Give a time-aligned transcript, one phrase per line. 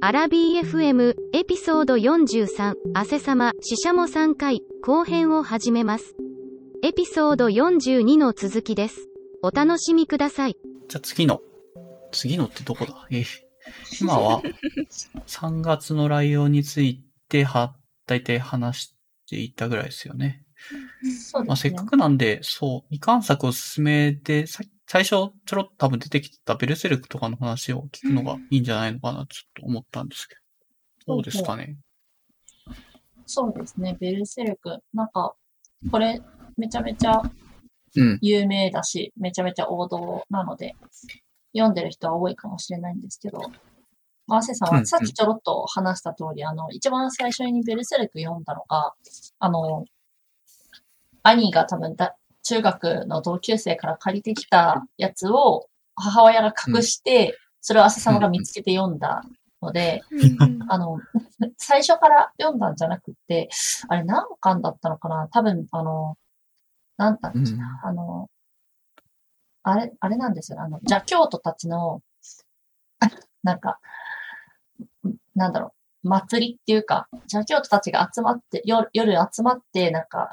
[0.00, 6.14] アラビー FM エピソード43汗様死者も3回後編を始めます。
[6.84, 9.08] エピソード42の続きです。
[9.42, 10.56] お楽しみください。
[10.88, 11.40] じゃあ次の。
[12.12, 13.06] 次のってどこだ？
[13.10, 13.26] えー
[14.00, 14.40] 今は
[15.26, 17.74] 3月のライオンについては、
[18.06, 18.94] だいたい話し
[19.28, 20.44] ていたぐらいですよね。
[21.44, 21.84] まあ、せっか。
[21.84, 25.08] くなんで、そう、未完作おすすめで、さ最初
[25.44, 30.34] ちょろっと多分出てきてたベルセルクとかの話を聞くのがいいんじゃないのかな、ちょっと思ったんですけ
[31.06, 31.14] ど。
[31.16, 31.76] どうですかね？
[33.26, 33.98] そうですね。
[34.00, 34.78] ベルセルク。
[34.94, 35.34] なんか、
[35.90, 36.22] これ、
[36.56, 37.20] めちゃめちゃ
[37.96, 38.18] うん。
[38.22, 40.74] 有名だし、めちゃめちゃ王道なので、
[41.52, 43.40] 読んでる人は多いかもしれないんですけど、
[44.26, 48.94] まあ、アセさんうんうんはさっきちょろっと話した通り、あの、一番最初にベルセルク読んだのが、
[49.38, 49.84] あの、
[51.22, 52.16] 兄が多分だ、
[52.48, 59.22] 中学の同級生から借りてきたやつを母親が隠して、それをアセ様が見つけて読んだ
[59.60, 60.02] ので、
[60.68, 60.98] あの、
[61.58, 63.50] 最初から読んだんじゃなくて、
[63.88, 65.28] あれ何巻だったのかな？
[65.28, 66.16] 多分、あの、
[66.96, 68.30] なんだっけな、あの、
[69.64, 70.60] あれ、あれなんですよ。
[70.62, 72.00] あの、邪教徒たちの、
[73.42, 73.78] なんか、
[75.34, 75.74] なんだろ
[76.04, 80.30] う、祭りっていうか、邪教徒たちが集まって、夜、夜集まって、なんか、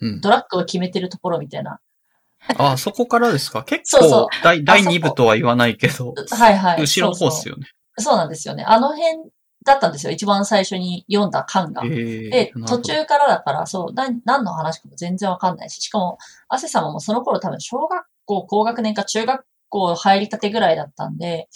[0.00, 0.20] うん。
[0.20, 1.78] ドラッグを決めてるところみたいな。
[2.58, 3.64] あ、そこからですか？
[3.68, 6.80] 結そうそう構、第、第あそこ2部とは言わないけど、はいはい。
[6.80, 7.54] 後ろの方っすよ。
[7.54, 7.68] よね。
[7.98, 8.64] そうなんですよね。
[8.64, 9.30] あの辺
[9.64, 10.12] だったんですよ。
[10.12, 11.82] 一番最初に読んだ巻が。
[11.84, 21.48] えーで、途中からだから、そう、な何の話かも全然わかんないし、しかも、アセ様もその頃多分小学校高学年か中学校入りたてぐらいだったんで、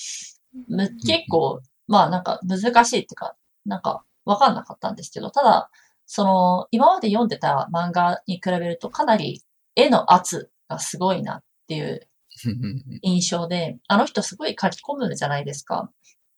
[0.69, 3.35] む結構、まあなんか難しいっていうか、
[3.67, 5.71] なんかわかんなかったんですけど、ただ、
[6.11, 9.43] その、今まで読んでた漫画に比べるとかなり
[9.77, 12.09] 絵の圧がすごいなっていう
[12.47, 15.91] うんうんうん印象で、あの人すごい書き込むじゃないですか。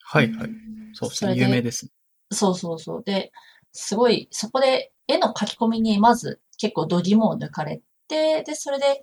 [0.03, 0.51] はいはい。
[0.93, 1.27] そうですね。
[1.27, 1.93] それで有名ですね。
[2.33, 3.03] そうそうそう。
[3.05, 3.33] で、
[3.73, 9.03] すごい、そこで絵の書き込みにまず結構度肝を抜かれて、で、それで、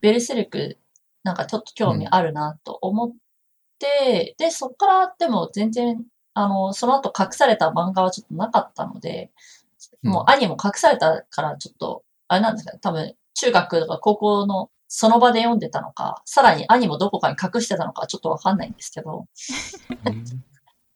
[0.00, 0.78] ベルセルク、
[1.22, 3.12] なんかちょっと興味あるなと思っ
[3.78, 6.04] て、で、そっからでも全然、
[6.34, 9.30] あの、その後隠された漫画はちょっとなかったので、
[10.02, 19.26] もう兄も隠されたからちょっと、あれなんですかね、多分中学とか高校のその場で読んでたのか、さらに兄もどこかに隠してたのかちょっとわかんないんですけど、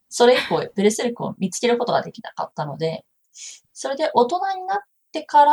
[0.08, 3.04] それ以降、ベルセルクを見つけることができなかったので、
[3.72, 4.78] それで大人になっ
[5.12, 5.52] てから、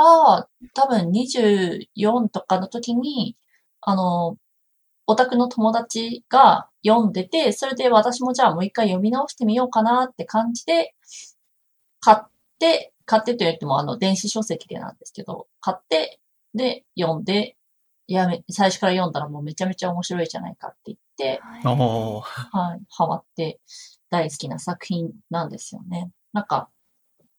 [0.74, 3.36] 多分24とかの時に、
[3.82, 4.38] あの、
[5.06, 10.96] オタクの友達が読んでて、それで私もじゃあもう一回読み直してみようかなって感じで、
[12.00, 16.20] 買って、買ってと言ってもあの電子書籍でなんですけど、買って、
[16.54, 17.58] で、読んで、
[18.08, 23.60] やめ、最初から読んだらもうめちゃめちゃ面白いじゃないかって言って、ああ、はい、ハマって
[24.10, 26.12] 大好きな作品なんですよね。
[26.34, 26.70] なんか、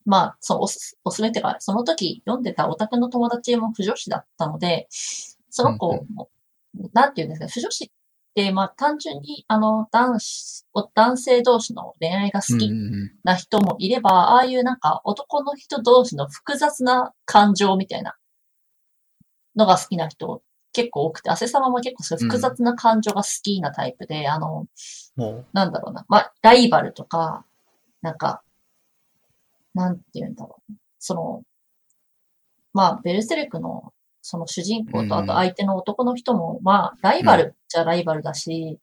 [0.06, 6.31] まあ、そのおす、おすすめっていうか、その時読んでたオタクの友達も不女子だったので、その子も、
[6.92, 7.88] なんていうんですか、不女子っ
[8.34, 18.17] て、まあ単純に、あの、男子、お男性同士の恋愛が好きうんうんうんな人もいれば、ああいうなんか男の人同士の複雑な感情みたいな
[19.56, 20.43] のが好きな人
[20.75, 24.67] 結構多くて、汗様も結構そういう複雑な感情が好きなタイプで、あの、
[25.17, 26.05] もなんだろうな。
[26.09, 27.47] まあ、ライバルとか、
[28.03, 28.43] なんか、
[29.73, 30.73] なんて言うんだろう。
[30.99, 31.43] その、
[32.73, 33.93] まあ、ベルセルクの、
[34.27, 38.81] その主人公と、うんあと相手の男の人も、まあ、ライバルじゃライバルだし、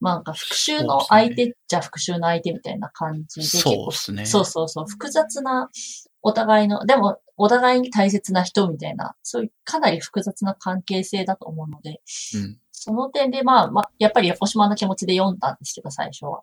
[0.00, 4.24] まあ、なんか復讐の相手じゃ復讐の相手みたいな感じで、結そう構ですね。
[4.24, 5.68] そうそうそう、複雑な、
[6.22, 12.00] お互いの、でも、お互いに大切な人みたいな、そういうかなり複雑な関係性だと思うので、
[12.34, 12.58] うん。
[12.72, 16.42] その点で、まあ、まあ、やっぱり横島の気持ちで読んだんですけど、最初は。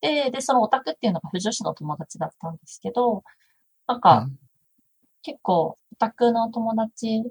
[0.00, 3.22] で、で、そのオタクっていうのが不女子の友達だったんですけど、
[3.86, 4.28] なんか、
[5.22, 7.24] 結構、オタクの友達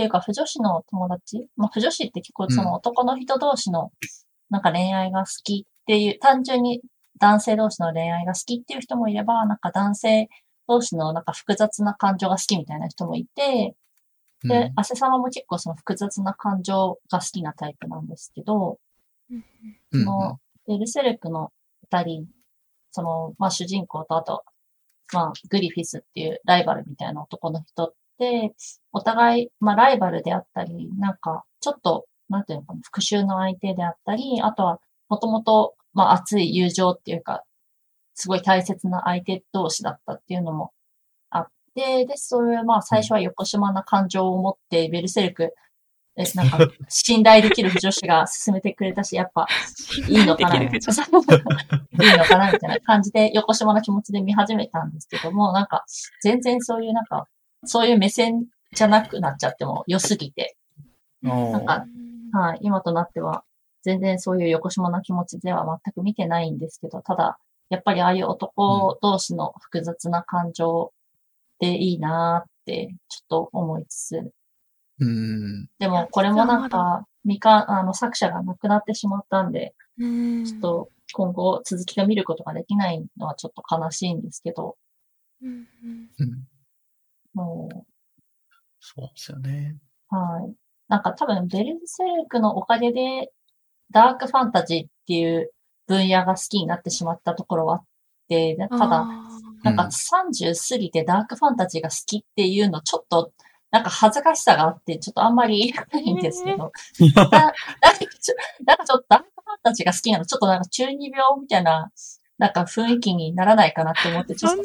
[0.00, 1.46] っていうか、不女子の友達？
[1.56, 3.92] まあ、不女子って結構その男の人同士の、
[4.48, 6.80] なんか恋愛が好きっていう、単純に
[7.18, 10.28] 男性同士の恋愛が好きっていう人もいれば、なんか男性
[10.66, 13.76] 同士のなんか複雑な感情が好きみたいな人もいて、
[14.44, 14.48] うん。
[14.48, 18.78] で、アセ様も結構その複雑な感情が好きなタイプなんですけど、
[19.30, 19.44] うん
[19.92, 22.26] その、ベルセルクの二人、
[22.90, 24.44] その、まあ主人公とあと、
[25.12, 27.99] まあグリフィスっていうライバルみたいな男の人って、
[28.92, 37.44] お互い、まあライバルであったり、なんか、ちょっと、なんていうのかな、復讐の相手であったり、あとは、もともと、まあ熱い友情っていうか、
[38.14, 40.72] すごい大切な相手同士だったっていうのも
[41.30, 45.54] あって、で、それはまあ最初は横島な感情を持って、ベルセルク、
[46.16, 46.58] え、なんか、
[46.88, 49.46] 信頼できる女子が勧めてくれたし、やっぱ、
[50.08, 50.70] いいのかな、いい
[52.18, 55.84] のかな、みたいな感じで、横島な気持ちで見始めたんですけども、なんか、
[56.20, 57.26] 全然そういうなんか、
[57.64, 60.56] そういう目線じゃなくなっちゃっても良すぎて、
[61.22, 61.84] なんか、
[62.32, 63.44] はい、今となっては、
[63.82, 67.38] 全然そういう横島な気持ちでは全く見てないんですけど、ただ、
[67.70, 70.92] やっぱりああいう男同士の複雑な感情
[71.60, 74.32] でいいなって、ちょっと思いつつ、
[75.00, 75.68] うん。
[75.78, 80.44] でもこれもなんか、みか、あの、作者が亡くなってしまったんで、うん。
[80.44, 84.76] ちょっと今後続きが見ることができないのはちょっと悲しいんですけど、
[85.42, 85.66] うん。
[86.18, 86.49] うん
[87.34, 87.42] うん。
[87.42, 87.86] も
[88.80, 89.76] そうですよね。
[90.12, 90.54] う、はい。
[90.88, 93.32] なんか多分ベルセルクのおかげで、
[93.90, 95.52] ダークファンタジーっていう
[95.86, 97.84] 分野が好きになってしまったところはあっ
[98.28, 103.32] て、ただ、あなんか30過ぎてダークファンタジーが好きっていうのちょっと、
[103.70, 106.72] なんか恥ずかしさがあって、ちょっとあんまり言 えないんですけど、
[107.30, 107.54] ななんか
[108.20, 111.92] ちょなんかちょっとダークファンタジーが好きなの、ちょっとなんか中二病みたいな、
[112.38, 114.64] なんか雰囲気にならないかなって思って、ちょっと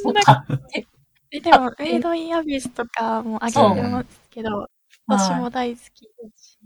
[1.37, 4.67] えでも、メイドインアビスとかもあげてますけど、
[5.07, 6.57] 私も大好きですし。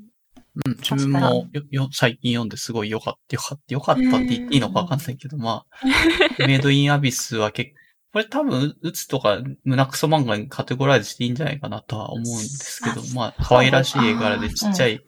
[0.66, 5.86] うん、自分もよよ最近読んですごい良かった、良かった、良かったって言っていいのかわかんないけど、まあ、
[6.48, 7.72] メイドインアビスは結
[8.12, 15.00] これ多分、うつとか胸クソ漫画にカテゴライズしていいんじゃないかなとは思うんですけど、まあ、可愛らしい絵柄でちっちゃい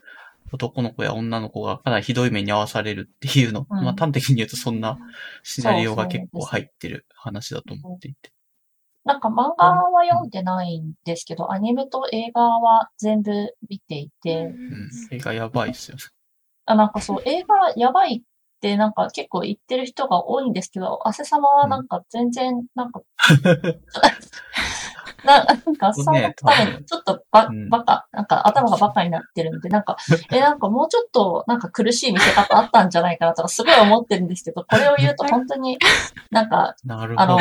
[0.51, 3.83] 男の子や女の子がかなりひどい目に遭わされるっていうの、うん。
[3.83, 4.99] まあ端的に言うとそんな
[5.43, 8.31] シナリオが結構入ってる話だと思っていて。
[9.03, 13.31] なんか漫画は読んでないんですけど、アニメと映画は全部
[13.68, 14.89] 見ていて、うん。
[15.09, 16.03] 絵がやばいっすよね。
[16.65, 18.21] あなんかそう、映画やばいっ
[18.62, 23.01] てなんか結構言ってる人が多いんですけど、汗様はなんか全然、なんか、
[25.24, 29.98] ななんか、そね多分、ちょっとば、うんバカ、なんか頭がバカになってるんで、なんか、
[30.31, 35.77] え、なんかもうちょっと、なんか苦しい見せ方あったんじゃないかなとか、すごい思ってるんですけど、これを言うと本当に、
[36.31, 37.38] なんか、 なるほどあの。、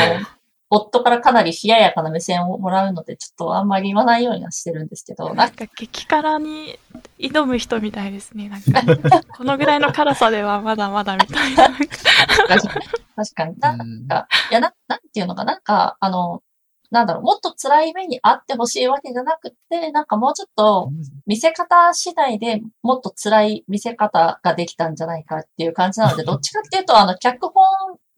[0.70, 6.78] 夫からかなり冷ややかな目線をもらうので、ちょっとあんまり言わないようにはしてるんですけど、ななんか激辛に
[7.18, 8.48] 挑む人みたいですね。
[8.48, 11.68] なんか、このぐらいの辛さではまだまだみたいな。
[11.68, 12.86] 確かに、
[13.16, 13.58] 確かに。
[13.58, 16.42] なうんか、いや、な、なんていうのかな、なんか、あの、
[16.90, 20.90] なんだろう、もっと辛い目にあってほしいわけじゃなくて、なんかもうちょっと、
[21.26, 27.64] 見せ方次第でもっと辛い見せ方ができたんじゃないかっていう感じなので、 どっちかっていうと、あの、脚本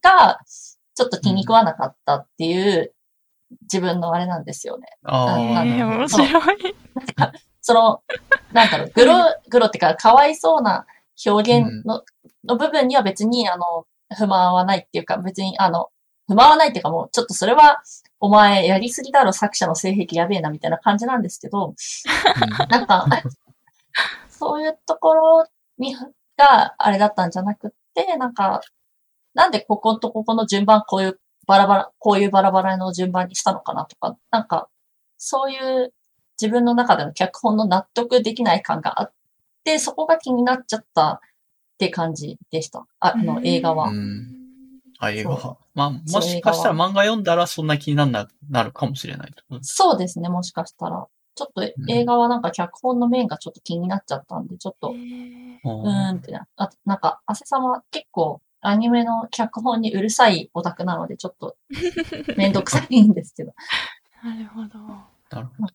[0.03, 0.39] が
[0.95, 2.95] ちょっと気に食わなかったっていう
[3.63, 4.87] 自分のあれなんですよね。
[5.05, 6.75] あえあ、ー、面白い。
[7.61, 8.03] その、
[8.53, 9.15] なんだろう、グロ、
[9.49, 10.87] グロっていうか、かわいそうな
[11.25, 12.03] 表現の、
[12.45, 13.87] の部分には別に、あの、
[14.17, 15.89] 不満はないっていうか、別に、あの、
[16.27, 17.83] 不満はないっていうかもう、ちょっとそれは、
[18.21, 21.75] お前やりすぎだろ、作者の性癖やべえな、みたいな感じなんですけど、
[22.69, 23.07] なんか、
[24.29, 25.47] そういうところ
[25.79, 25.95] に、
[26.37, 28.61] があれだったんじゃなくって、なんか、
[29.35, 34.69] なんでこことここの順番、こういうバラバラ、こういうバラバラの順番にしたのかなとか、なんか、
[35.19, 35.93] そういう
[36.41, 39.13] 自分の中での脚本の納得できない感があっ
[39.65, 41.21] て、そこが気になっちゃったっ
[41.79, 42.87] て感じでした。
[43.01, 43.89] ああの、映画は。
[43.89, 44.43] うん
[44.99, 45.57] あ、映画そは。
[45.75, 49.59] まあ、もしかしたら漫画読んだらそんな気になるな、なるかもしれないと。
[49.63, 51.07] そうですね、もしかしたら。
[51.35, 56.47] ちょっと映画はなんか脚本の面がちょっと気になっちゃったんで、ちょっと、えーうーんってな。
[56.57, 61.57] あと、なんか、汗様結構アニメの脚本にうるさいオタクなので、ちょっと
[62.37, 63.53] めんどくさいんですけど。
[64.25, 64.79] なるほど。
[65.31, 65.75] なるほど。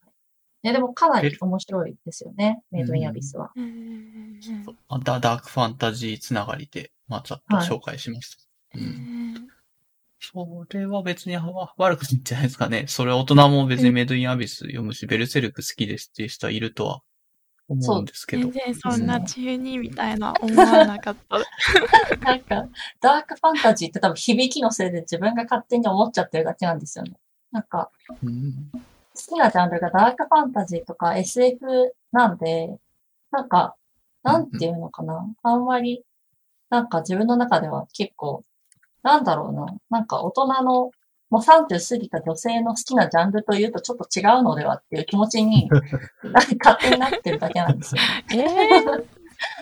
[0.63, 3.51] ね、でもかなり面白いですよね、メイドインアビスは。
[3.55, 8.79] うんうんうんあダダークファンタジーつながりで、まあ、ざっと紹介しました。
[8.79, 9.47] ううんん
[10.19, 12.85] それは別にわ悪くないんじゃないですかね。
[12.87, 17.01] それ大人も別にメイドインアビス読むし、ベルセルク好きですっていう人はいるとは
[17.69, 18.73] 思うんですけど全。
[18.73, 21.37] 然そんな中二みたいな思わなかった。
[22.23, 22.67] なんか、
[23.01, 27.13] ダークファンタジーって多分響きのせいで自分が勝手に思っちゃってるだけなんですよね。
[27.51, 27.91] なんか、
[28.23, 28.71] うん
[29.17, 32.77] 好きなジャンルがダークファンタジーとか SF なんで、
[33.31, 33.75] なんか、
[34.23, 35.25] なんていうのかな。
[35.41, 36.03] あんまり、
[36.69, 38.43] なんか自分の中では結構、
[39.01, 39.65] なんだろうな。
[39.89, 40.91] なんか大人の、
[41.29, 45.69] もう30過ぎた女性の好きなジャンルというとちょっと違うのではっていう気持ちに、
[46.63, 48.25] 勝手になってるだけなんですよね。
[48.31, 49.05] えー、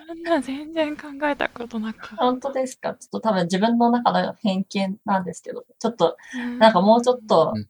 [0.08, 2.94] そんな全然考えたことなかっ本当ですか？
[2.94, 6.38] ちょっと多分自分の中の偏見なんですけど、ちょっと、た。
[6.60, 7.68] なんかもうちょっとう、ん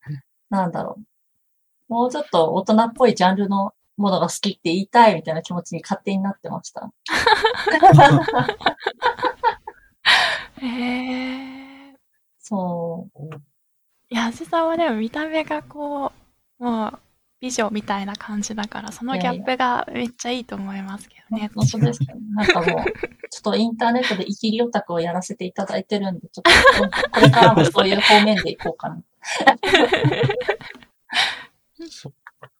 [0.50, 0.98] なんだろ
[1.90, 1.94] う。
[1.94, 6.92] もうちょっと大人っぽいジャンルのものが好きって言いたいみたいな気持ちに勝手になってました。
[10.62, 11.96] えー、
[12.40, 13.30] そう。
[14.15, 16.13] いや、あずさんはでも見た目がこ
[16.57, 17.00] う、まあ、
[17.41, 21.51] 美女みたいな感じだから、そのギャップがめっちゃいいと思いますけどね。
[21.53, 22.22] 本当ですよね。
[22.34, 22.86] なんかもう、
[23.29, 29.03] ちょっとインターネットでイキリオタクをやらせていただいてるんで、ちょっとこれからもそういう方面でいこうかな。
[31.89, 32.51] そっか。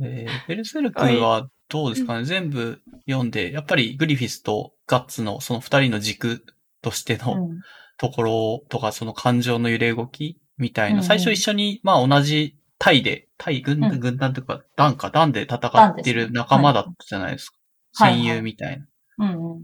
[0.00, 6.46] えー、ベルセルクはどうですかね、全部読んで、やっぱりグリフィスとガッツのその二人の軸
[6.80, 7.60] としてうのん。
[7.98, 17.56] ところとか、その感情の揺れ動きみたいな、うんうん最初一緒に、まあ同じ隊で、隊軍団、うん軍団というか、団か、団で戦ってる仲間だったじゃないですか。
[17.56, 17.58] はい
[18.00, 18.86] 戦友みたいな。
[19.26, 19.62] うんうん。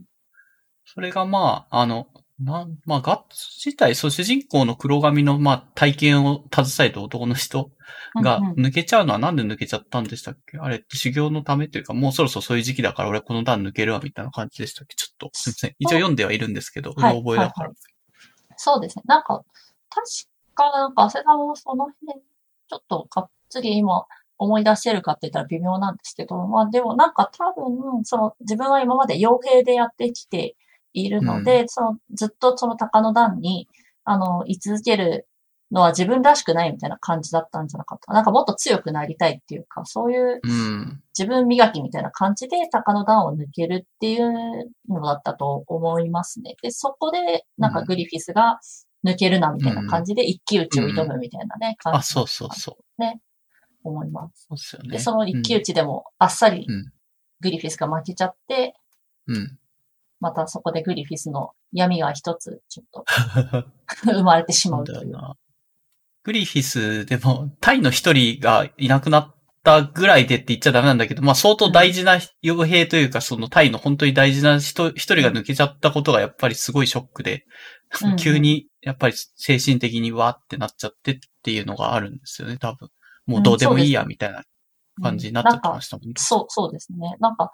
[0.86, 2.08] それがまあ、あの、
[2.40, 7.70] なん、まあ、ガッツ自体、そう、主人公の黒髪の、まあ、体験を携えた男の人
[8.20, 10.58] がうんうん抜けちゃうのはなんで抜けちゃったんでしたっけ？
[10.58, 14.96] あれって修行のためというか、もうそろそろそういう時期だから俺この段抜けるわ、みたいな感じでしたっけ？
[14.96, 15.74] ちょっと、すみません。
[15.78, 17.70] 一応読んではいるんですけど、覚えだから。
[18.56, 19.02] そうですね。
[19.06, 19.42] なんか、
[19.90, 20.06] 確
[20.54, 22.20] か、なんか、汗さんもその辺、
[22.68, 24.06] ちょっとがっつり今
[24.38, 30.56] 思い出せるかって言ったら微妙なんですけど、まあでもなんか多分、その自分は今まで傭兵でやってきて
[30.92, 33.68] いるので、そのずっとその鷹の段に、
[34.04, 35.26] あの、居続ける
[35.70, 38.18] のは自分らしくないみたいな感じだったんじゃなかったかな。
[38.18, 41.00] なんかもっと強くなりたいっていうか、そういううん。
[41.16, 46.56] 自分磨きみたいな感じで鷹の段を抜けるっていうのだったと思いますね。
[46.62, 48.58] で、そこで、なんかグリフィスが
[49.04, 53.04] 抜けるなみたいな感じで一騎打ちを挑むみたいなね、感あ、じそうそうそう。
[53.84, 54.46] 思います。
[54.48, 54.88] そうですよね。
[54.90, 56.90] で、その一騎打ちでもあっさりうん
[57.40, 58.74] グリフィスが負けちゃって、
[59.26, 59.36] うん。
[59.36, 59.58] うん。
[60.20, 63.04] またそこでグリフィスの闇が一つちょっと
[64.10, 65.16] 生まれてしまそううという。
[66.24, 77.44] グリフィスでも、タイの一人がいなくなったぐらいでって言っちゃダメなんだけど、まあ相当大事な傭兵というか、そのタイの本当に大事な人、一人が抜けちゃったことがやっぱりすごいショックで、
[78.18, 82.90] 急にやっぱり精神的にわーってなっちゃってっていうのがあるんですよね、多分。
[83.26, 84.42] もうどうでもいいや、みたいな
[85.02, 86.14] 感じになっちゃってましたもんね。
[86.18, 87.16] そう、そうですね。
[87.18, 87.52] なんか、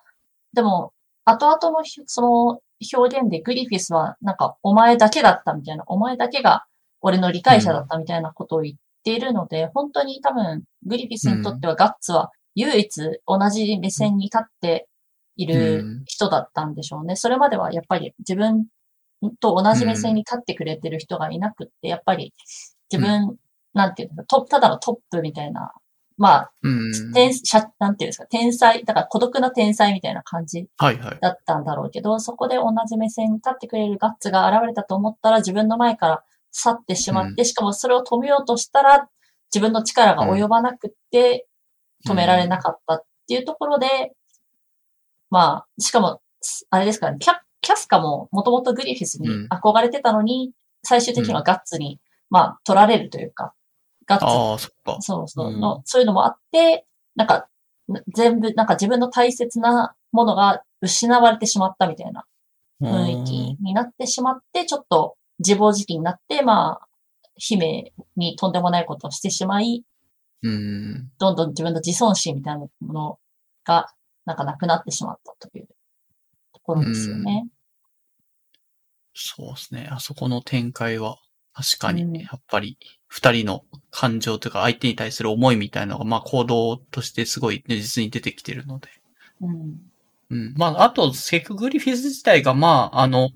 [0.52, 0.92] でも、
[1.24, 2.60] 後々のひその
[2.98, 6.64] 表現でグリフィスは、なんか、お前だけだったみたいな、お前だけが
[7.00, 14.88] 俺の理解者だったみたいなことを言っているので、本当に多分、グリフィスにとってはガッツは唯一同じ目線に立って
[15.36, 17.14] いる人だったんでしょうね。
[17.14, 18.66] それまではやっぱり自分
[19.40, 22.32] と同じ目線に立ってくれてる人がいなくって、やっぱり
[22.90, 23.36] 自分、
[23.74, 25.72] なんていうの、トただのトップみたいな、
[26.16, 27.12] まあ、うん。
[27.14, 31.18] 天、しゃなんていうんですか、天才、だから孤独な天才みたいな感じはいはい。
[31.20, 39.08] だったんだろうけど、そこで同じ目線に立ってくれるガッツが現れたと思ったら自分の前から去ってしまって、しかもそれを止めようとしたら
[39.54, 41.46] 自分の力が及ばなくって
[42.06, 44.12] 止められなかったっていうところで、
[45.30, 46.20] まあ、しかも、
[46.70, 50.52] あれですからね、キャキャスカももともとグリフィスに憧れてたのに、
[50.82, 52.00] 最終的にはガッツに、
[52.30, 53.52] まあ、取られるというか、
[54.06, 54.24] ガッツ。
[54.24, 54.96] ああ、そっか。
[55.00, 55.52] そうそう。
[55.52, 55.60] うん。
[55.60, 56.86] の、そういうのもあって、
[57.16, 57.48] なんか、
[58.14, 62.24] 全部、なんか自分の大切なものが失われてしまったみたいな
[62.80, 66.88] 雰囲気になってしまって、ちょっと自暴自棄になって、まあ、
[67.36, 69.84] 姫にとんでもないことをしてしまい、
[70.42, 71.10] うん。
[71.18, 73.18] どんどん自分の自尊心みたいなもの
[73.64, 73.88] が、
[74.24, 75.66] なんかなくなってしまったという。
[75.66, 75.74] と
[76.74, 77.48] ころですよね。
[79.14, 79.88] そうですね。
[79.90, 81.18] あそこの展開は、
[81.52, 88.88] 確かに、うんやっぱり、二人の感情というか、相手に対する思いみたいなのが、まあ、行動としてすごい如実に出てきてるので。
[89.40, 89.80] うん。
[90.30, 90.54] うん。
[90.56, 93.30] まあ、あと、セクグリフィス自体が、まあ、あの、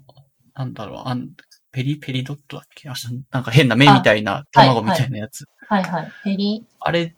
[0.54, 1.30] なんだろう、あん
[1.72, 2.88] ペリペリドットだっけ？
[2.88, 2.94] あ
[3.32, 5.44] なんか変な目みたいな、はい卵みたいなやつ。
[5.68, 6.12] はいはい。
[6.22, 7.16] ヘリ、あれ、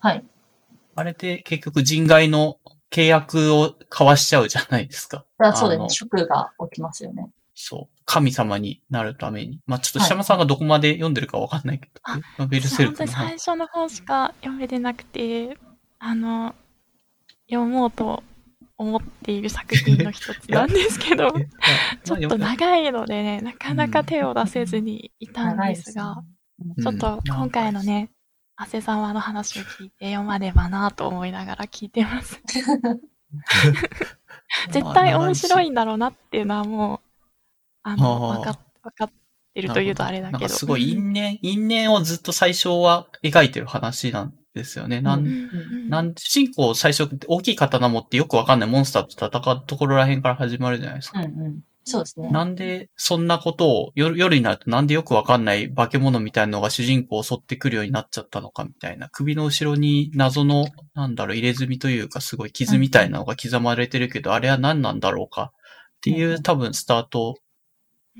[0.00, 0.24] はい。
[0.96, 2.58] あれで結局人外の
[2.92, 5.24] 契約を交わしちゃうじゃないですか。
[5.54, 5.90] そうだよね。
[5.90, 7.28] 職が起きますよね。
[7.54, 7.98] そう。
[8.04, 9.60] 神様になるために。
[9.66, 15.56] まあ、ちょっと下山さんがどこまで読んでるかわかんないけど、あまあベルセル本当にクの最初の方しか読めてなくて、
[15.98, 16.54] あの、
[17.48, 18.22] 読もうと
[18.76, 21.30] 思っている作品の一つなんですけど、
[22.04, 26.16] ちょっと長いのでね、なかなか手を出せずにいたんですすが、
[26.58, 26.74] ね。
[26.82, 28.10] ちょっと今回のね、
[28.64, 32.40] 長谷沢の話を聞いて読まねばなと思いながら聞いてます。
[34.70, 37.00] 絶対面白いんだろうなっていうのはもう、
[37.82, 39.10] あの、わかわかっ
[39.54, 40.38] てるというとあれだけど。
[40.38, 45.00] なんかすごい因縁、因縁をずっと最初は描いてる話なんですよね。
[45.00, 51.20] なうんん、うんなん、主人公最初大きい刀持ってよくわかんないモンスターと戦うところら辺から始まるじゃないですか。
[51.20, 51.60] うんうん。
[51.84, 52.30] そうですね。
[52.30, 59.08] なんで、そんなことを、夜夜になるとなんでよくわかんない化け物みたいなのが主人公を襲ってくるようになっちゃったのかみたいな。
[59.08, 65.52] 首の後ろに謎の、なんだろう、入れ墨というかすごい傷みたいなのが刻まれてるけど、あれは何なんだろうか
[65.96, 67.36] っていううん多分スタート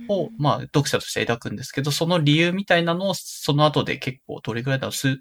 [0.09, 5.19] を、まあ、読者として抱くんですけど、その理由みたいなのを、その後で結構、どれぐらいだろう、数、10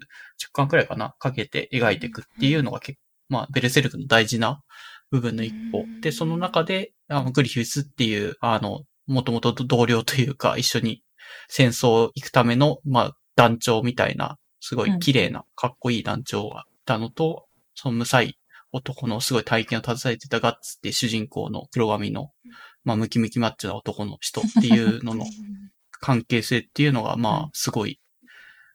[0.52, 4.62] 巻くらいかな、かけて描いていくっていうのが結構、まあ、ベルセルクの大事な
[5.12, 5.84] 部分の一歩。
[6.00, 11.02] で、その中で、あの、グリフィスっていう、あの、もともと同僚というか、一緒に
[11.48, 18.38] 戦争行くための、まあ、団長みたいな、すごい綺麗な、かっこいい団長がいたのと、その無才
[18.72, 22.30] 男のすごい体験を携えてたガッツって主人公の黒髪の、
[22.84, 25.26] まあ、ムキムキマッチョな男の人っていうのの
[26.00, 28.00] 関係性っていうのが、まあ、すごい、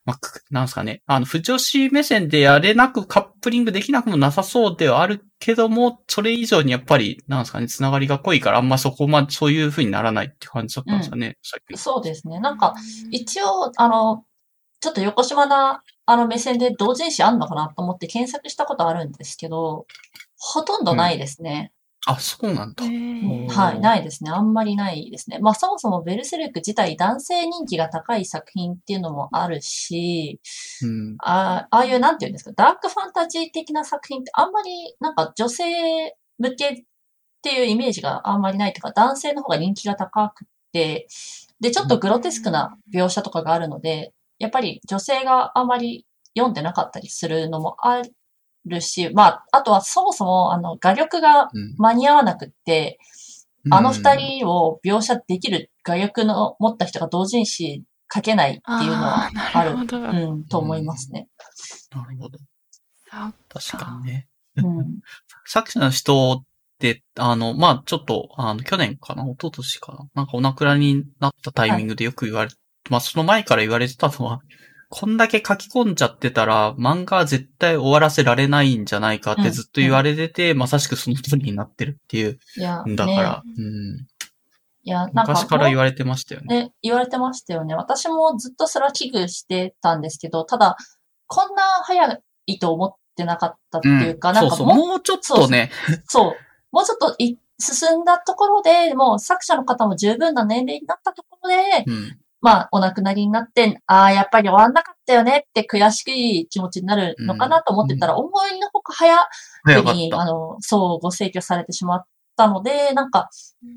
[0.08, 0.20] まあ、
[0.52, 1.02] なんすかね。
[1.06, 11.78] あの、不女子目線でやれなくカップリングできなくもなさそうではあるけども、それ以上にやっぱり、なんすかね、つながりが濃いから、あんまそこま、そういう風にならないって感じだったんですかね、うん、さっき。
[11.78, 12.40] そうですね。
[12.40, 12.74] なんか、
[13.12, 14.24] 一応、あの、
[14.80, 19.88] ちょっと横島な、あの目線で同人誌あんのかなと思って検索したことあるんですけど、
[20.38, 21.74] ほとんどないですね。
[22.08, 22.84] うん、あ、そうなんだ。
[22.84, 24.32] はい、ないですね。
[24.32, 25.40] あんまりないですね。
[25.40, 30.40] まあそもそもベルセルク自体男性人気が高い作品っていうのもあるし、
[30.82, 36.84] うん、あああいうなんていうんですか、ダークファンタジー的な作品ってあんまりなんか女性向けっ
[37.42, 41.08] ていうイメージがあんまりないというか、男性の方が人気が高くて、
[41.60, 48.02] で、ちょっとグロテスクな描写とかがあるので、やっぱり女性があまり読んでなかったりするのもあ
[48.68, 53.00] るし、まあ、あとはそもそも、あの、画力が間に合わなくって、
[53.66, 57.84] うん、あの二人を描写できる画力の持った人が同人誌
[58.14, 61.28] 書けないっていうのはある、うん、と思いますね。
[61.92, 62.40] なるほど。
[63.50, 64.28] 確かにね。
[64.58, 65.00] うん、
[65.46, 66.44] 作者の人っ
[66.80, 72.52] て、あの、まあ、ちょっと、あの、去年かな、一昨年かな、なんかお亡くなりになったタイミングでよく言われ
[72.90, 74.40] まあ、その前から言われてたのは、
[74.90, 82.40] こんだけ書き込んじゃってたら、漫画は絶対終わらせられないんじゃないかってずっと言われてて、うん、まさしくその通りになってるっていう。
[82.56, 84.08] いや、だから、ね、うん。
[84.84, 85.22] いや、なんか。
[85.34, 86.64] 昔から言われてましたよね。
[86.64, 87.76] ね、言われてましたよね。
[87.76, 90.78] 私もずっとそれは危惧してたんですけど、ただ、
[91.28, 95.70] こんな早いと思ってなかったっていうか、うん、なんかもうもうちょっとね。
[96.08, 96.36] そう。
[96.72, 101.56] もうちょっとい進んだところで、もう作者の方も十分な年齢になったところで、
[101.88, 106.04] うん、まあ、お亡くなりになって、ああ、やっぱり終わんなかったよねって悔し
[106.44, 109.18] い気持ちになるのかなと思ってたら、うん、思いのほか早
[109.84, 112.06] くに、あの、そう、ご逝去されてしまっ
[112.38, 113.30] たので、なんか、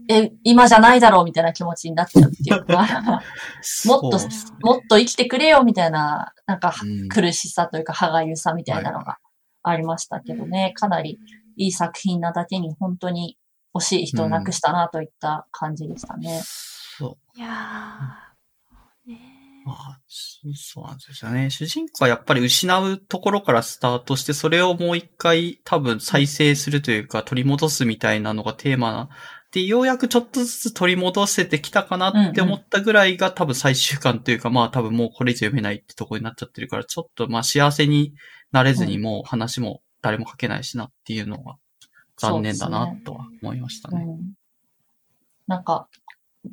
[0.09, 3.23] え、今じゃないだろうみたいな気持ちになっちゃうっていうか、
[3.87, 4.21] もっと、
[4.63, 6.73] もっと生きてくれよみたいな、なんか、
[7.09, 9.19] 苦しさというか、歯がゆさみたいなのが
[9.65, 11.19] ありましたけどね、かなり
[11.57, 13.37] いい作品なだけに本当に
[13.75, 16.41] 惜しい人を亡くしたなといった感じでしたね。
[16.45, 17.39] そう。
[17.39, 18.30] いやー。
[19.71, 21.49] まあ、そうなんですよね。
[21.49, 29.09] 主人公はやっぱり失うところからスタートして、それをもう一回多分再生するというか取り戻すみたいなのがテーマな。
[29.53, 38.13] で、ようやくちょっとずつ取り戻せてきたかなって思ったぐらいが多分最終巻というか、まあ多分もうこれ以上読めないってとこになっちゃってるから、ちょっとまあ幸せに
[38.51, 41.57] なれずにもう話も誰も書けないしなっていうのが
[42.17, 43.99] 残念だなとは思いましたね。
[43.99, 44.33] ねうん、
[45.47, 45.89] なんか、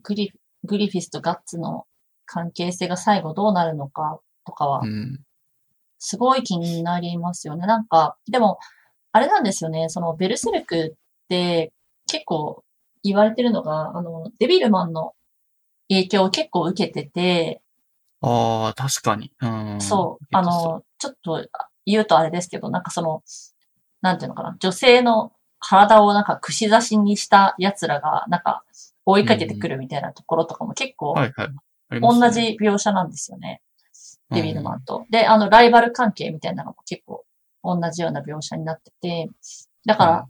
[0.03, 1.85] グリ、グリフィスとガッツの
[2.27, 4.83] 関係性が最後どうなるのかとかは、
[5.97, 7.65] すごい気になりますよね。
[7.65, 8.59] なんか、でも、
[9.11, 11.73] あれなんですよね、そのベルセルクって
[12.07, 12.63] 結構
[13.03, 15.13] 言われてるのが、あの、デビルマンの
[15.89, 17.61] 影響を結構受けてて、
[18.21, 19.31] ああ、確かに。
[19.41, 20.25] うん、そう。
[20.31, 21.47] あの、ちょっと
[21.85, 23.23] 言うとあれですけど、なんかその、
[24.01, 28.63] なんていうのかな、女性の体をなんか串刺しにした奴らが、なんか
[29.05, 31.49] 追いかけてくるみたいなところとかも結構、はいはい。
[31.89, 33.61] 同じ描写なんですよね。
[34.31, 35.05] デビルマンと。
[35.09, 37.25] で、あの、ライバル関係みたいなのも結構
[37.63, 39.29] 同じような描写になってて、
[39.85, 40.27] だから、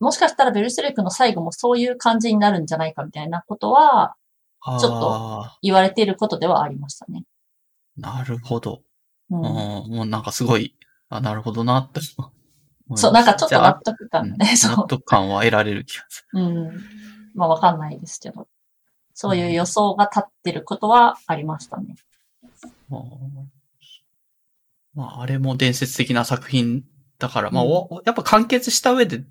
[0.00, 4.16] もしかしたらベルセルクの最後もそういう感じになるんじゃないかみたいなことは、
[4.62, 7.24] ちょっと言われていることではありましたね。
[7.96, 8.82] なるほど。
[9.30, 10.76] うん、もうなんかすごい、
[11.08, 12.00] あ、なるほどなって。
[12.94, 14.54] そう、なんかちょっと納得感がね。
[14.76, 16.42] 納得感は得られる気がする。
[16.42, 16.80] うん。
[17.34, 18.48] まあわかんないですけど。
[19.18, 21.96] そういう予想が立ってることはありましたね。
[22.90, 23.50] うん、
[24.94, 26.84] まあ、あれも伝説的な作品
[27.18, 27.70] だから、まあ、うん、
[28.04, 29.24] やっぱ完結した上で、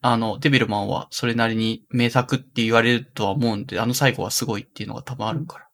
[0.00, 5.68] あの、デビルマンはそれなりに名作って言われるとは思うんで、あの最後はすごいっていうのが多分あるから。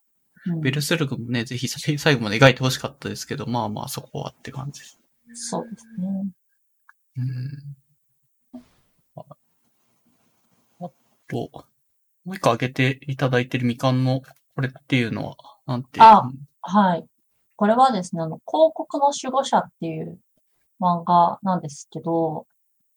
[0.55, 4.99] うん、ベルスルグもね、ぜひ 最後まで描いてほしかったですけど、まあまあそこはって感じです。
[5.35, 6.33] そうですね。
[7.19, 7.77] うん。
[10.81, 10.91] あ
[11.29, 11.70] と、
[12.25, 14.23] もう一個挙げていただいてるみかんの
[14.55, 16.23] これっていうのは、なんてあ、
[16.61, 17.07] はい。
[17.57, 20.19] これはですね、あの、広告の守護者っていう
[20.81, 22.47] 漫画なんですけど、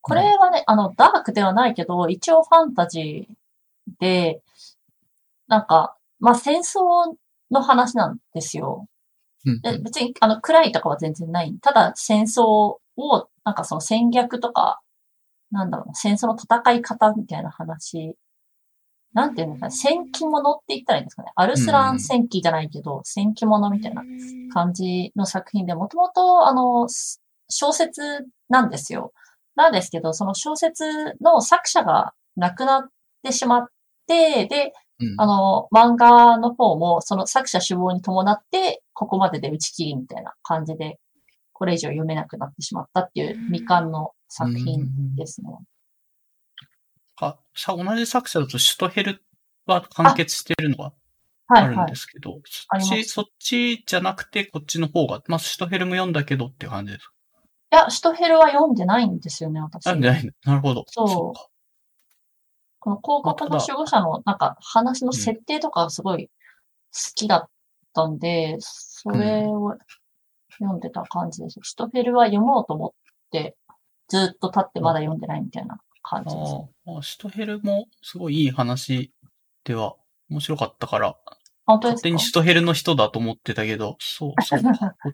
[0.01, 3.36] これはね、あの、ダークではないけど、一応ファンタジー
[3.99, 4.41] で、
[5.47, 7.15] なんか、まあ戦争
[7.51, 8.88] の話なんですよ。
[9.45, 11.53] うんで別に、あの、暗いとかは全然ない。
[11.62, 12.79] ただ戦争を、
[13.43, 14.81] なんかその戦略とか、
[15.51, 18.15] なんだろうな、戦争の戦い方みたいな話。
[19.13, 21.32] なんていうのかな、戦記物って言ったらいいんですかね。
[21.36, 24.04] アルスラン戦記じゃないけど、戦記物みたいな
[24.54, 28.02] 感じの作品で、もともと、あの、す小説
[28.49, 29.13] なんですよ。
[29.56, 32.89] なんですけど、その小説の作者が亡くなっ
[33.21, 33.67] てしまっ
[34.08, 40.99] て、で、うんあの、漫画の方も、その作者死亡に伴って、ここまでで打ち切りみたいな感じで、
[41.52, 45.49] これ以上読めなくなってしまったっていう未完の作品ですね。
[47.21, 49.23] あ、さ、同じ作者だとシュトヘル
[49.65, 50.93] は完結してるのが
[51.47, 51.95] はいはいあるんで。
[51.95, 57.13] すけど、ありますそっち、そっちじゃなくてこっちの方が、まあ、シュトヘルも読んだけどって感じですか？
[57.73, 59.86] いや、シュトヘルは読んでないんですよね、私。
[59.86, 60.86] なんでないのなるほど。
[60.88, 61.47] そうっか
[62.80, 66.32] この広告の守護者のなんか話の設定とかがすごい好
[67.15, 67.49] きだっ
[67.93, 69.78] たんで、それを
[70.60, 71.60] 読んでた感じです。
[71.63, 72.91] シュトフェルは読もうと思っ
[73.32, 73.56] て、
[74.10, 76.52] ずっと経ってまだ読んでないみたいな感じです。
[76.88, 79.12] ああ、シュトヘルもすごいいい話
[79.63, 79.96] では
[80.30, 81.15] 面白かったから、
[81.65, 82.10] 本当ですか？
[82.10, 84.96] 勝手にシュトヘルの人だと思ってたけど、そう、そうか。
[85.02, 85.12] こ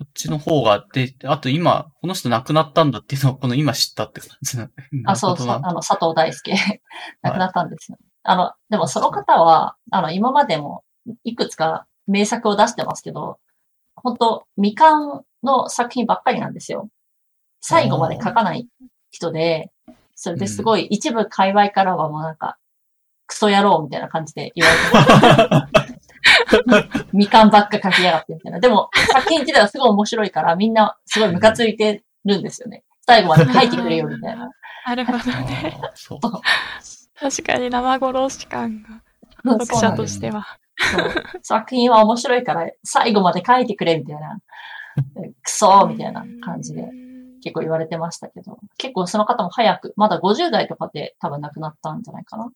[0.00, 4.72] こっちの方が、で、あと今、この人亡くなったんだっていうのを、この今知ったって感じなんだ。
[5.12, 6.54] あ、そうそう、あの、佐藤大輔、
[7.20, 7.98] 亡くなったんですよ。
[8.22, 10.84] あの、でもその方は、あの、今までも
[11.24, 13.38] いくつか名作を出してますけど、
[13.94, 16.88] 本当未完の作品ばっかりなんですよ。
[17.60, 18.66] 最後まで書かない
[19.10, 19.70] 人で、
[20.22, 22.58] それですごい一部界隈からはもうなんか、
[23.26, 27.08] クソ野郎みたいな感じで言われてます。
[27.12, 28.60] 未完ばっか書きやがってみたいな。
[28.60, 32.84] でも、作品自体はすごい面白いから、みんなすごいムカついてるんですよね。
[33.06, 34.50] 最後まで書いてくれよ、みたいな。
[34.86, 35.80] なるほどね。
[37.18, 38.82] 確かに生殺し感
[39.42, 40.46] が、読者としては。
[41.42, 44.38] 作品は面白いから、最後まで書いてくれ、みたいな。
[45.42, 46.90] クソーみたいな感じで
[47.40, 52.50] 結構言われてましたけど、結構その方も早く、まだ50代とかで多分亡くなったんじゃないかな。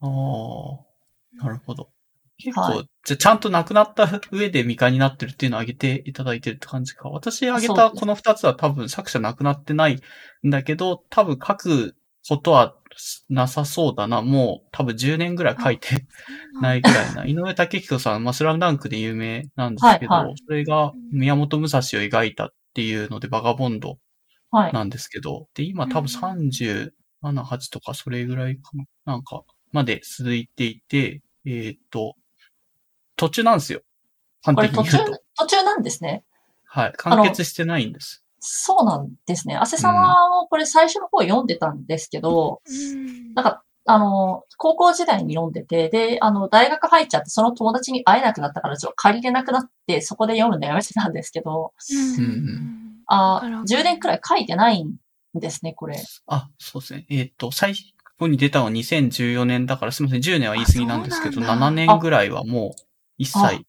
[0.00, 1.90] ああ、なるほど。
[2.38, 7.08] 結構、はじゃあちゃんと亡くなった上で未完になってるっていうのを挙げていただいてるって感じか。
[7.08, 10.00] 私挙げたこの二つは多分作者亡くなってない
[10.46, 11.96] んだけど、多分書く
[12.28, 12.76] ことは
[13.28, 14.22] なさそうだな。
[14.22, 16.06] もう多分10年ぐらい書いて
[16.60, 17.26] ないぐらいな。
[17.26, 23.98] 井上武彦さん、まあ、スラムダンクで有名なんですけど、はいはいそれが宮本武蔵を描いたっていうので、バガボンド
[24.52, 24.72] はい。
[24.72, 32.14] なんですけど、で、今多分37、8とかそれぐらいかな、なんか、まで続いていて、えーっと、
[33.16, 33.80] 途中なんですよ。
[34.42, 36.24] 端これ途中的に言うと。、途中なんですね。
[36.66, 36.92] はい。
[36.98, 38.24] 完結してないんです。
[38.40, 39.56] そうなんですね。
[39.56, 51.72] 汗様もこれ最初の方読んでたんですけど、うんなんか、あの、高校時代に読んでて、で、あの、大学入っちゃって、その友達に会えなくなったから、ちょっと借りれなくなって、そこで読むのやめてたんですけど、
[52.18, 52.81] うんうん
[53.12, 54.96] あわかるわかる10年くらい書いてないん
[55.34, 55.96] ですね、これ。
[56.26, 57.06] あ、そうですね。
[57.10, 57.74] えーっと、最
[58.18, 62.82] 後に出たのは2014年だから、すみません、10年は言い過ぎなんですけど、あそうなんだ7年ぐらいはもう、
[63.18, 63.64] 一切、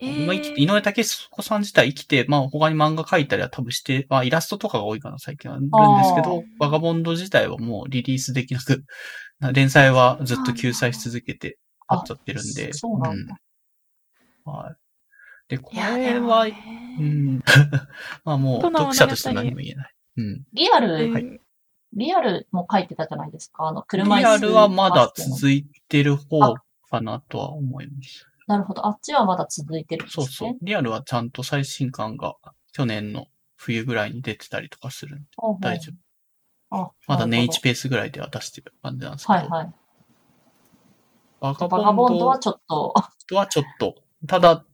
[0.58, 8.84] 井上武彦さん自体生きて、まあ他に漫画描いたりは多分して、まあイラストとかが多いかな、最近はあるんですけどバガボンド自体はもうリリースできなく、
[9.54, 12.70] 連載はずっと救済し続けてあっちゃってるんで。
[12.74, 13.44] あそうなんだうん
[14.46, 14.83] はい。
[15.48, 17.44] で、これは、もねうん。
[18.24, 19.94] まあもう、読者として何も言えない。
[20.18, 20.44] うん。
[20.54, 21.40] リアル、うん
[21.96, 23.68] リアルも書いてたじゃないですか？
[23.68, 26.56] あの、リ車椅子アルはまだ続いてる方
[26.90, 28.28] かなとは思います。
[28.48, 28.86] なるほど。
[28.88, 30.26] あっちはまだ続いてるんですね。
[30.26, 30.58] そうそう。
[30.62, 32.36] リアルはちゃんと最新刊が
[32.72, 35.26] 去年の冬ぐらいに出てたりとかするんで
[35.62, 35.94] 大丈
[36.72, 36.86] 夫。
[36.86, 39.40] あまだ年なる1ペースぐらいでは出してる感じなんですけど。
[39.40, 39.74] はいはい。
[41.40, 42.94] バガバガボンドはちょっと、
[43.30, 43.96] ドはちょっと、
[44.28, 44.66] ただ、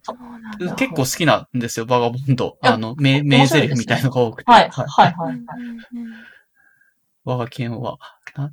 [0.78, 2.58] 結構好きなんですよ、バガボンド。
[2.62, 4.52] あの、名、面名台詞みたいのが多くて。
[4.52, 5.16] はい、はい、はい。
[5.20, 6.30] うんうん
[7.26, 8.00] 我が県は、
[8.36, 8.52] な、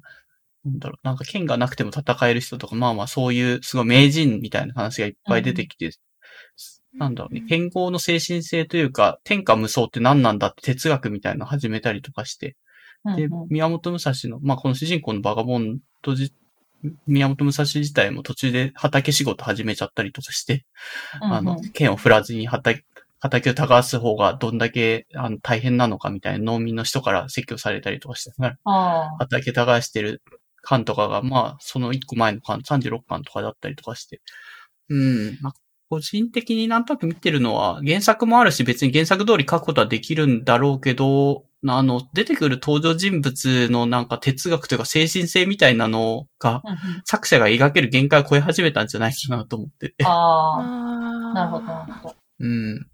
[0.65, 5.93] なんだろう、なんか剣がなくても戦える人とか、まあまあそういう、すごい名人みたいな話がいっぱい出てきて、
[6.95, 12.57] なんだろうね、剣豪の精神性というか、天下無双って何なんだって哲学みたいなのを始めたりとかして、
[13.17, 16.33] でうんうん、宮本武蔵の、まあこの主人公のバガボンドじ、
[17.07, 20.65] 宮本武蔵自体も途中で畑仕事始めちゃったりとかして、
[21.21, 22.85] あの剣を振らずに畑、
[23.19, 28.33] 畑を耕す方がどんだけあの大変なのかみたいな農民の人から説教されたりとかして、
[28.65, 30.23] あ畑耕してる
[30.67, 34.21] 巻とかが、まあ、その1個前の巻、36巻とかだったりとかして。
[34.91, 35.39] うん。
[35.41, 35.53] まあ、
[35.89, 41.45] 個人的になんとなく見てるのは、原作もあるし、別に原作通り書くことはできるんだろうけど、
[41.75, 50.05] あの、出てくる登場人物のなんか哲学というか精神性みたいなのが、うんうん作者が描ける限界を超え始めたんじゃないかなと思ってて。
[50.05, 52.17] ああ、あなるほど、なるほど。
[52.41, 52.87] うん。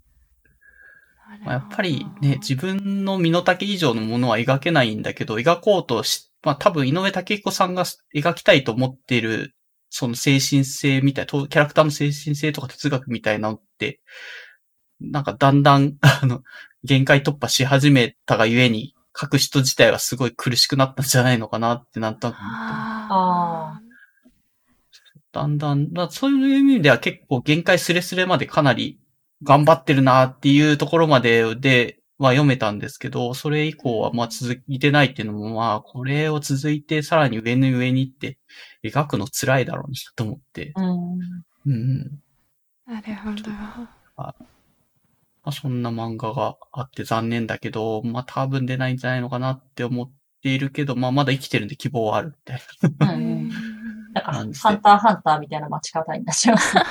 [1.44, 9.54] まあ、やっぱりなね、自分の身の丈以上のものは描けないんだけど、描こうとし、まあ多分井上武彦さんが描きたいと思っている、
[9.90, 14.00] その精神性みたい、とキャラクターの精神性とか哲学みたいなのって、
[15.00, 16.42] なんかだんだん、あの、
[16.84, 22.56] 限界突破し始めたがゆえに、書く人自体はすごい苦しくなったんじゃないのかなってなんとなく思って
[23.10, 23.80] あ
[25.32, 28.98] だんだん、だそういう意味では結構限界スレスレまでかなり
[29.42, 38.38] 頑張ってるなっていうところまででは読めたんですけど、それ以降はまあ続いてないっていうのもまあ、これを続いてさらに上に上に行って
[38.84, 40.72] 描くの辛いだろうなと思って。
[40.76, 41.18] うん。
[41.66, 42.20] うん。
[42.88, 44.51] ーなるほど。
[45.44, 52.62] まあ、そんな漫画があって残念だけど、まあ多分出ないんじゃないのかなって思っているけど、まあまだ生きてるんで希望はあるみたい
[53.00, 53.48] うんううんん。
[54.14, 54.52] だかハン
[54.82, 56.74] ターハンターみたいな待ち方になっちゃいます。
[56.76, 56.84] な。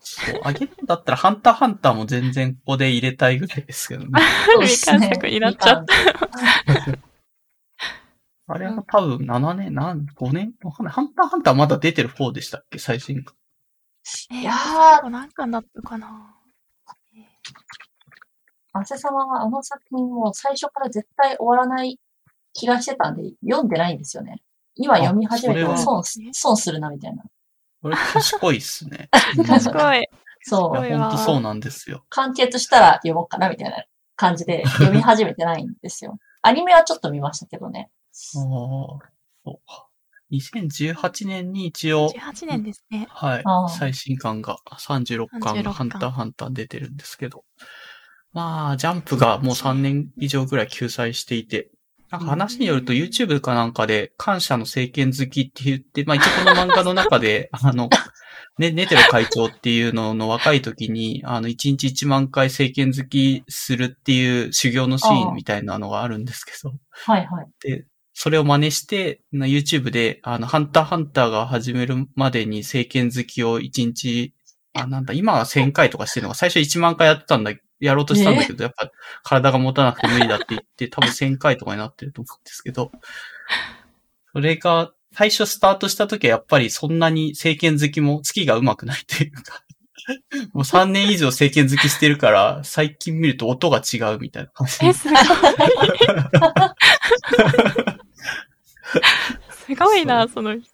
[0.00, 4.10] そう、あげるんだったらハンターハンターも全然ここで入れたいぐらいですけどね。
[4.46, 5.94] そうですね未完食になっちゃった
[8.46, 10.52] あれは多分7年、なん、5年？
[10.62, 10.94] わかんない。
[10.94, 12.78] ハンターハンターまだ出てる方でしたっけ？
[12.78, 13.24] 最新
[14.30, 16.33] いやー最後なんかだったかな。
[18.72, 22.00] アセ様はあの作品を最初から絶対終わらない
[22.52, 24.42] 気がしてたんで、読んでないんですよね。
[24.74, 27.22] 今読み始めても損す損するなみたいな。
[27.82, 29.08] これ賢いっすね。
[29.46, 30.08] 賢い。
[30.42, 30.68] そう。
[30.70, 32.04] 本当そうなんですよ。
[32.08, 33.84] 完結したら読もうかなみたいな
[34.16, 36.18] 感じで読み始めてないんですよ。
[36.42, 37.90] アニメはちょっと見ましたけどね。
[37.92, 39.00] ああ、そ
[39.46, 39.86] うか。
[40.32, 43.06] 2018年に一応、18年ですね。
[43.10, 47.44] はい最新刊が36巻36の巻ハンターハンター出てるんですけど。
[48.32, 51.70] まあ、ジャンプがもう3年以上ぐらい救済していて、
[52.10, 57.88] なんか話によると YouTube かなんかで感謝の政権好きって言って、まあ一応この漫画の中で、 あの、
[58.58, 66.72] ね、ネテロ会長っていうのの若い時に、あの、1日1万回政権好きするっていう修行のシーンみたいなのがあるんですけど、
[67.06, 67.46] はいはい。
[67.60, 74.32] で、それを真似して、な YouTube で、あの、ハンターハンターが始めるまでに政権好きを1日、
[74.72, 78.90] あ、なんだ、今は1000回とかしてるのが、最初1万回やってたんだ、やろうとしたんだけど、やっぱ
[79.24, 82.92] 体が持たなくて無理だって言って、多分1000回とかになってると思うんですけど、
[84.32, 89.62] それが、最初スタートした時はやっぱりそんなに政権好きも月が上手くないというか、
[90.52, 95.18] もう3年以上政権好きしてるから、最近見ると音が違うみたいな感じでえ、すごい。
[99.50, 100.68] すごいな、その人。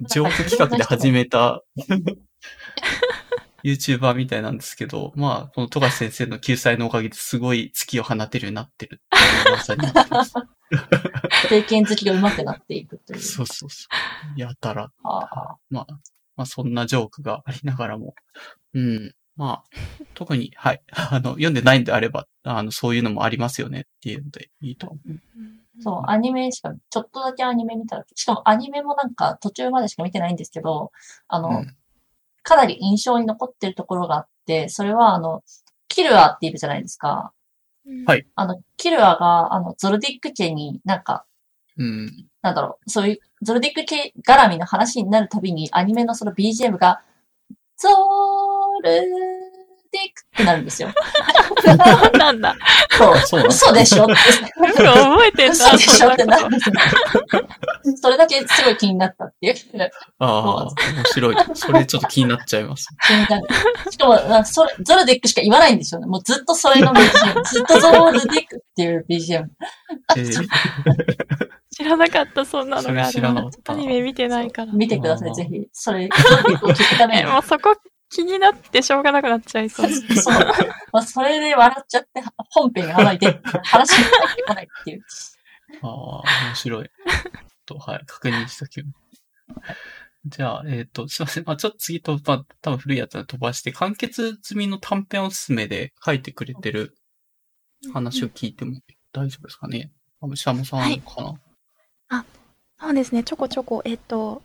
[0.00, 1.62] ジョーク企画で始めた
[3.64, 10.34] YouTuber みたいなんですけど、まあ、この富樫先生の救済のおかげですごい月を放てるようになってるっていう噂になってます。
[11.44, 13.20] 政権好きが上手くなっていくという。
[13.20, 13.88] そうそうそ
[14.36, 14.40] う。
[14.40, 14.90] やたら。
[15.02, 15.86] ああまあ、
[16.36, 18.14] まあそんなジョークがありながらも。
[18.74, 19.14] うん。
[19.36, 19.64] まあ、
[20.14, 20.82] 特に、はい。
[20.92, 25.20] あの、読んでないんであれば、あの、そういうのもありますよねっていうのでいいと思う。
[25.80, 30.90] そう、アニメしか、ちょっとだけアニメ見たら、しかもアニメもなんか途中までしか見てないんですけど、
[31.28, 31.76] あの、うん
[32.46, 35.42] かなり印象に残ってるところがあって、それはあの、
[35.88, 37.32] キルアっているじゃないですか。
[38.06, 41.24] はいあの、キルアが、あの、ゾルディック家になんか、
[41.76, 42.28] うん。
[42.42, 47.02] なんだろう、そういう、ゾルディック系絡みの話になるたびに、アニメのその BGM が、
[47.76, 47.88] ゾ
[48.82, 49.45] ル
[49.96, 50.90] ディックってなるんですよ。
[51.64, 52.56] そうなんだ。
[52.90, 54.04] そう、そう嘘でしょ？
[54.04, 54.14] って。
[54.82, 55.52] 覚えてんだ。
[55.52, 56.74] 嘘でしょってなるんですよ。
[58.02, 59.54] それだけすごい気になったっていう。
[60.18, 61.36] ああ、面白い。
[61.54, 62.88] それちょっと気になっちゃいます。
[63.06, 63.46] 気になる。
[63.90, 66.06] しかも、なんかそれ、ゾルディックしか言わないんですよね。
[66.06, 67.42] もうずっとそれの BGM。
[67.44, 69.44] ずっとゾルディックっていう BGM。
[70.16, 70.46] えー
[71.76, 74.72] 知らなかった、そんなのがあるそれ知らなかったアニメ見てないから。
[74.72, 75.68] 見てください、ぜひ。
[75.74, 77.30] それ、ゾルディックを聞くためえ、に。
[77.30, 77.76] もうそこ
[78.10, 79.90] 気になってしょうがなくなっちゃいそう。
[79.90, 80.44] そう。
[80.92, 85.02] まあ、それで笑っちゃって、本編があまり出話に入ってこないっていう。
[85.82, 86.90] ああ、面白い。
[87.66, 88.96] と、はい、確認しときます。
[90.26, 91.44] じゃあ、えっ、と、すいません。
[91.44, 96.96] まあ、ちょっと次と、まあ、多分古いやつは飛ばして、完結済みの短編おすすめで書いてくれてる
[97.92, 98.80] 話を聞いても
[99.12, 99.92] 大丈夫ですかね。
[100.20, 101.22] あぶしゃもさんか
[102.08, 102.24] な、
[102.78, 104.42] そうですね、ちょこちょこ、えっと、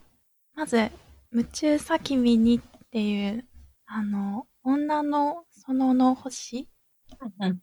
[0.55, 0.89] まず、
[1.31, 3.45] 夢中さ君にっていう、
[3.93, 6.69] あの、女の園の星？
[7.39, 7.61] うん。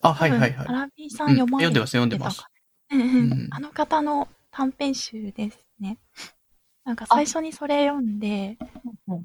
[0.00, 0.54] あ、はいはいはい。
[0.66, 2.42] アラビーさんうん読まれ読んでます、読んでます。
[3.50, 5.98] あの方の短編集ですね。
[6.84, 8.56] なんか最初にそれ読んで、
[9.08, 9.24] うん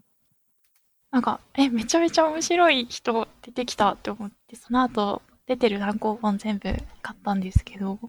[1.12, 8.00] なんか、え、めちゃめちゃ面白い人出てきたって思って、その後、出てる単行本全部買ったんですけど、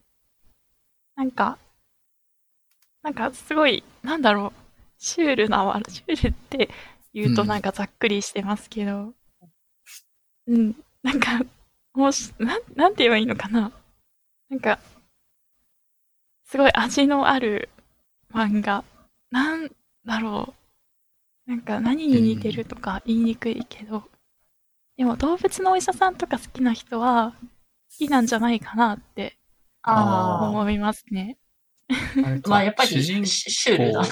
[1.16, 1.58] なんか、
[3.02, 4.60] なんかすごい、なんだろう、
[4.98, 6.70] シュールなわ、シュールって
[7.14, 9.12] 言うとなんかざっくりしてますけど、
[10.46, 11.40] うん、なんか、
[11.94, 13.72] もうし、なん、なんて言えばいいのかな。
[14.48, 14.78] なんか、
[16.44, 17.68] すごい味のある
[18.32, 18.84] 漫画。
[19.30, 19.70] なん
[20.04, 20.54] だろ
[21.46, 21.50] う。
[21.50, 24.04] なんか何に似てるとか言いにくいけど、
[24.96, 27.46] でも動物のお医者さんとか好きな人は好
[27.98, 29.38] きなんじゃないかなって
[29.82, 31.38] あ思いますね。
[31.88, 32.48] あ。
[32.48, 34.02] まあやっぱり主人シシュールだ。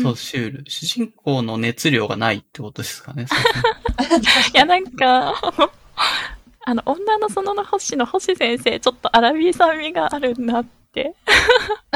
[0.00, 0.70] そう、シュール。
[0.70, 3.26] 主人公の熱量がないってことですかね。
[4.54, 5.34] いや、なんか、
[6.66, 11.14] あの、女の園の星の星先生、ちょっとアラビー酸味があるなって。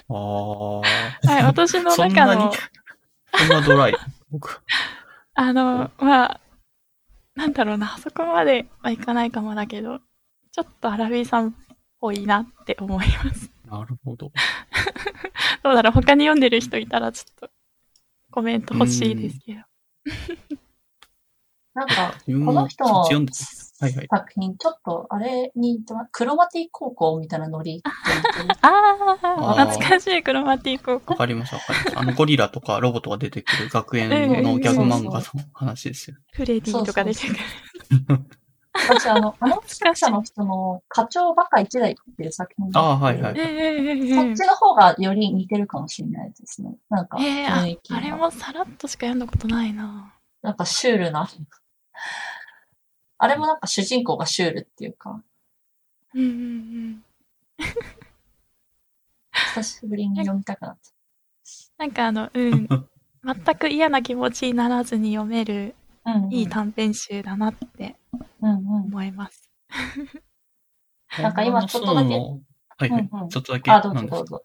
[0.09, 0.79] ああ。
[1.27, 2.53] はい、私の中の、、
[3.35, 3.95] そんなドライ？
[4.31, 4.61] 僕。
[5.35, 6.41] あの、まあ、
[7.35, 10.01] なんだろうな、あそこまではいかないかもだけど、
[10.53, 11.53] ちょっとアラビーさんっ
[12.01, 13.51] ぽいなって思います。
[13.71, 14.33] なるほど。
[15.63, 17.51] どうだろう、他に読んでる人いたらちょっと
[18.31, 19.61] コメント欲しいですけど。
[21.75, 23.05] なんか、この人の。
[23.05, 23.23] 作
[24.35, 25.79] 品、ちょっと、あれに
[26.11, 27.81] クロマティ高校みたいなノリ。
[28.63, 31.15] ああ、懐かしいクロマティ高わ校。
[31.15, 32.01] かりました、わかりました。
[32.01, 34.11] あの、ゴリラとかロボットが出てくる学園
[34.43, 36.17] のギャグ漫画の話ですよ。
[36.33, 37.39] フレディとか出てくる。
[38.89, 43.43] 私、あの、 あの作者の人の課長バカ一代っていう作品がああ、はいはいえ。
[43.43, 46.77] ええそっちの方がより似てるかもしれないですね。
[46.89, 50.15] なんか、ええ雰囲気があれもさらっとしか読んだことないな。
[50.43, 51.29] なんかシュールな。
[53.19, 55.23] あれもなんか主人公がシュールっていうか、
[56.15, 57.05] うんうんうん。
[59.55, 60.91] 久しぶりに読みたくなって。
[61.77, 62.69] なんかあの、うん。
[63.25, 65.75] 全く嫌な気持ちにならずに読める
[66.15, 66.33] うん、うん。
[66.33, 67.97] いい短編集だなって
[68.41, 68.67] うんうん。
[68.67, 69.51] 思います。
[71.19, 73.09] なんか今ちょっとだけはいはい。
[73.13, 73.71] うんうんちょっとだけ。
[73.71, 74.45] あ、どうぞどうぞ。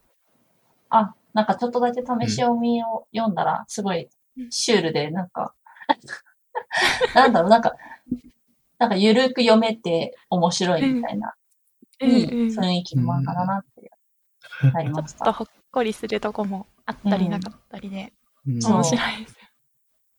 [0.90, 4.10] あ、なんかちょっとだけ試し読みを読んだら、すごい
[4.50, 5.54] シュールで、なんか、
[7.16, 7.76] なんだろう、なんか、
[8.80, 11.34] なんかゆるく読めて面白いみたいな、
[12.02, 13.92] いい雰囲気の漫画だなって
[14.74, 15.24] なりちょました。
[15.26, 18.14] っとほっこりするとこもあったりうんなかったりで、
[18.46, 19.43] 面白いですよ。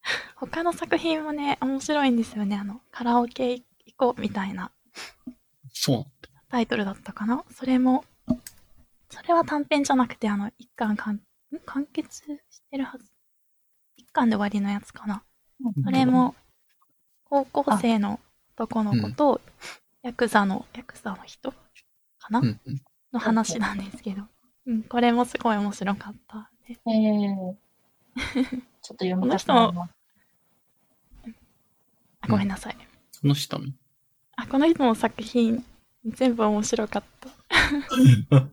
[0.36, 2.56] 他の作品もね、面白いんですよね。
[2.56, 3.64] あの、カラオケ行
[3.96, 4.70] こうみたいな
[5.74, 6.26] そう。
[6.48, 8.04] タイトルだったかなそれも、
[9.10, 11.20] それは短編じゃなくて、あの、一巻完、ん
[11.66, 13.04] 完結してるはず。
[13.96, 15.22] 一巻で終わりのやつかな。
[15.84, 16.34] それも、
[17.24, 18.20] 高校生の
[18.54, 19.40] 男の子と、
[20.02, 21.56] ヤクザの、ヤクザの人か
[22.30, 22.82] な、うんうん。
[23.12, 24.22] の話なんですけど。
[24.66, 26.78] うん、これもすごい面白かったんで。
[26.86, 27.56] えー、
[28.80, 29.93] ちょっと読みたくなります。
[32.24, 32.76] あごめんなさい。
[33.12, 33.66] その人の。
[34.36, 35.64] あ、この人の作品、
[36.06, 37.28] 全部面白かった。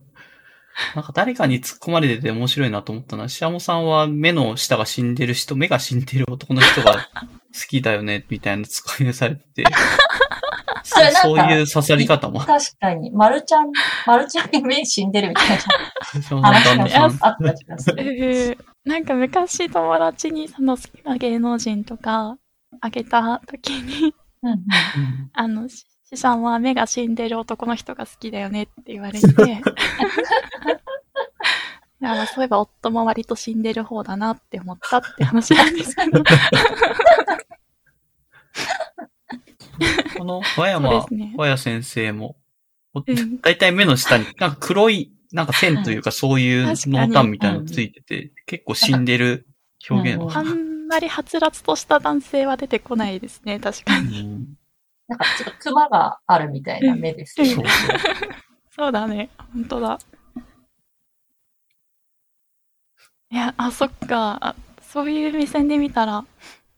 [0.94, 9.64] なんか誰かに突っ込まれてて面白いなと思ったのは、シャモさんは目の下が死んでる人、目が死んでる男の人が好きだよね、みたいな突っ込みされてて、
[10.82, 13.70] そそういう刺さり方も、確かに、マルちゃん、
[14.06, 17.10] マルちゃんに目死んでるみたいシャモな さん旦那さん。
[17.10, 22.36] 話があった気がすなんか昔友達にその好きな芸能人とか
[22.80, 24.64] あげた時に、うん。
[25.32, 29.26] あの、ししさんは目が死んでる男の人が好きだよねって言われて、
[32.04, 36.22] あそういえば夫も割と死んでる方だなって思ったって話なんですけど。
[40.18, 41.34] この和山ね。
[41.36, 42.36] 和谷先生も、
[43.40, 49.46] だいたい目の下に、なんか黒い、なんか線というかそういう濃淡みたいなのついてて、結構死んでる
[49.88, 50.36] 表現うんを。
[50.36, 54.20] あんまりはつらつとした男性は出てこないですね、確かに。
[54.20, 54.46] うん
[55.08, 57.64] なんかちょっとクマがあるみたいな目ですよね。
[58.70, 59.98] そうだね、本当だ。
[63.30, 64.38] いや、あ、そっか。
[64.40, 66.24] あそういう目線で見たら、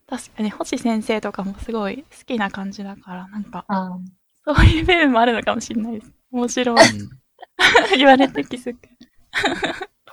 [0.08, 3.98] 確かに星先生とかもすごい好きな感じだから、なんか、あ
[4.44, 6.12] そういう部分もあるのかもしれないです。
[6.32, 7.00] 面白い。
[7.00, 7.10] うん
[7.96, 8.88] 言われて気づく。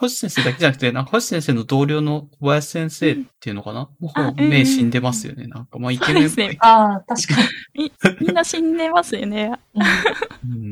[0.02, 5.46] 星先生だけじゃなくて、なんか星先生の同僚の小林先生っていうのかな、もあう目死んでますよね。
[5.46, 7.36] なんか、まあイケメンっぽいああ、確か
[7.76, 9.54] み、 みんな死んでますよね。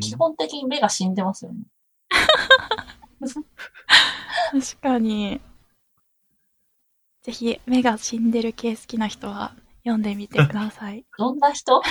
[0.01, 1.59] 基本的に目が死んでますよね。
[4.51, 5.39] 確かに。
[7.21, 9.53] ぜひ、目が死んでる系好きな人は
[9.83, 11.05] 読んでみてください。
[11.19, 11.81] どんな人？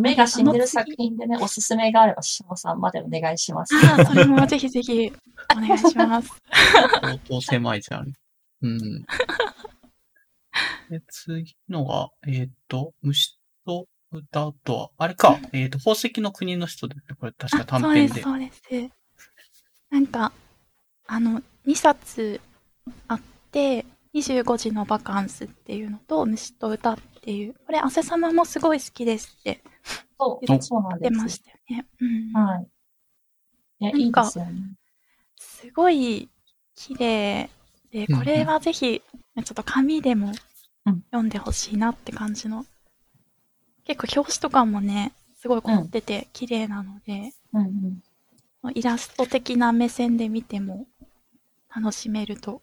[0.00, 3.74] 目が死んでる作品でね、おすすめがあれば、しもさんまでお願いします。
[3.76, 5.12] ああ、それもぜひぜひ
[5.56, 6.30] お願いします。
[7.00, 8.12] 相当狭いじゃん。
[8.62, 9.06] うん。
[10.90, 17.16] で、次のが、えっ、と、虫と歌とは、あれか、えっ、と、宝石の国の人ですね。
[17.18, 18.22] これ確か短そうです、編で。
[18.22, 18.94] そうです。
[19.90, 20.32] なんか、
[21.06, 22.40] あの、2冊
[23.08, 23.20] あっ
[23.50, 27.54] て、25時のバカンスっていうのと、虫と歌っていう。
[27.66, 29.60] これ、汗様もすごい好きですって
[30.18, 31.10] そう、おそうなんです。
[31.10, 31.86] 言ってましたよね。
[32.00, 32.32] うん。
[32.32, 32.68] はい。
[33.80, 34.52] いや、いいなんかですよね。
[35.36, 36.28] すごい
[36.76, 37.50] 綺麗
[37.90, 40.32] で、うんうんこれはぜひ、ちょっと紙でも
[40.86, 42.64] うん読んでほしいなって感じの。
[43.84, 48.00] 結構表紙とかもね、すごい凝ってて綺麗なので、うん
[48.62, 48.72] うん。
[48.74, 50.86] イラスト的な目線で見ても
[51.74, 52.62] 楽しめると。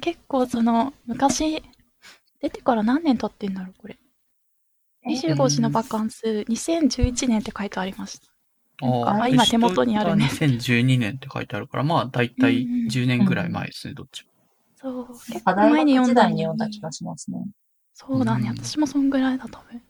[0.00, 1.62] 結構その、昔、
[2.46, 3.98] 出てから何年経ってんだろう、これ。
[5.08, 8.28] 25時のバカンス、2011年って書いてありました。
[8.82, 14.30] ああ今手元にあるね2012年って書いてあるから、まあ、だいたいうんうん10年ぐらい前ですね、どっちも。
[14.76, 17.38] そう、結あ、構大前に読んだに読んだ気がしますね。
[17.94, 19.82] そうだね、うん私もそんぐらいだと思う。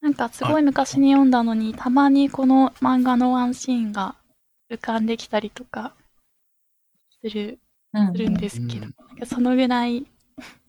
[0.00, 4.16] なんかすごい昔に読んだのに、たまにこの漫画のワンシーンが
[4.70, 5.94] 浮かんできたりとか
[7.22, 7.58] する、
[7.92, 8.12] うん。
[8.12, 10.06] するんですけど、うんなんかそのぐらい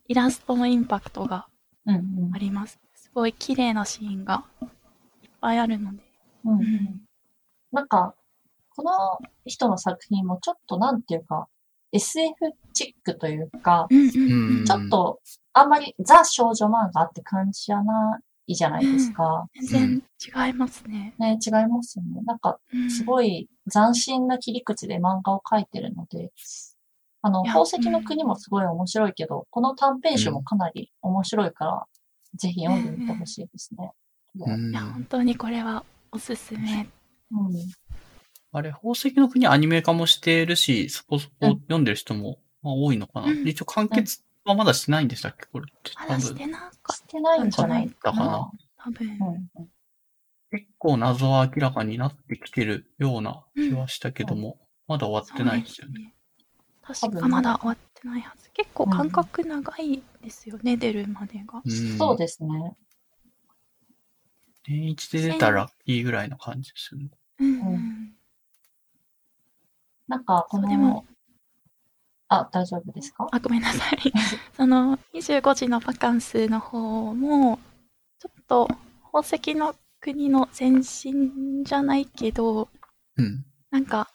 [0.07, 1.47] イラストのインパクトが
[1.85, 1.99] うんう
[2.29, 2.79] んあります。
[2.95, 4.43] すごい綺麗なシーンが
[5.23, 6.03] いっぱいあるので。
[6.45, 7.01] うんうんうん
[7.69, 8.15] なんか、
[8.69, 8.91] この
[9.45, 11.49] 人の作品もちょっとなんていうか、
[11.91, 12.33] SF
[12.73, 15.19] チックというか、うんうんうんちょっと
[15.53, 19.47] あんまりザ少女漫画って感じじゃないじゃないですか。
[19.69, 21.13] 全然違いますね。
[21.19, 22.21] ね、違いますよね。
[22.25, 23.05] なんか、すい。
[23.05, 26.31] ごい斬新な切り口で漫画を描いてるので、
[27.27, 31.85] あの、宝石の国もすごい面白いけど、この短編集もかなり面白いから、
[32.35, 33.91] ぜひ読んでみてほしいですね。
[34.39, 36.87] うんいや、本当にこれはおすすめ。
[37.31, 37.53] うん。
[38.53, 43.27] あれ、宝石の国アニメ化もしてるし、そこそこ読んでる人も、まあ、多いのかな。
[43.27, 45.47] うん一応完結はまだしないんでしたっけ？
[45.51, 45.91] これって。
[45.97, 46.19] ま多分。
[46.19, 49.07] だしてなかっしてないんじゃないかかな多分。
[49.57, 49.69] うん。
[50.51, 56.13] 結構謎は明らかになってきてるような気はしたけども、まだ終わってないですよね。
[56.93, 56.99] ね。
[56.99, 58.49] 確かまだ終わってないはず。
[58.51, 61.61] 結構間隔長いですよね、出るまでが。
[61.63, 62.75] うんそうですね。
[64.63, 67.09] 年一で出たらラッキーぐらいの感じですよね。
[67.39, 68.13] うんううん
[70.07, 71.05] なんか、こそうでもの、
[72.29, 73.27] あ、大丈夫ですか？
[73.31, 73.99] あ、ごめんなさい。
[74.55, 77.59] その、25時のバカンスの方も、
[78.19, 78.67] ちょっと、
[79.11, 82.69] 宝石の国の前身じゃないけど、
[83.17, 83.45] うん。
[83.69, 84.09] なんか、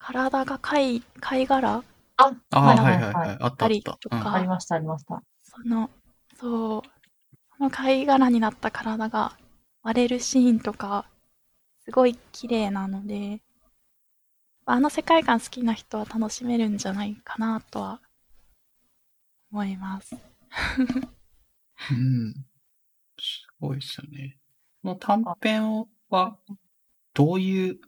[0.00, 1.84] 体が貝、貝殻？
[2.16, 3.14] あ、はいははいいはい。
[3.14, 3.38] はいはい。
[3.40, 5.22] あったりとかありました、ありました。
[5.42, 5.90] その、
[6.36, 6.82] そう、
[7.58, 9.36] その貝殻になった体が
[9.82, 11.06] 割れるシーンとか、
[11.84, 13.40] すごい綺麗なので、
[14.64, 18.00] あの世界観好きな人は楽しめるんじゃないかなとは
[19.52, 20.16] 思います。
[21.90, 22.34] うん。
[23.18, 24.38] すごいですよね。
[24.82, 26.38] この短編は、
[27.12, 27.80] どういう、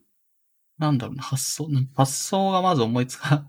[0.82, 3.48] なんだろうな、発想、発想がまず思いつか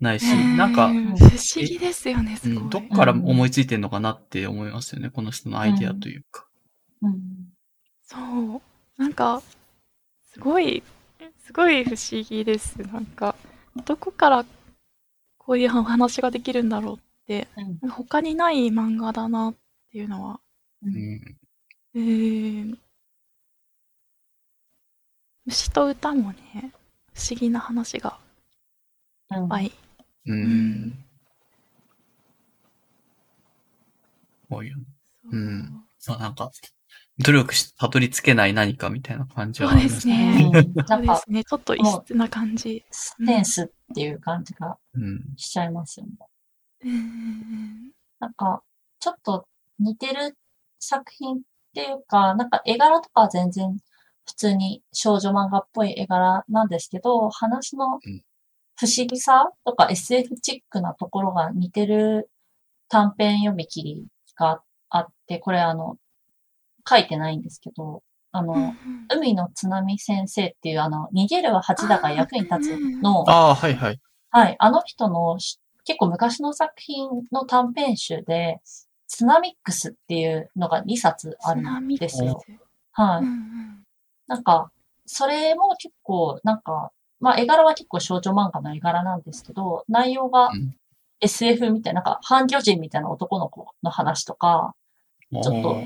[0.00, 2.62] ないし、なんか、うん不思議ですよね、すごい。
[2.62, 5.08] うん、どっから思いついてんのかなって思いますよね。
[5.08, 6.46] この人のアイディアというか。
[7.00, 7.20] うん。
[8.02, 8.60] そう。
[8.98, 9.42] なんか、
[10.30, 10.82] すごい、
[11.38, 12.76] すごい不思議です。
[12.82, 13.34] なんか、
[13.86, 14.44] どこから
[15.38, 17.48] こういうお話ができるんだろうって、
[17.82, 19.54] うん他にない漫画だなっ
[19.90, 20.40] ていうのは、
[20.82, 20.86] う。
[20.86, 21.36] うんん。
[21.94, 22.76] えー、
[25.46, 26.72] 虫と歌もね、
[27.12, 28.18] 不思議な話が
[29.30, 29.72] うんいっぱい。
[30.26, 30.42] ううん
[30.86, 31.04] ん。
[34.48, 34.74] こういう。
[35.24, 36.50] そううんまあなんか、
[37.18, 40.50] 努力してたどり着けない何かみたいな感じはそうでありますすね。
[40.54, 41.44] うんそなか、うんですね。
[41.44, 42.84] ちょっと異質な感じ。
[42.90, 45.20] センスっていう感じがうん。
[45.36, 46.12] しちゃいますよね。
[46.84, 47.92] うん。
[48.18, 48.62] なんか、
[48.98, 49.46] ちょっと
[49.78, 50.36] 似てる
[50.78, 51.40] 作品っ
[51.74, 53.76] ていうか、なんか絵柄とかは全然
[54.26, 58.22] 普通に少女漫画っぽい絵柄なんですけど、話のうん
[58.76, 62.28] 不思議さとか SF チックなところが似てる
[62.88, 64.06] 短編読み切り
[64.36, 65.96] があって、これあの、
[66.88, 68.02] 書いてないんですけど、
[68.32, 68.74] あの、
[69.14, 74.00] 海の津波先生っていうあの、逃げるは恥だが役に立つの、ああ、はいはい。
[74.30, 74.56] はい。
[74.58, 78.58] あの人のし結構昔の作品の短編集で、
[79.06, 82.42] ツナミックスっていうのが2冊あるんですよ。
[82.92, 83.22] はい。
[83.22, 83.83] うんうん
[84.26, 84.70] なんか、
[85.06, 90.74] それも結構、なんか、まあ絵柄は結構少女漫画の絵柄なんですけど、内容がうん。
[91.20, 94.74] SF みたいな、なんか半魚人みたいな男の子の話とか、
[95.30, 95.82] ちょっと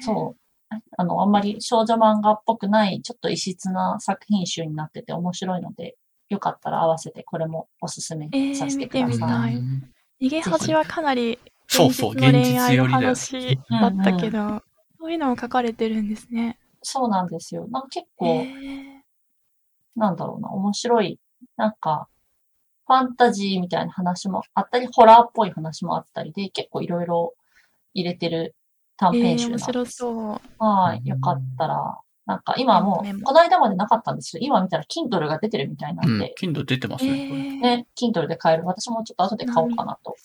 [0.00, 5.96] そう、あの、あんまり少女漫画っぽくない、ちょっと異質な作品集になってて面白いので、
[6.28, 9.08] よかったら合わせてこれもおすすめえーさせてください。
[9.08, 9.56] 見てみたい。
[9.56, 9.90] うん。
[10.20, 14.62] 逃げ恥はかなりそうそう、現実の恋愛の話だったけど、
[14.98, 16.58] そういうのも書かれてるんですね。
[16.84, 17.66] そうなんですよ。
[17.68, 19.00] なんか結へ構、ー
[19.96, 21.18] なんだろうな、面白い、
[21.56, 22.08] なんか、
[22.86, 27.34] ファンタジーみたいな話もあったり、ホラーっぽい話もあったりで、結構いろいろ
[27.94, 28.54] 入れてる
[28.96, 29.96] 短え編集ー、面白なんです。
[29.96, 30.40] そう。
[30.58, 37.40] はい、よかったら、なんか今もう、この間までなかったんですけど、今見たら Kindle が出てるみたいなうんんで、、Kindle 出てますえね、これ。
[37.40, 38.64] ー、ね、Kindle で買える。
[38.66, 40.16] 私もちょっと後で買おうかなと。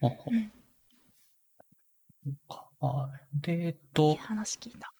[0.00, 0.52] ほほうん
[2.80, 3.40] はい。
[3.40, 4.93] で、えっいいと、話聞いた。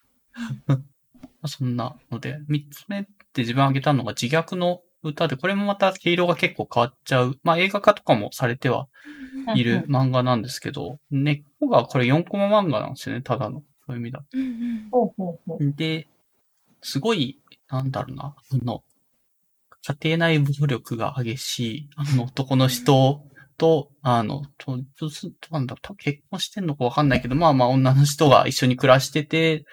[0.66, 0.80] ま
[1.42, 7.38] あそんなので、三つ目って自分挙げたのが自虐の歌で、これもまた毛色が結構変わっちゃう。
[7.42, 8.88] まあ映画化とかもされては
[9.54, 13.62] いる漫画なんですけど、根っこがこれ4コマ漫画なんですよね、ただの。
[13.86, 14.24] そういう意味だ。
[14.32, 15.72] うんうんほうほうほう。
[15.76, 16.08] で、
[16.80, 18.82] すごい、なんだろうな、あの、
[19.86, 23.22] 家庭内暴力が激しい、あの男の人
[23.58, 25.10] と、あの、と、と
[25.50, 29.66] なんだ、結婚してんのかわかんないけど、まあまあ女の人が一緒に暮らしてて、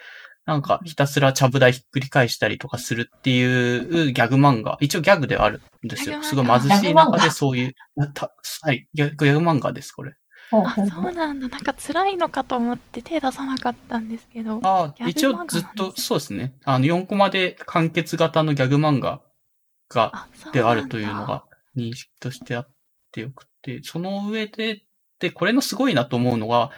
[0.44, 4.76] なんかひたすらちゃぶ台ひっくり返したりとかするっていうギャグ漫画。
[4.80, 6.22] 一応ギャグではあるんですよ。
[6.22, 7.18] すごい貧しい中画？
[7.18, 7.74] でそういう、
[8.14, 8.32] た
[8.62, 10.14] はい、ギャグギャグ漫画です、これ。
[10.52, 11.48] あ、そううなんだ。
[11.48, 14.60] なんか辛いのかと思って手出さなかったんですけど。
[14.62, 16.54] ああ、ギャグ一応ずっと、そうですね。
[16.64, 19.22] あの、4コマで完結型のギャグ漫画
[19.88, 21.26] がであるというの。
[21.26, 21.44] が
[21.76, 22.68] 認識としてあっ
[23.12, 24.82] てよくて、その上で、
[25.20, 26.70] で、これのすごいなと思うのが、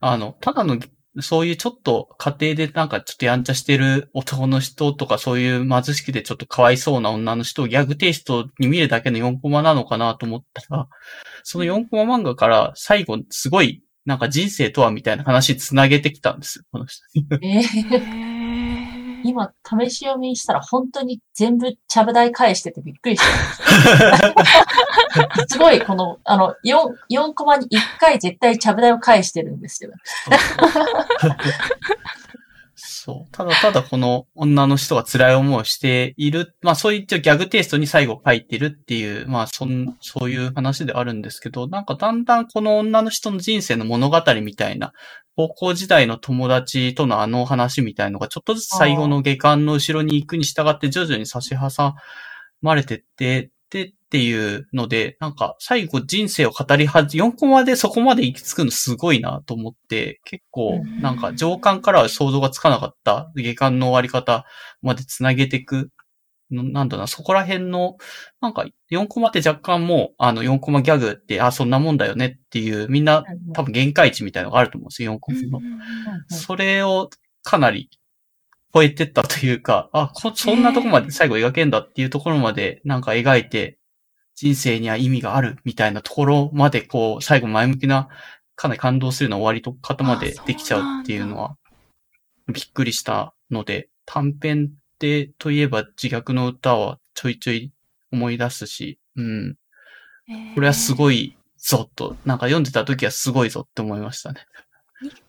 [0.00, 0.78] あの、ただの、
[1.20, 10.88] そういうちょっと家庭でなんかちょっとやんちゃしてる男の人とかそういう貧しくてちょっとかわいそうな女の人をギャグテイストに見るだけの4コマなのかなと思ったら、
[11.42, 17.02] その4コマ漫画から最後すごいなんか人生とはみたいな話つなげてきたんですよ、この人。
[17.42, 18.31] えーへー
[19.24, 24.34] 今、試し読みしたら本当に全部ちゃぶ台返しててびっくりした。
[25.48, 26.76] すごい、この、あの、4、
[27.10, 29.90] 4コマに1回絶対ちゃぶ台を返してるんですよ。
[33.04, 33.32] そう。
[33.32, 36.54] ただただこの女の人が辛い思いをしている。
[36.62, 44.92] まあそういうギャグテイストに最後書いてるっていう、まあそん、そういう話であるんですけど、なんかだんだんこの女の人の人生の物語みたいな、
[45.34, 51.94] 高校時代の友達とのあの話みたいのがちょっとずつ最後の下巻の後ろに行くに従って徐々に差し挟
[52.60, 53.50] まれてって、
[54.12, 61.00] っていうので、なんか最後人生を語りはじ、4コマでそこまで行き着くのすごいなと思って、結構うん。
[61.00, 63.32] なんか上巻からは想像がつかなかった。
[63.34, 64.44] 下巻の終わり方
[64.82, 65.88] までつなげていく。
[66.50, 67.96] のなんだな、そこら辺の、
[68.42, 75.66] なんか4コマって若干もう、あの4コマギャグって、あ、そんなもんだよねっていう、みんな多分限界値みたいなのがあると思うんですよ、4コマの。
[76.28, 77.08] それを
[77.42, 77.88] かなり
[78.74, 83.78] 超えてったというか、あ、こそんなとこまで最後描けんだっていうところまでなんか描いて、
[84.34, 88.08] 人生には意味があるみたいなところまでこう、最後前向きな、
[88.54, 91.56] かなり感動するような終わりと方までできちゃうっていうのは、
[92.48, 97.72] びっくりしたので、短編ってといえば自虐の歌はちょいちょい
[98.10, 99.56] 思い出すし、うん。
[100.54, 101.16] これはすごい。
[101.18, 104.40] いぞと、なんか読んでた時はすごいぞって思いましたね。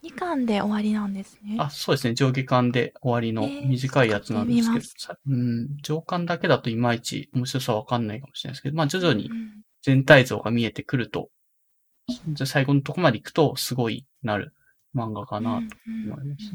[0.03, 1.57] 2巻で終わりなんですね。
[1.59, 2.13] あ、そうですね。
[2.13, 11.29] 上下巻で終わりのえー短いやつなんですけど、ちょっさうん、上巻だけだといまいち面白さわかんないかもしれないですけど、まあ徐々にうん全体像が見えてくると、
[12.07, 14.53] じゃあ最後のとこまで行くとすごいなる
[14.95, 16.45] 漫画かなとうんうん思います。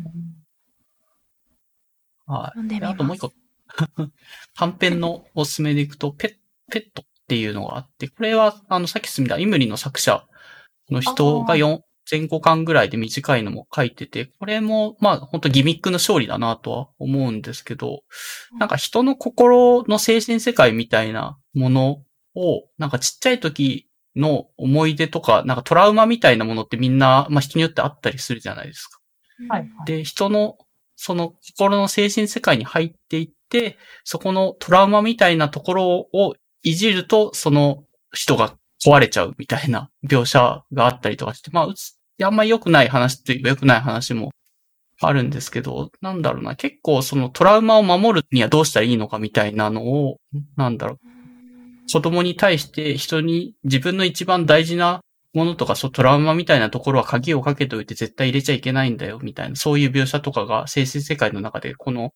[2.27, 2.59] はい。
[2.59, 3.33] 読んあともう一個、
[4.55, 10.27] 短編のおすすめでいくと、 ペッ、ペットっていうのがあって、これは、あの、さっき進んだイムリの作者
[10.91, 11.81] の人があー4、
[12.11, 18.03] 前後巻ぐらいで短いのも書いてて、これも、まあ、本当ギミックの勝利だなとは思うんですけど、
[18.59, 22.03] なんか人の心の精神世界みたいなもの
[22.35, 28.99] を、なんかちっちゃい時の思い出とか、なんかトラウマみたいなものってみんな、まあ人によってあったりするじゃないですか。
[29.51, 29.69] はい。
[29.87, 30.57] で、人の、
[30.97, 44.31] その心の精神世界に入っていって、そこのトラウマみたいなところをいじると、その人が壊れちゃうみたいな描写があったりとかして、まあ、うつあんまり良くない話というか良くない話も
[45.01, 50.19] あるんですけど、なんだろうな、結構そのトラウマを守るにはどうしたらいいのかみたいなのを、
[50.57, 50.99] なんだろう、
[51.91, 55.01] 子供に対して人に自分の一番大事な
[55.35, 62.13] ものとか、そう、トラウマみたいなところは鍵をかけておいて絶対入れちゃいけないんだよ、みたいな、そういう描写とかが精神世界の中で、この、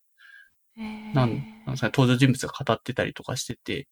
[1.13, 3.87] なんなんですかね、登場人物が語ってたりとかしてて、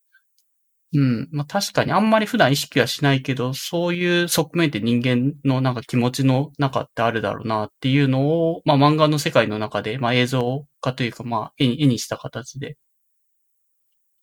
[0.94, 1.30] うん。
[1.32, 12.78] まあ確かにあんまり普段意識はしないけど、そういう側面で人間のなんか気持ちの中ってあるだろうなっていうのを、まあ漫画の世界の中で、まあ映像化というか、まあ絵に絵にした形で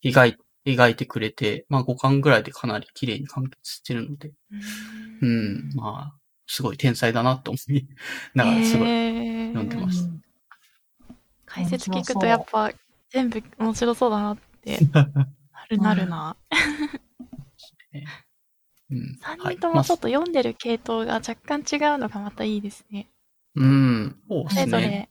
[0.05, 4.33] 描い描いてくれて、まあ5巻ぐらいでかなり綺麗に完結してるので、う
[5.23, 5.71] うん。
[5.71, 7.87] ん、まあ、すごい天才だなと思い
[8.35, 10.01] ながらすごいえ読んでます。
[10.01, 10.13] う。
[10.13, 10.23] ん
[11.49, 12.71] 解説聞くとやっぱ
[13.11, 15.29] 全部面白そうだなってな
[15.69, 16.37] るなるな。
[18.91, 19.19] うん。
[19.23, 23.09] 3はい人ともちょっと読んでる系統が若干違うのがまたいいですね。
[23.55, 24.17] うん。
[24.29, 25.09] そうでそれぞすね。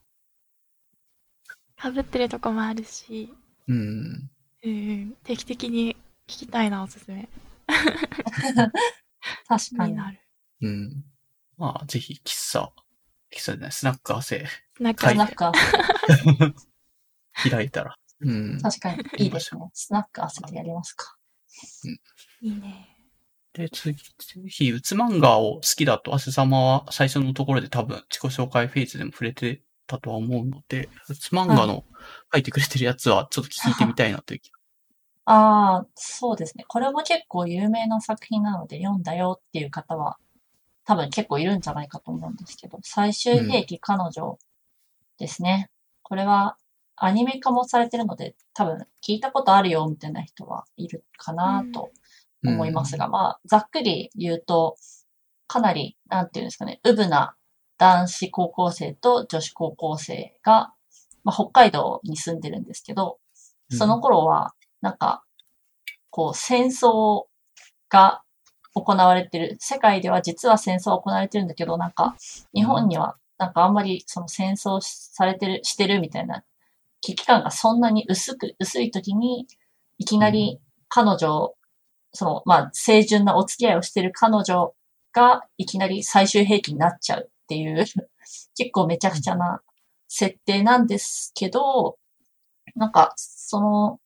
[1.84, 3.34] れ被ってるとこもあるし、
[3.68, 4.30] うん。
[4.64, 5.96] うん、定期的に
[6.28, 7.30] 聞きたいな、おすすめ。
[9.48, 9.92] 確かに。
[9.92, 10.20] になる。
[10.62, 11.04] うん。
[11.58, 12.72] まあ、ぜひ、喫茶、
[13.32, 14.46] 喫茶じゃない、スナック汗
[14.80, 15.60] なんか、スナック汗、
[17.50, 17.96] 開いたら。
[18.22, 18.60] うん。
[18.62, 19.62] 確かにいいですね。
[19.74, 21.16] スナック汗でやりますか。
[22.42, 22.98] いいね。
[23.54, 24.04] で、次、ぜ
[24.48, 31.84] ひ、うつ漫画を好きだと、汗様は最初のところで多分、自己紹介フェーズでも触れてたとは思うので、うつ漫画の
[32.32, 34.58] 書いてくれてるやつは、ちょっと聞いてみたいなという気が。
[35.30, 36.66] ああ、そうですね。
[36.68, 40.18] これも結構有名な作品なので読んだよっていう方は
[40.86, 44.40] 多分結構いるんじゃないかと思うんですけど、最終兵器彼女
[45.18, 45.70] ですね。
[46.02, 46.58] これは
[46.98, 51.92] アニメ化もされてるので多分聞いたことあるよみたいな人はいるかなと
[52.44, 54.76] 思いますが、まあざっくり言うと
[55.48, 57.36] かなり、なんていうんですかね、うぶな
[57.78, 60.74] 男子高校生と女子高校生が、
[61.24, 63.20] まあ、北海道に住んでるんですけど、
[63.72, 65.24] その頃は、なんか、
[66.10, 67.26] こう、戦争
[67.90, 68.22] が
[68.74, 69.58] 行われてる。
[69.60, 72.16] 世界では実は戦争が行われてるんだけど、なんか、
[72.54, 76.44] 日本には、なんかあんまりその戦争されてる、してるみたいな
[77.02, 79.48] 危機感がそんなに薄く、薄い時に、
[79.98, 81.54] いきなり彼女、
[82.14, 84.74] その、まあ、清純なお付き合いをしてる彼女
[85.14, 87.86] が、いきなり最終兵器になっちゃうっていう、
[88.58, 89.62] 結構めちゃくちゃな
[90.08, 91.98] 設定なんですけど、
[92.76, 94.00] なんか、その、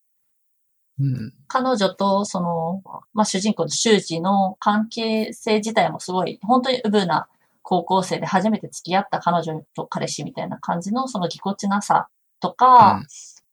[0.99, 1.33] うん。
[1.47, 2.83] 彼女と、その、
[3.13, 7.27] まあ、主人公の修二の関係性自体もすごい、本当にうぶな
[7.63, 12.09] 高校生で初めて付き合った彼女と彼氏みたいな感じの、そのぎこちなさ
[12.41, 13.07] とか、うん。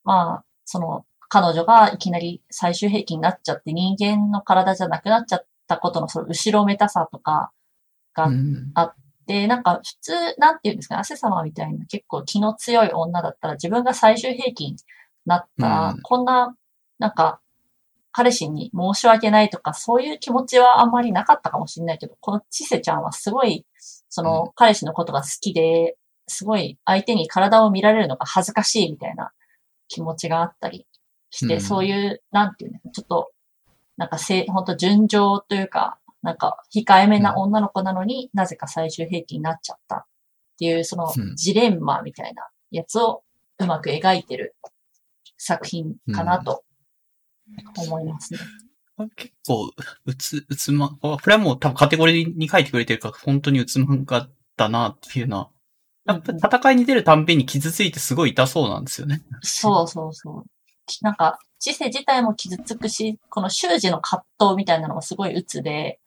[0.04, 7.52] まあ、その、彼女がいきなり最終兵器になっちゃって人間の体じゃなくなっちゃったことのその後ろめたさとか
[8.14, 8.24] が
[8.74, 9.08] あっうん。
[9.26, 14.76] で、なんか普通、なんていうんですかね、汗様みたいな結構気の強い女だったら自分が最終兵器に
[15.26, 16.02] なったら、うん。
[16.02, 16.56] こんな、
[16.98, 17.40] なんか、
[18.10, 23.66] 彼氏に申し訳ないとか、そういう気持ちはあんまりなかったかもしれないけど、このちせちゃんはすごい、
[24.08, 25.97] その、彼氏のことが好きで、
[26.28, 29.32] すごい相手に体を見られるのが恥ずかしいみたいな
[29.88, 30.86] 気持ちがあったり
[31.30, 31.60] して、うん。
[31.60, 33.30] そういう、なんていうの、ちょっと、
[33.96, 40.04] なんかせ、本当純情というか、なんか、控えめな女の子なのになぜか最終兵器になっちゃったっ
[40.58, 41.36] ていう、そのうん。
[41.36, 43.22] ジレンマみたいなやつを
[43.58, 44.54] うまく描いてる
[45.36, 46.64] 作品かなと
[47.76, 48.40] 思いますね。
[49.16, 49.70] 結構、
[50.06, 55.50] うつ、うつま、これはもう多分カテゴリーに書いてくれてるから、本当にうつ漫画だなっていうのは、
[56.08, 59.22] やっぱ戦いに出るたんびに傷ついてすごい痛そうなんですよね。
[59.42, 60.44] そうそうそう。
[61.02, 66.00] なんか、知性自体も傷つくし、この修士の葛藤みたいなのがすごい鬱で、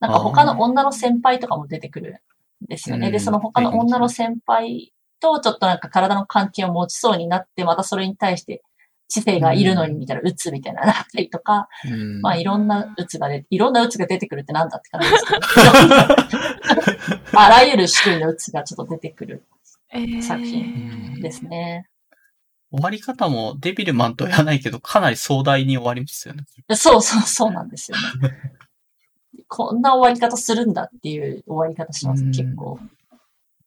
[0.00, 2.20] なんか他の女の先輩とかも出てくる
[2.64, 3.08] んですよね。
[3.08, 8.62] うんで、その他の女の先輩とちょっとなんか体の関係を持ちそうになって、またそれに対して
[9.08, 12.20] 知性がいるのにみたいな鬱みたいなのがあったりとか、うん。
[12.20, 15.32] まあいろんな鬱が出て、いろんな鬱が出てくるってなんだって感じですけ
[17.10, 19.44] ど、 あらゆる種類の鬱がちょっと出てくる
[19.90, 21.88] えー作品ですね。
[22.70, 26.44] 終わり方もデビルマンとは言わないけど、かなり壮大に終わりますよね。
[26.76, 28.30] そうそうそうなんですよね。
[29.48, 32.78] こんな終わり方するんだっていう終わり方します、うん結構。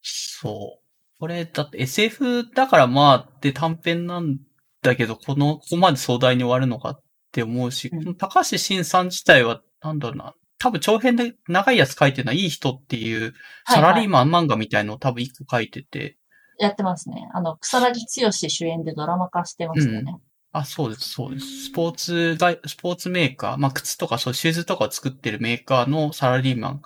[0.01, 1.19] そう。
[1.19, 4.37] これ、だって SF だからまあ、で短編なん
[4.83, 7.01] だけど、この、ここまで壮大に終わるのかっ
[7.31, 13.33] て思うし、うんこの高橋慎さん自体は、なんだろうな、多分長編で長いやつ書いてるのは、いい人っていう、
[13.67, 16.17] サラリーマン漫画みたいのを多分一個書いてて、
[16.59, 17.27] やってますね。
[17.33, 17.93] あの、草薙
[18.23, 20.17] 剛主演でドラマ化してましたよね。
[20.51, 21.63] あ、そうです、そうです。
[21.65, 26.81] スポーツが、スポーツメーカー、まあ、靴とかそう、シューズとかを作ってるメーカーのサラリーマン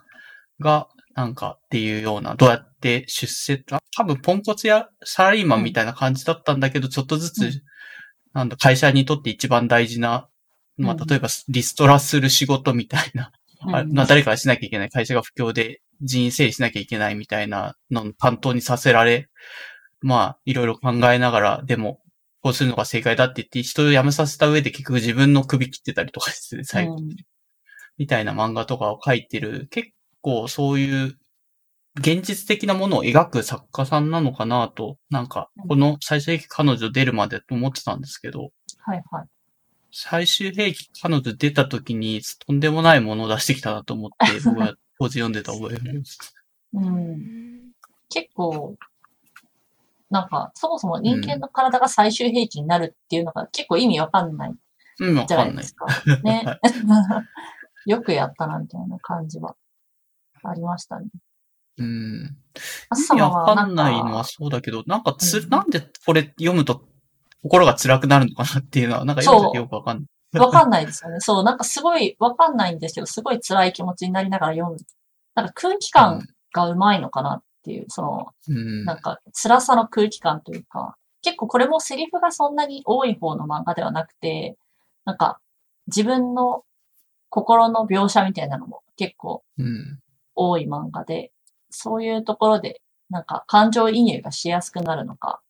[0.62, 7.62] が、なんかっていうような、どうやって出世、あ多分ポンコツやサラリーマンみたいな感じだったんだけど、ちょっとずつ、うん
[8.34, 10.28] なんだ、会社にとって一番大事な、
[10.78, 13.32] まあ、うん例えばリストラする仕事みたいな、
[13.62, 19.30] まあ、誰かがしなきゃいけない、会社が不況で人員整理しなきゃいけないみたいなのを担当にさせられ、
[20.02, 22.00] まあ、いろいろ考えながら、でも、
[22.42, 27.10] こうするのが正解だって言って、人を辞めさせた上で結局自分の首切ってたりとかして、最後、うん。
[27.98, 29.90] みたいな漫画とかを書いてる、結
[30.22, 31.18] 構そういう
[31.98, 38.50] 現実的なものを描く作家さんなのかなと、なんか、この最終兵器彼女出るまでと思ってたんですけど、
[38.80, 39.26] はいはい。
[39.98, 46.36] 最終兵器彼女出た時にとんでもないものを出してきたなと思って、 僕は当時読んでた覚えがあります。
[46.74, 47.72] うん。
[48.10, 48.76] 結構、
[50.10, 54.54] なんか、そもそも人間の体が最終兵器になるっていうのが結構意味わかんない
[55.00, 55.56] うん、わじゃかない。
[55.56, 55.86] なんいですか。
[56.24, 56.60] ねは。
[57.88, 59.56] よくやったな、みたいな感じは
[60.44, 61.08] ありましたね。
[61.78, 62.38] うん。
[62.90, 66.86] あ意味わかんないのはそうだけど、なんかつ、うんなんでこれ読むと
[67.46, 70.40] 心が辛くなるのかなっていうのは、なんか読むときよくわかんない。
[70.40, 71.20] わかんないですよね。
[71.20, 74.78] そう、なんかすごいわかんないんですけど、すごい辛い気持ちになりながら読む。
[75.36, 78.84] なんか空気感がうまいのかなっていう、その、うん。
[78.84, 84.58] なんか辛さの空気感というか、結構これもセリフがそんなに多い方の漫画ではなくて、
[85.06, 85.40] なんか
[85.88, 86.64] 自分の
[87.30, 90.00] 心の描写みたいなのも結構うん。
[90.36, 91.32] 多い漫画で、
[91.70, 95.42] そういうところで、なんか感情移入がしやすくなるのか、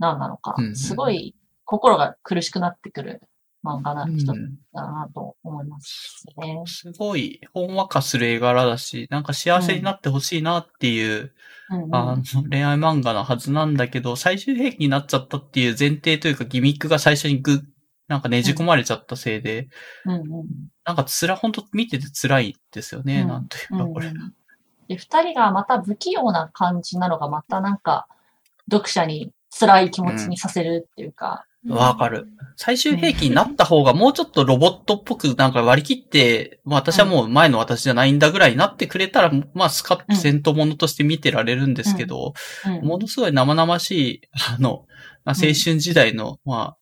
[0.00, 0.56] 何なのか。
[0.58, 3.22] うんう、んすごい心が苦しくなってくる
[3.62, 4.16] 漫画なうん。
[4.16, 4.26] 一つ
[4.72, 6.62] だなと思いますね。
[6.66, 11.32] すごい、ほんわかする絵柄だし、なんか幸せになってほしいなっていう、
[11.70, 11.94] うんうん。
[11.94, 17.62] あの、恋愛漫画のはずなんだけど、最終兵器になっちゃったっていう前提というかギミックが最初にぐ、
[18.08, 19.68] なんかねじ込まれちゃったせいで、
[20.04, 20.46] うんうん。
[20.84, 23.28] なんかつら、本当見てて辛いですよね、うん。
[23.28, 24.12] なんというか、うんこれ。
[24.88, 28.08] で、二人がまた不器用な感じなのがまたなんか、
[28.70, 32.26] 読者に辛い気持ちにさせるっていうか、わかる。
[32.56, 42.32] 最終兵器になった方がもうちょっとロボットっぽくなんか割り切って、まあ私はもう前の私じゃないんだぐらいになってくれたら、まあスカッと戦闘ものとして見てられるんですけど、
[42.66, 42.86] うん。
[42.86, 44.20] ものすごい生々しい、
[44.54, 44.86] あの、
[45.24, 46.76] まあ青春時代の、ま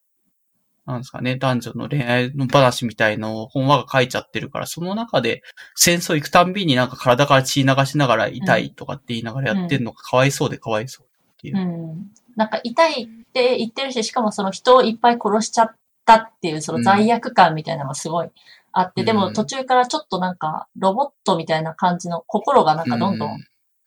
[0.86, 5.42] あ、なんですかね、男女の恋愛の話みたいのを本話が書いちゃってるから、その中で
[5.74, 11.58] 戦争行くたんびになんか体から血流しながら痛いとかって言いながらやってるのがかわいそうでかわいそうっていう。
[11.58, 11.60] う。
[11.60, 12.10] ん。
[12.38, 15.70] なんか痛いって言ってるし、しかもその人をいっぱい殺しちゃっ
[16.06, 18.30] たっていうその罪悪感みたいなのがすごい
[18.72, 23.38] あって、うんでも途中からちょっとなんかロボットみたいな感じの心がなんかどんどうんん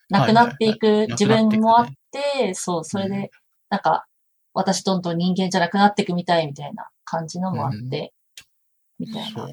[0.09, 3.31] なくなっていく自分もあって、そう、それうで、
[3.69, 4.05] なんか
[4.53, 8.11] 私どんどん人間じゃなくなっていくみたいみたいな感じのもあって、
[8.99, 9.47] みたいな。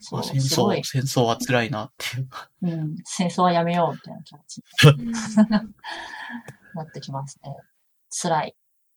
[0.00, 0.24] そう。
[0.24, 2.50] 戦争、戦争は辛いなっていうか。
[2.62, 4.56] うん、戦争はやめようみたいな気持ち
[4.98, 5.12] に
[6.74, 7.56] なってきますね。
[8.20, 8.56] 辛い。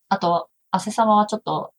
[0.10, 1.74] あと、汗様はちょっと、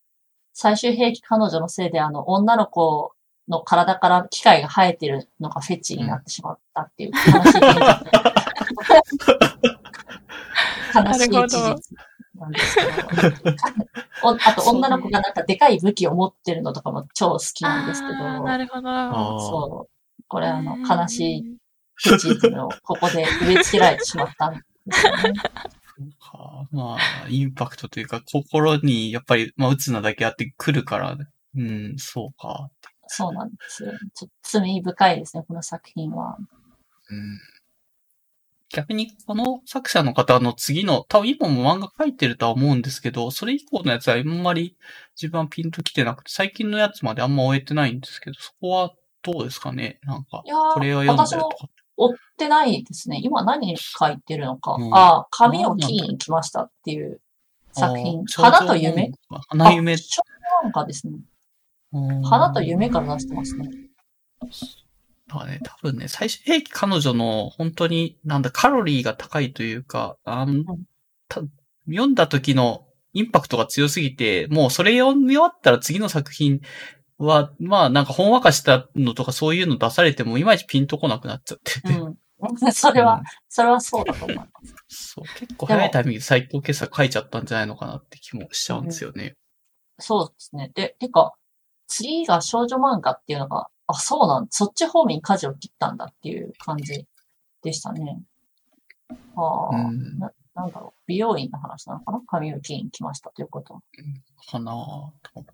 [0.53, 3.13] 最終兵器彼女のせいで、あの、女の子
[3.49, 7.15] の体から機械が生えてるのがフェチになってしまったっていう悲
[7.45, 7.75] しい現
[9.11, 9.31] 実。
[10.93, 11.97] 悲しい事実
[12.35, 12.91] なんですけど。
[14.23, 18.43] おあと、女の子がなんかでかい武器を持ってるのとかも超好きなんですけど。
[18.45, 19.41] なるほど。
[19.41, 19.91] そう。
[20.29, 21.57] これあの、うん悲しい
[21.95, 24.61] フェチズムをここで植え付けられてしまったんで
[24.93, 25.33] すよね。
[26.01, 31.17] そうかまあ、インパクトというか、心にやっぱり、まあ、打つなだけあってくるから、
[31.57, 32.71] うん、そうか。
[33.07, 33.93] そうなんですよ。
[34.15, 36.39] ちょっと罪深いですね、この作品は。
[37.11, 37.39] うん
[38.73, 44.77] 逆に、この作者の方の次の、多分今も漫画描いてるとは思うんですけど、それ以降のやつはあんまり
[45.21, 49.99] 自分はピンと来てなくて、最近のやつまであんま終えてないんですけど、そこはどうですかね？
[50.05, 50.45] なんか
[50.75, 51.69] これを読んでるとか。
[52.01, 53.21] 追ってないですね。
[53.23, 54.77] 今何書いてるのか。
[54.79, 57.21] うんああ、髪を切りに来ましたっていう
[57.73, 58.25] 作品。
[58.27, 59.13] 花と夢
[59.49, 59.97] 花夢あ。
[59.99, 60.23] 少
[60.63, 61.19] 女漫画ですね。
[61.93, 63.69] 花花と夢から出してますね。
[65.29, 70.65] だからね、多分ね、最終兵器彼女の本当に、なんだ、カロリーが高いというか、あん
[71.29, 71.43] た
[71.87, 76.61] 読んだ時のインパクトが強すぎて、もうそれ読み終わったら次の作品
[77.21, 81.93] は、まあなんかほんわかしたのとかそういうの出されてもいまいちピンとこなくなっちゃってて。
[81.93, 82.19] うん。
[82.73, 84.47] それはうん、それはそうだと思いま
[84.89, 85.15] す。
[85.15, 89.37] そう、結構早いタイミングで斎藤傑作書いちゃったんじゃないのかなって気もしちゃうんですよね。
[89.99, 90.71] そうですね。
[90.75, 91.35] で、てか、
[91.87, 97.07] 次が少女漫画っていうのが、あ、そうなんそっち方面に舵を切ったんだっていう感じ
[97.63, 98.23] でしたね。
[99.37, 101.01] ああ、うんな、なんだろう。
[101.07, 102.23] 美容院の話なのかな？
[102.27, 103.83] 髪を切りに来ましたということは。
[104.51, 105.45] かなぁと。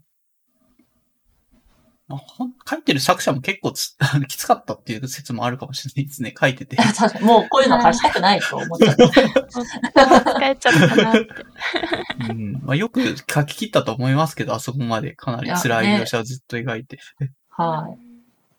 [2.09, 2.21] まあ、
[2.69, 3.97] 書いてる作者も結構つ
[4.29, 6.33] きつかったっていう説もあるかもしれないですね。
[6.39, 6.77] 書いてて。
[7.21, 9.05] もうこういうの書きたくないと思っちゃった。
[9.05, 11.29] 疲れちゃったかなって。
[12.31, 16.99] うんまあ、よく書き切ったと思いますけど、あそこまでかなり辛い描写をずっと描いて。
[17.51, 17.99] はい。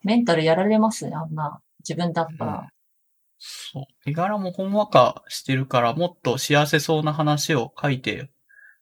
[0.06, 1.62] メンタルやられますね、あんな。
[1.80, 2.68] 自分だったら。
[3.39, 4.10] そう。
[4.10, 8.30] 絵柄もほんわかしてるから、もっと幸せそうな話を書いて、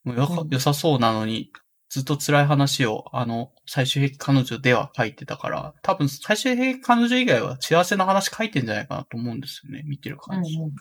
[0.02, 1.50] もうよかうん良さそうなのに、
[1.96, 9.82] ずっと辛い話を、あの、最終兵器彼女では書いてたから、多分最終兵器彼女以外は幸せな話書いてんじゃないかなと思うんですよね。
[9.86, 10.58] 見てるうん感じ。
[10.58, 10.74] うん。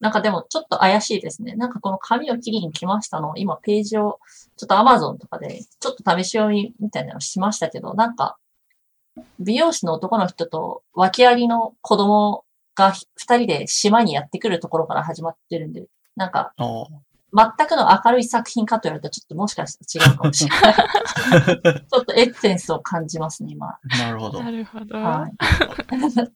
[0.00, 1.54] なんかでもちょっと怪しいですね。
[1.54, 4.18] なんかこの髪を切りに来ましたの、今ページを、
[4.56, 8.36] ちょっと Amazon とかで、ちょっと試し読みみたいなのしましたけど、なんか、
[9.38, 12.44] 美容師の男の人と訳ありの子供
[12.74, 15.84] が二人で島にやってくるところから始まってるんで、
[16.16, 16.52] なんか。
[17.32, 20.74] 全くの明るい作品かと言われたらちょっともしかしたら違うかもしれない。
[21.90, 23.78] ちょっとエッセンスを感じますね、今。
[23.98, 24.50] なるほどな。
[24.50, 24.96] るほど。
[24.96, 25.32] はい。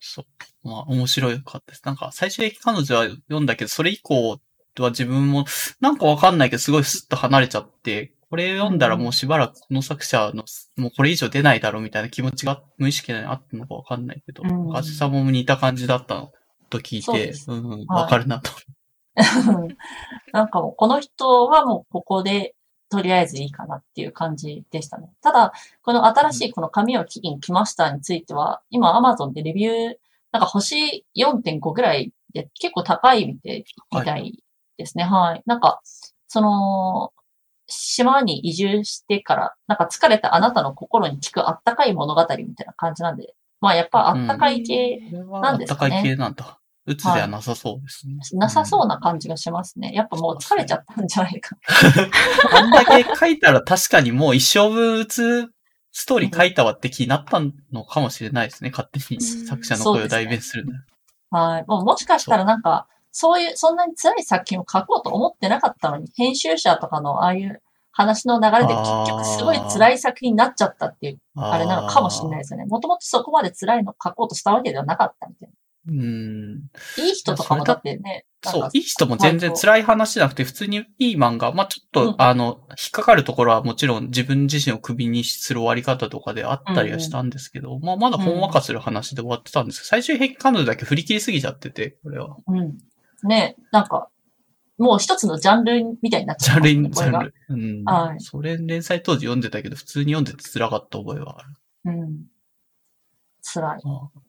[0.00, 0.24] そう。
[0.62, 1.82] まあ、面白かったです。
[1.84, 4.40] なんか、最終的に彼女は読んだけど、それ以降
[4.78, 5.44] は自分も、
[5.80, 10.44] なんかわかんないけど、すごいスッと離れちゃって、これ読んだらもうしばらくこの作者の、
[10.76, 16.32] もうこれ以上出ないだろうみたいな気持ちが無意識であったのかわかんないけど、うんカズさんも似た感じだったの
[16.68, 18.50] と聞いて、そうですうん、はいわかるなと。
[20.32, 22.54] なんかもう、この人はもうここで、
[22.88, 25.10] とりあえずいいかなっていう感じでしたね。
[25.20, 25.52] ただ、
[25.82, 29.94] この新しいこの紙を切りに来ましたについては、今 Amazon でレビュー、
[30.30, 33.50] なんか星4.5ぐらいで結構高いみた
[34.16, 34.42] い
[34.76, 35.04] ですね。
[35.04, 35.42] はい。
[35.46, 35.80] なんか、
[36.28, 37.12] その、
[37.68, 46.60] 島に移住してから、なんか疲れたあなたの心に聞くあったかい物語みたいな感じなんで、まあやっぱあったかい系、これはなあったかい系なんだ。
[46.86, 48.16] うつではなさそうですね。
[48.38, 49.92] なさそうな感じがしますね。
[49.92, 51.56] やっぱもう疲れちゃったんじゃないか。
[52.52, 55.50] あんだけ書いたら確かにもう一生分うつ
[55.90, 57.40] ストーリー書いたわって気になった
[57.72, 58.70] のかもしれないですね。
[58.70, 60.74] 勝手に作者の声を代弁するな
[61.32, 61.40] ら。
[61.40, 61.64] はい。
[61.66, 67.62] もうもしかしたらなんか、そういう、そんなに辛い作品を書こうと思ってなかったのに、編集者とかのああいう
[67.92, 72.66] 話の流れで結局すごい辛い作品になっちゃったっていう、あれなのかもしれないですよね。
[72.66, 75.50] もともとそこまで辛いのを書こうとしたわけではなかったみたい
[75.88, 76.54] うん。
[76.54, 76.58] な。
[76.98, 81.52] いい人とかもだってね、そういい人も全然辛い話じゃなくて、普通にいい漫画。
[81.52, 92.36] まあ、ちょっと、うんあの、引っかかるところはもちろん自分自身をクビにする終わり方とかであったりはしたんですけど、まあ、まだほんわかする話で終わってたんですけど、最終的に彼女だけ振り切りすぎちゃってて、これは。
[92.46, 92.78] うん。
[93.24, 94.08] ね、なんか、
[94.78, 97.34] もう一つのジャンルみたいになっちゃう、ジャンルジャンル。
[97.48, 97.84] うん。
[97.84, 101.48] はいそれ連載当時読んでたけど、普通に読んでて辛かった覚えはある。
[101.86, 102.24] うん。
[103.42, 103.80] 辛い。
[103.82, 104.25] ああ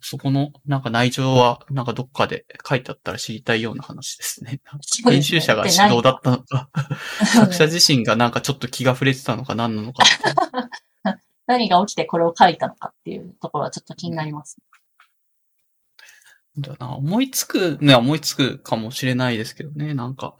[0.00, 4.60] そこの、なんか内情は、なんかどっかで書いてあったら知りたいような話ですね。
[5.04, 6.70] 編集者が指導だったのか、
[7.26, 10.04] 作者自身がなんかちょっと気が触れてたのか何なのか。
[11.46, 14.58] 何が起きてこれを書いたのかっていうところはちょっと気になります。
[16.58, 20.36] だな思いつくね、思いつくかもしれないですけどね、なんか。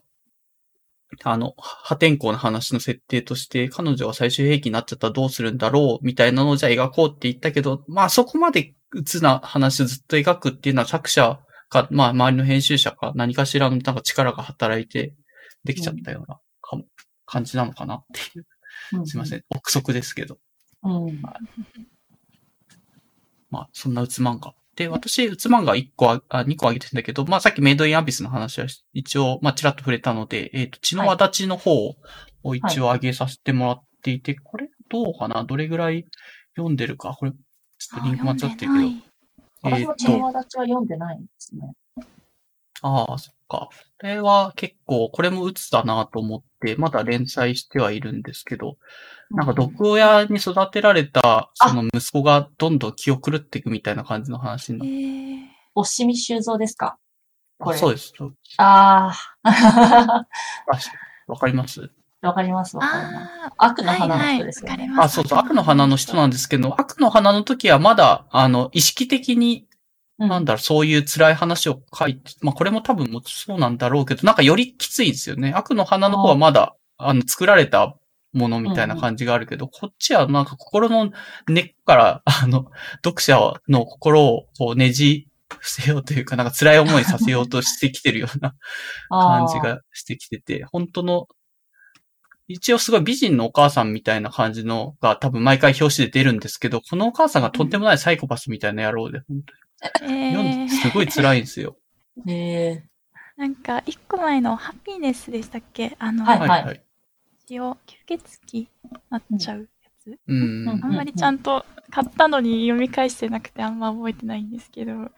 [1.23, 11.39] あの、破天荒な話の設定として、彼女が最終兵器になっちゃったらどうするんだろう、みたいなのをじゃあ描こうって言ったけど、まあそこまで鬱な話をずっと描くっていうのは作者
[11.69, 15.15] か、まあ周りの編集者か何かしらのなんか力が働いて
[15.65, 16.85] できちゃったようなかも、
[17.27, 18.47] 感じなのかなっていう。
[18.93, 19.43] うんすいません。
[19.51, 20.39] 憶測ですけど。
[20.83, 21.21] うん。
[23.51, 24.55] まあ、そんなうつ漫画。
[24.77, 31.73] で、私、うつ漫画1個あ、あ2個あげてんだけど、まあ、さっきメイドインアビスの話は一応、まあ、ちらっと触れたので、えっ、と、血の輪立ちの方
[32.43, 35.45] を一応あげさせてもらっていて、これどうかな？
[35.45, 36.05] どれぐらい
[36.57, 37.17] 読んでるか？
[37.19, 37.33] これ、
[37.79, 39.77] ちょっとリンク間違ってるけど。
[39.77, 41.73] っ、も血の輪立ちは読んでないんですね。
[42.83, 43.69] ああ、そっか。
[43.69, 43.71] こ
[44.03, 48.77] れは結構、これも鬱だなと思って、まだ連載してはいるんですけど、
[49.31, 54.89] なんか毒親に育てられた、その息子がどんどん気を狂っていくみたいな感じの話になえ
[55.47, 55.57] って。
[55.75, 56.99] おしみ修造ですか？
[57.59, 57.77] これ。
[57.77, 58.13] あそうです。
[58.59, 59.13] あ。
[59.43, 60.27] あ
[61.27, 61.91] わかります？
[62.27, 63.33] わかります、わかります。
[63.59, 64.73] あ悪のあ、花のはいはい、人ですよね。
[64.73, 65.07] わかります。
[65.07, 69.67] あ、そうそう、悪の花の人なんですけど、悪の花の時はまだ、あの、意識的に、
[70.19, 75.53] うんなんだろう、そういう辛い話を書いて、まあこれも多分もそうなんだろうけど、なんかよりきついんですよね。
[75.55, 77.97] 悪の花の方はまだ、あの、作られた
[78.33, 81.11] ものみたいな感じがあるけど、こっちはなんか心の
[81.49, 82.67] 根っから、あの、
[83.05, 88.55] 読者の心をこうねじ伏せようというか、なんか辛い思いさせようとしてきてるような
[89.11, 91.29] 感じがしてきてて、本当の、
[92.49, 100.13] 一応すごい美人のお母さんみたいな感じのが多分毎回表紙で出るんですけど、このお母さんがとんでもないサイコパスみたいな野郎で、本当に。
[100.13, 101.77] え読んーですごい辛いんですよ。
[102.19, 102.81] あー。
[103.37, 105.95] なんか、一個前のハピネスでしたっけ？
[105.99, 106.65] あの、はいはい。
[106.65, 106.83] はい。
[107.45, 108.69] 一応、吸血鬼
[109.11, 110.19] なっちゃうやつ？
[110.27, 110.63] うん。
[110.63, 110.69] うん。
[110.85, 110.93] あん。
[110.95, 111.39] まりちゃん。
[111.41, 113.79] と買ったのに読み返してなくてあん。
[113.79, 114.51] ま覚えてないん。
[114.51, 115.11] ですけど、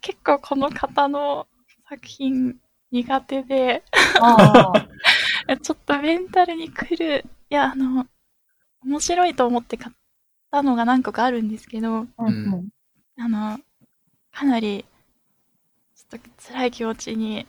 [0.00, 1.46] 結構この方の
[1.88, 2.56] 作品
[2.90, 3.84] 苦手で、
[4.20, 4.88] ああ。
[5.62, 8.06] ちょっとメンタルに来る、いや、あの、
[8.84, 9.96] 面白いと思って買っ
[10.50, 12.68] たのが何個かあるんですけど、うんうん。
[13.18, 13.60] あの、
[14.32, 14.84] かなり、
[15.94, 17.46] ちょっと辛い気持ちに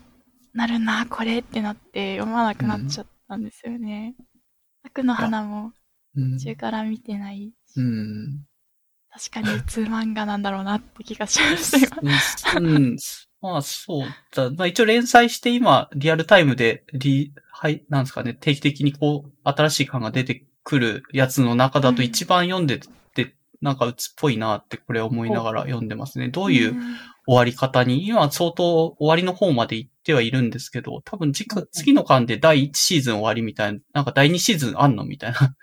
[0.54, 4.16] なるな、これってなって読まなくなっちゃったんですよね。
[4.84, 5.74] 悪の花も
[6.16, 8.46] うん途中から見てないし、うん。
[9.10, 12.00] 確かにうつ漫画なんだろうなって気がしました、
[12.60, 12.70] 今。
[12.70, 12.98] うん。
[13.44, 14.50] まあそうだ。
[14.52, 22.80] まあ一応連載して今、リアルタイムで、リ、はい、なんですかね、定期的にこう、新しい感が出てくるやつの中だとうん一番読んで
[23.14, 26.30] て、なんか鬱っぽいなってこれ思いながら読んでますね。
[26.30, 26.74] どういう
[27.28, 35.54] 終わり方に、今相当終わりの方まで行ってはいるんですけど、多分次次の巻で第1シーズン終わりみたいな、なんか第2シーズンあんのみたいな。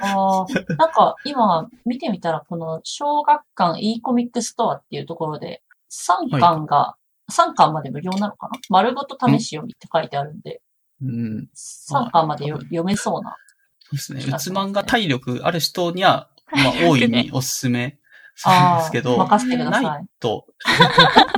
[0.00, 0.46] あ
[0.78, 6.96] なんか今見てみたら、この小学館 e コミックストアっていうところで、3巻が、は
[7.28, 8.58] い、3巻まで無料なのかな？
[8.68, 10.60] 丸ごと試し読みって書いてあるんで、
[11.02, 11.48] うん、
[11.90, 13.36] 3巻まで読めそうな。
[13.80, 14.36] そうですね。
[14.36, 17.98] うつ漫画体力ある人には、 まあ、大いにおすすめ
[18.34, 19.84] するんですけど、任せてください。
[19.84, 20.46] ないと。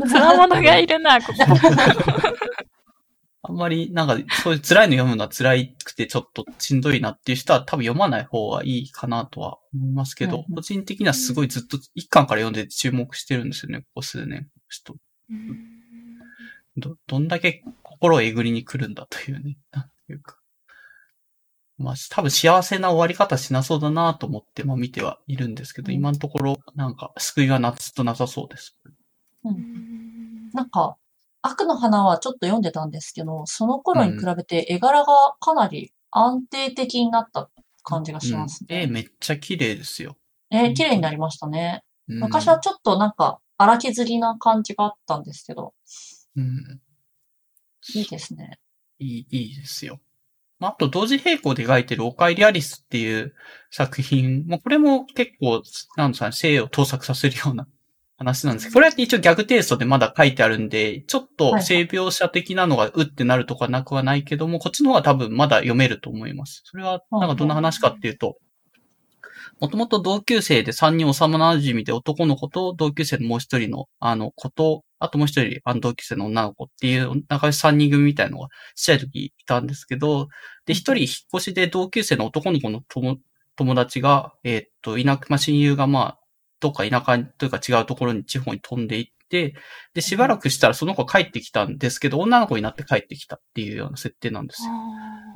[0.07, 1.38] つわものがいるな、ここ。
[3.43, 14.51] あんまり、なんか、そういう辛いの読むのは辛くてちょっとしんどいなっていう人は多分読まない方がいいかなとは思いますけど、うん、個人的にはすごいずっと一巻から読んで注目してるんですよね、ここ数年。
[14.68, 15.01] ちょっと。
[16.76, 20.36] ど、どんだけ心をえぐりに来るんだというね、 なんていうか。
[21.78, 28.76] まあ、多分幸せな終わり方しなそうだなと思って、まあ見てはいるんですけど、うん、今のところ、なんか、救いがなつとなさそうです。
[29.45, 30.51] うん。
[30.53, 30.99] なんか、
[31.43, 35.07] 悪の花はちょっと読んでたんですけど、その頃に比べて絵柄が
[35.41, 37.51] かなり安定的になった
[37.82, 38.76] 感じがしますね。
[38.76, 40.16] うん、絵めっちゃ綺麗ですよ。
[40.51, 41.82] え綺麗になりましたね。
[42.09, 45.74] うん、昔はちょっとなんか荒削りな感じがあったんですけど。
[46.36, 46.80] うん。
[47.95, 48.59] いいですね。
[48.99, 50.01] いい、いいですよ。
[50.59, 53.34] まあ、あと同時並行で描いてるおかえりアリスっていう
[53.70, 55.62] 作品、まあ、これも結構、
[55.97, 57.66] なんですかね、性を盗作させるような
[58.21, 66.61] 話なんですけど、これは一応逆テイストでまだ書いてあるんで、ちょっと性描写的なのがうってなるとかなくはないけども、こっちの方が多分まだ読めると思います。
[66.66, 68.37] それは、なんかどんな話かっていうと、
[69.59, 80.29] もともと同級生で3人幼馴染で男の子と同級生のもう一人の、あの、子と、あともう一人、あの同級生の女の子っていう、仲良し3人組みたいのがちっちゃい時いたんですけど、
[80.66, 81.07] で、一人引っ
[81.37, 83.16] 越しで同級生の男の子の友
[83.57, 86.20] 友達が、えー、っと、田舎、まあ、親友がまあ、
[86.61, 89.54] どっか田舎というか違うところに地方に飛んでいって、
[89.94, 94.70] で、しばらくしたらその子帰ってきたんですけど、女の子になって帰ってきたっていうような設定なんですよ。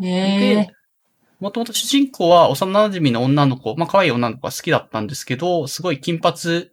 [0.00, 0.68] で、
[1.40, 6.70] もともと主人公は幼馴染の女の子、まあ可愛い女の子が好きだったんですけど、すごい金髪、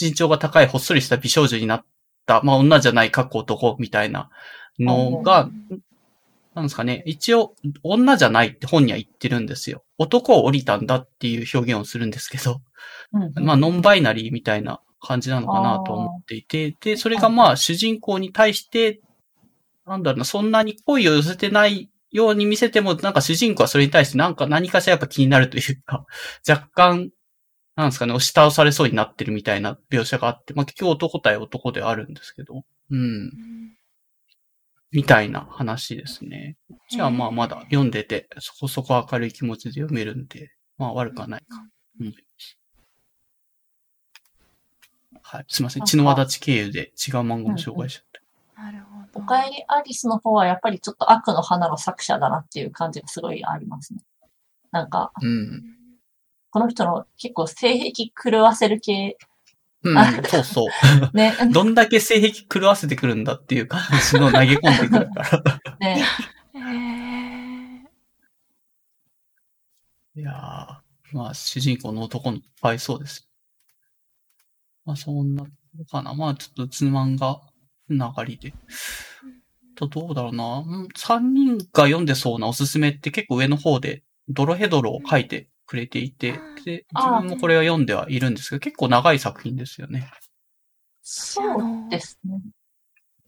[0.00, 1.84] 身長が高いほっそりした美少女になっ
[2.26, 4.30] た、まあ女じゃない過去男みたいな
[4.78, 5.50] のが、
[6.54, 9.84] なんですかね、一応女じゃないって本には言ってるんですよ。
[9.98, 12.60] 男を降りたんだっていう表現をするんですけど、
[13.12, 19.00] うん、まあ、ノンバイナリーみたいな感じなのかなと思っていて、で、それがまあ、主人公に対して、
[19.86, 26.06] なんだろうな、そんなに恋を寄せてないように見せても、なんか主人公はそれに対してなんか何かしらやっぱ気になるというか、
[26.48, 27.10] 若干、
[27.76, 33.75] なんですかね、押し倒されそうになってるみたいな描写があって、まあ結局男対男ではあるんですけど、うん。
[34.92, 36.56] みたいな話ですね。
[36.90, 41.64] じゃあまあまだ読んでて、そこそこ明るい気持ちで読めるんで、まあ悪くはないか。
[42.00, 42.14] うん
[45.28, 45.44] はい。
[45.48, 45.84] すいません。
[45.84, 48.04] 血の輪立ち経由で違う漫画も紹介しちゃっ
[48.54, 48.62] た。
[48.62, 49.24] なるほど。
[49.24, 54.00] おかえりアリスの方はやっぱりちょっと悪の花の作者だなっていう感じがすごいありますね。
[54.70, 55.64] なんか、うん、
[56.50, 59.16] この人の結構性癖狂わせる系。
[59.90, 61.16] うん、そうそう。
[61.16, 61.34] ね。
[61.52, 63.80] どんだけ性癖狂わせてくるんだっていう感
[64.10, 65.76] じの投げ込んでくるから。
[65.80, 66.04] ね。
[70.16, 73.28] いやー、まあ、主人公の男のかわいそうです。
[74.84, 75.44] まあそんな
[75.90, 76.14] かな。
[76.14, 77.40] まあちょっとつ漫画
[77.88, 78.54] 流りで。
[79.76, 80.64] と、どうだろうな。
[80.96, 90.10] 3人が読んでそうなおすすめって結構上の方で、ドロヘドロを書いてくれていて、で、自分もこれは読んではいるんですけど、結構長い作品ですよね。
[91.02, 92.40] そうですね。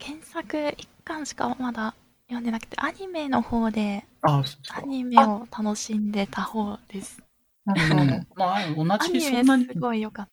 [0.01, 1.95] 原作1巻しかまだ
[2.27, 4.43] 読んでなくて、アニメの方で、ア
[4.87, 7.21] ニメを楽しんでた方です。
[7.65, 8.05] なるほど。
[8.37, 8.97] まあ、同じア
[9.33, 10.29] ニメすごい良かっ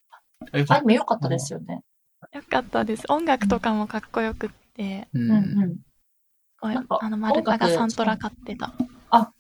[0.52, 1.82] アニメ良かったですよね。
[2.34, 3.04] 良かったです。
[3.10, 5.08] 音楽とかもかっこよくって。
[5.14, 5.78] うんうん
[7.00, 8.74] あの、丸太がサントラ買ってた。
[9.12, 9.32] あ、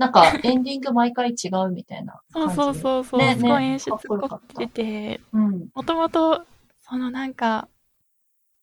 [0.00, 5.20] なんかエンディング毎回違うみたいなそうそうそうそう、ね、すごい演出凝ってて、
[5.74, 6.46] もともと、
[6.80, 7.68] そのなんか、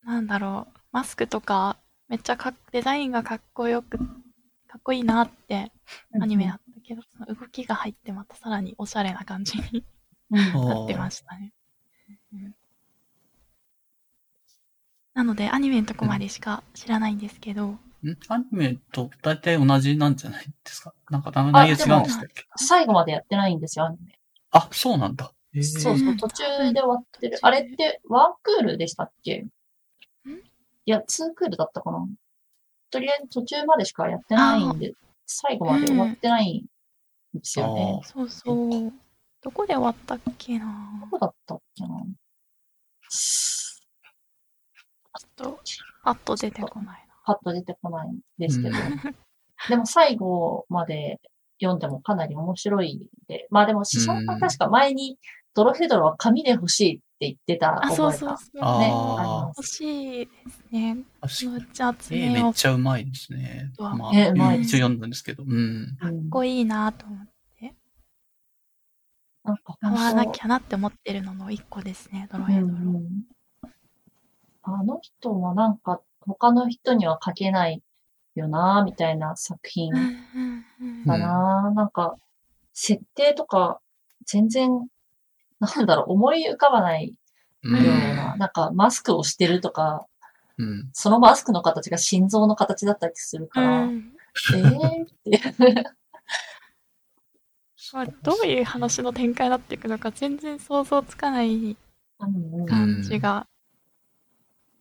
[0.03, 1.77] なんだろう、マスクとか、
[2.07, 5.71] めっちゃかデザインがかっこよく、かっこいいなって
[6.19, 9.83] アニメだったけど、その動きが入ってまたさらにおしゃれな感じに
[10.31, 11.53] なってましたね。
[15.13, 17.77] なので、アニメのとこまでしか知らないんですけど。
[18.11, 20.93] んアニメと大体同じなんじゃないですか？
[21.09, 24.19] なんか内容違うんでしたっけ最後までやってないんですよ、アニメ。
[24.51, 25.31] あ、そうなんだ。
[25.61, 27.39] そうそう、途中で終わってる。
[27.41, 29.45] あれってワンクールでしたっけ？
[30.85, 32.07] いや、ツークールだったかな。
[32.91, 34.93] とりあえず途中までしかやってないんで、
[35.25, 38.01] 最後まで終わってないんですよね。
[38.03, 38.93] そうそう。
[39.41, 40.99] どこで終わったっけな？
[41.01, 41.89] どこだったっけな？
[43.09, 45.59] ちょっと、
[46.03, 48.77] パッと出てこないパッと出てこないんですけど。
[48.77, 49.15] うん
[49.69, 51.19] でも最後まで
[51.59, 53.47] 読んでもかなり面白いんで。
[53.49, 55.17] まあでも、シシャンさん確か前に
[55.55, 57.85] ドロヘドロは紙で欲しいって言ってたな。
[57.85, 58.61] あ、そう覚えがそうそう。
[58.61, 60.97] あね、ーあります欲しいですね。
[62.11, 62.43] めめよう。
[62.43, 63.71] かっちゃうまいですね。
[63.79, 65.43] まあ、絵うまい一応読んだんですけど。
[65.43, 65.97] うん。
[65.99, 67.27] うんっこいいなと思っ
[67.59, 67.73] て。
[69.43, 72.73] なんか買わな本きゃなって思ってるのの一個ですね、ドロ当ヘドロ。
[74.61, 77.81] あの人もなんか他の人には書けない
[78.35, 79.93] よなみたいな作品。
[79.93, 82.17] うんうんな、なんか、
[82.73, 83.79] 設定とか
[84.25, 84.87] 全然、
[85.59, 87.15] なんだろう、思い浮かばない
[87.63, 87.69] う。
[87.71, 87.85] ようん。
[88.15, 90.05] な、なんかマスクをしてるとか、
[90.57, 90.89] うん。
[90.93, 94.13] そのマスクの形が心臓の形だったりするから、うん。
[94.53, 95.03] えー？
[95.05, 95.41] って。
[97.93, 102.65] まあ、どういう話の展開になっていくのか全然想像つかないうんうん。
[102.65, 103.47] 感じが、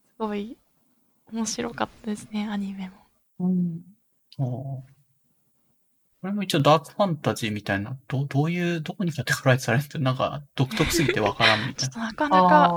[0.09, 0.59] すごい
[1.33, 2.97] 面白かったですね、アニメも。
[3.41, 3.81] うん
[4.39, 4.97] おー
[6.27, 12.07] これも一応ダークファンタジーみたいな、どどういう、どこにカテゴライズされるなんか独特すぎてわからんみたいな。
[12.09, 12.71] なかなあかあ、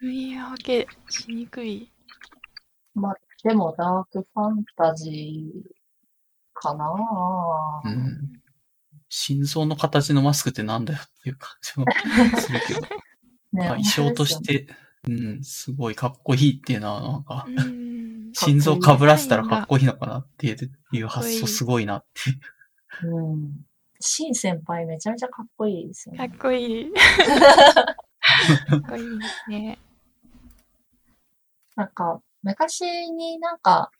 [0.00, 1.92] 分野分けしにくい。
[2.94, 5.76] まあ、でもダークファンタジー
[6.54, 6.90] かな
[7.84, 8.32] うん。
[9.10, 11.86] 心臓の形のマスクってなんだよっていう感じも
[12.40, 12.80] するけど。
[12.80, 12.88] ね
[13.52, 14.42] まあ衣装とし。
[14.42, 14.68] て、
[15.06, 17.75] うん、すごいかっこいいっていうのは、なんかう、ん。
[18.38, 20.46] 心臓かぶらせたらかっこいいのかなって
[20.92, 22.04] いう発想すごいなっ
[23.02, 23.16] ていう。
[23.16, 23.66] うん。
[23.98, 26.36] シン先輩めちゃめちゃかっこいいですよかっね。
[26.38, 26.92] こいい。
[26.92, 29.78] かっこいいですね。
[31.76, 33.90] なんか、昔になんか、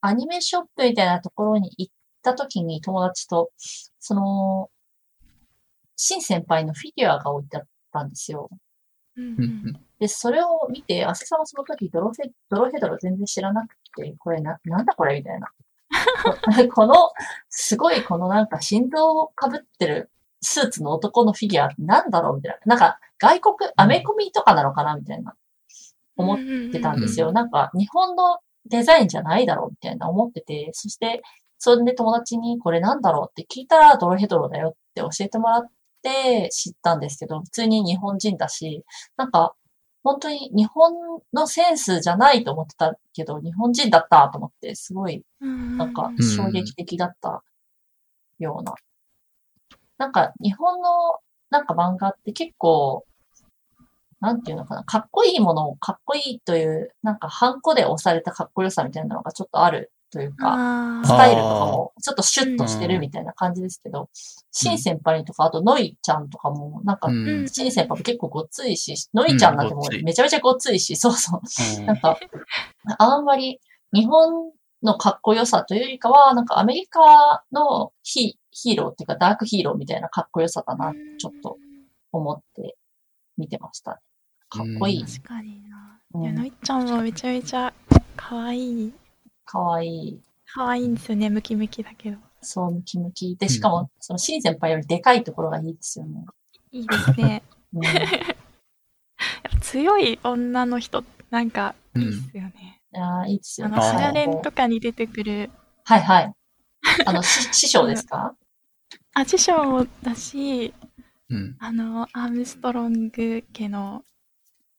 [0.00, 3.50] アニメショップみたいなところに行った時に友達と、
[3.98, 4.70] その、
[5.96, 7.62] シン先輩のフィギュアが置いてあっ
[7.92, 8.48] たんですよ。
[9.16, 15.48] うんうんうんで、それを見て、アセさんはその時ドロヘ、ドロヘドロ全然知らなくて、これな、なんだこれみたいな。
[16.68, 16.94] こ この、
[17.48, 20.10] すごいこのなんか心臓をかぶってる
[20.42, 22.76] スーツの男のフィギュアなんだろうみたいな。
[22.76, 25.34] なんか外国、アメコミとかなのかなみたいな。
[26.16, 27.32] 思っってたんですよ。
[27.32, 31.22] なんか、日本のデザインじゃないだろうみたいな思ってて、そして、
[31.58, 35.66] それで友達にこれなんだろうって聞いたらドロヘドロだよって教えてもらっ
[36.02, 38.84] て知ったんですけど、普通に日本人だし、
[39.16, 39.54] なんか、
[40.04, 40.92] 本当に日本
[41.32, 47.42] のセンスじゃないと思ってたけど、日本人だったと思って、すごい、うんなんかうん衝撃的だった
[48.38, 48.74] ような。
[49.96, 53.06] なんか、日本のなんか漫画って結構、
[54.20, 64.08] なんていうのかな、かっこいいものをかっこいいという、なんかハンコで押されたかっこよさみたいなのがちょっとあるというか、スタイルとかもちょっとシュッとしてるみたいな感じですけど、
[64.52, 67.08] シン先輩とか、あとノイちゃんとかも、なんか。
[67.48, 71.40] シン先輩も結構ごっついし、ノイちゃんなんてもうめちゃめちゃごっついし、そうそう。
[71.80, 72.16] うんなんか、
[72.98, 73.60] あんまり
[73.92, 74.52] 日本
[74.84, 81.58] のかっこよさというよりかは、なんかアメリカのヒヒーローっていうかダークヒーローみたいなかっこよさだな、ちょっと
[82.12, 82.76] 思って
[83.36, 84.00] 見てました。
[84.48, 85.00] かっこいい。
[85.00, 86.00] うん確かにな。
[86.14, 87.72] うんいや、のいちゃんもめちゃめちゃ
[88.16, 88.92] 可愛い。
[89.44, 90.20] かわいい。
[90.46, 92.18] 可愛いんですよね、ムキムキだけど。
[92.42, 93.36] そう、ムキムキ。
[93.36, 96.24] で、しかも、その、シン先輩よりでかいところがいいですよね。
[96.72, 97.42] いいですね。
[97.72, 97.94] うん、やっ
[99.50, 102.80] ぱ強い女の人、なんかいいですよね。
[102.92, 103.74] いやーいいですよね。
[103.76, 105.50] あの、あースラレンとかに出てくる、
[105.84, 106.32] はいはい。
[107.06, 108.36] あの、し 師匠ですか？
[109.14, 110.72] あ、師匠もだし、
[111.30, 111.56] うん。
[111.58, 114.04] あの、アームストロング家の、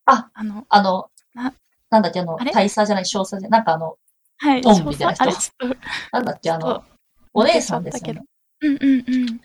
[0.06, 1.54] あ、あの、あのな、
[1.90, 3.98] なんだっけ、あの大佐じゃない、少佐じゃない、なんかあの、
[4.38, 5.78] はい、ドン少みたいな人佐あれちょっと、
[6.12, 6.84] なんだっけ、あちょっの、
[7.34, 8.24] お姉さんですよね。
[8.62, 9.42] うんうんうん。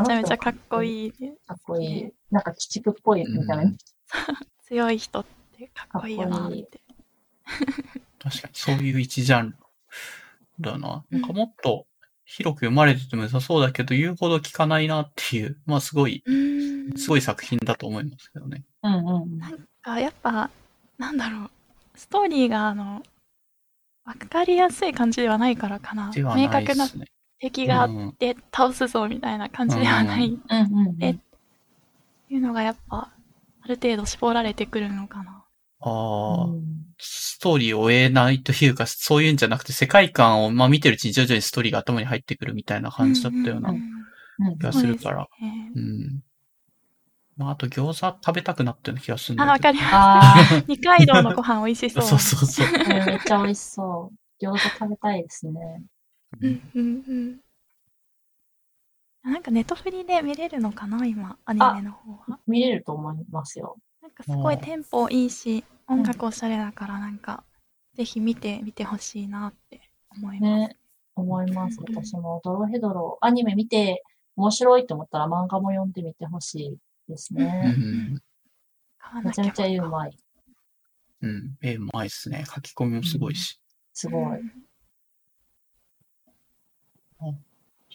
[0.00, 1.12] めちゃめちゃかっこいい。
[1.46, 2.12] かっこいい。
[2.30, 3.62] なんか、鬼畜っぽいみたいな。
[3.62, 3.76] うん
[4.64, 5.24] 強い人っ
[5.56, 6.80] てかっこいいよなって。
[8.18, 9.56] 確かに、そういう一ジャンル
[10.60, 11.04] だな。
[11.10, 11.86] なんかもっと
[12.24, 16.22] 広く読まれてても良さそうだけど、言うほど聞かないなっていう、 まあすごい。
[16.96, 18.64] すごい作品だと思いますけどね。
[18.82, 19.38] うんうん。
[19.38, 20.50] なんかやっぱ、
[20.98, 21.50] なんだろう、
[21.94, 23.02] ストーリーがあの、
[24.08, 26.10] わかりやすい感じではないからかな。
[26.10, 27.04] ではない明確なですね。
[27.40, 31.04] 敵があっうんて倒すぞみたいな感じではないっうんうんうん。
[31.04, 31.18] え
[32.30, 33.10] いうのがやっぱ、
[33.60, 35.44] ある程度絞られてくるのかな。
[35.80, 36.62] ああ、うん
[37.00, 43.72] ストーリーを追えないというか、そういうんじゃなくて、世界観を、まあ見てるうちに徐々にストーリーが頭に入ってくるみたいな感じだったような
[44.58, 45.28] 気がするから。
[45.38, 46.22] そうですねうん。
[47.38, 49.68] まあ、あと餃子食べたくなったような気がするんだあ、けど。
[49.68, 50.54] わかります。
[50.56, 52.02] あ 二階堂のご飯美味しそう。
[52.02, 52.66] そうそうそう。
[52.66, 54.44] あ、 めっちゃ美味しそう。
[54.44, 55.82] 餃子食べたいですね。
[56.40, 57.40] うんうんうん。
[59.22, 62.40] なんかネットフリで見れるのかな今、アニメの方は。
[62.46, 63.76] 見れると思いますよ。
[64.02, 67.44] なんかすごいテンポいいし、音楽おしゃれだからなんか、
[67.94, 70.68] ぜひ見てみてほしいなって思います。
[70.68, 70.76] ね。
[71.14, 71.78] 思います。
[71.80, 74.02] うん私もドロヘドロ、アニメ見て
[74.36, 76.78] 面白いと思ったら漫画も読んでみてほしい
[77.08, 77.44] ですうね。
[77.72, 78.22] ん。
[78.98, 80.16] 買わなきゃめちゃめちゃ絵うまい。
[81.22, 81.56] うん。
[81.62, 82.44] 絵うまいっすね。
[82.46, 83.60] 書き込みもすごいし。
[83.92, 84.38] すごい。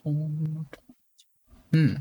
[0.04, 0.80] そんなと
[1.72, 2.00] うん。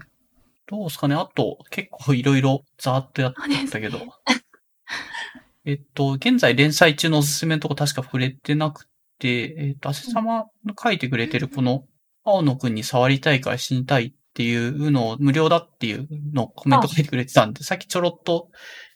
[0.66, 3.34] どうですかねあと、結構いろいろざーっとやっ
[3.70, 3.98] たけど。
[5.64, 11.86] えっと、現在連載中のおすすめのとこ確か触れてなくて、えっと、足様の書いてくれてるこの、
[12.24, 18.48] 青野くんに触りたいから死にたいっていうのを無料だっていうのをコメント書いてくれてたんで、さっきちょろっと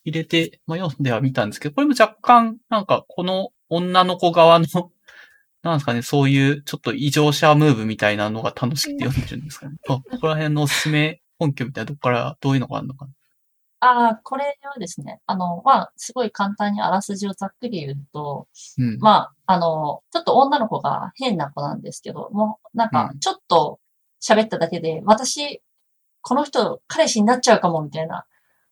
[0.04, 4.66] 入れて、まあ、読んではみたんですけど、これも若干、なんかこの女の子側の、
[5.62, 9.76] なんですかね、そういうちょっと異常者ムーブみたいなのが楽しくて読んでるんですかね。
[9.88, 13.12] あ ここら辺のおすすめ本拠みたいなとこからどういうのがあるのかな。
[13.80, 18.48] ああ、これはですね、あの、まあ、すごい簡単にあらすじをざっくり言うと、
[18.78, 18.98] うん。
[19.00, 23.78] まあ、あの、ちょっと女の子が変な子なんですけど、もう、なんかう、んちょっと
[24.20, 25.62] 喋っただけで、私、
[26.22, 28.26] この人、彼氏になっちゃうかも、みたいな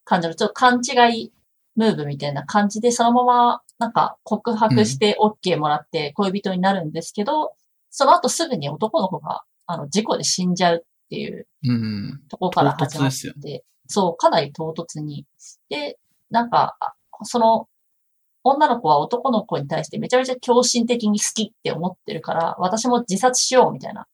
[0.04, 1.32] 感じの、ちょっと勘違い
[1.76, 7.52] ムーブみたいな感じで、そのまま、なんか、告白して OK もらって恋人になるんですけど、
[7.90, 12.20] その後すぐに男の子が、あの、事故で死んじゃうっていううん。
[12.28, 15.26] ところから始まっ唐突ですよて、そう、かなり唐突に。
[15.68, 15.98] で、
[16.30, 17.68] なんか、あその、
[18.42, 24.06] 女の子は男の子に対してめちゃめちゃ狂信的に好きって思ってるから、私も自殺しようみたいな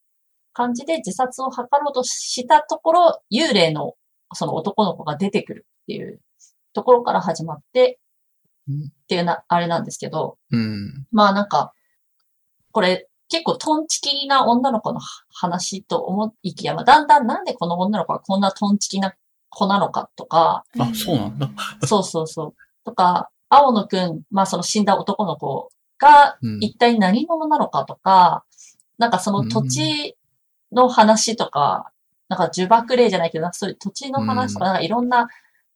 [0.61, 3.93] 感じで自殺を図ろうとしたところ、幽霊の
[4.33, 6.21] その男の子が出てくるっていう
[6.73, 7.99] ところから始まって、
[8.67, 8.77] うんっ
[9.07, 11.07] ていうな、あれなんですけど、うん。
[11.11, 11.73] まあなんか、
[12.71, 14.99] これ結構トンチキな女の子の
[15.33, 19.13] 話と思いきや、まあ、だんだんなんでこの女の子はこんなトンチキな
[19.49, 21.49] 子なのかとか、あ、そうなんだ。
[21.85, 22.53] そうそうそう。
[22.85, 26.63] とか、青野くん、まあその死んだ男の子がうん。
[26.63, 28.45] 一体何者なのかとか、
[28.97, 30.15] なんかその土地
[30.71, 31.91] の話とか、
[32.29, 35.27] なんか呪縛霊じゃないけど、なんかそういう土地の話とか、うんなんかいろんな、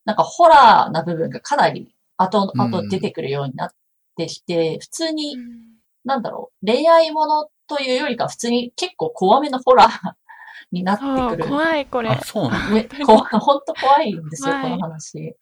[0.05, 3.71] なんかホラーな部分がかなり後うん々出てくるようになっ
[4.15, 10.11] てきて、普通にう、んなんだろう、恋愛ものというよりか普通に結構怖めのホラー
[10.71, 11.49] になってくる。
[11.49, 12.09] 怖いこれ。
[12.09, 12.75] あ、そうなんだ。
[12.75, 15.35] ね、こほんと怖いんですよ、この話。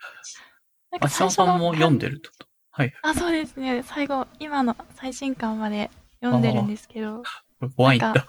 [0.92, 2.48] なんかあしさんさんも読んでるってこと？
[2.72, 2.94] はい。
[3.04, 3.84] あ、そうですね。
[3.84, 7.22] 最後、今の最新刊まで読んでるんですけど、
[7.76, 8.28] 怖いんなんだ。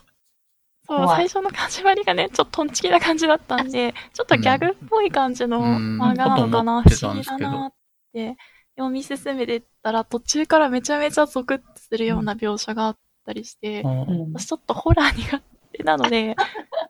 [0.86, 6.01] そう、最初の始まりがね、ちょっとトンチキな感じだったんで、ちょっとギャグっぽい感じのうん。
[6.01, 7.73] 漫画なのかな、うん不思議だなっ
[8.12, 8.36] て
[8.77, 14.32] 読み進めてったら、途中からめちゃめちゃゾクッとするような描写があったりして、あうん。
[14.32, 15.43] 私ちょっとホラー苦
[15.73, 16.36] 手なので、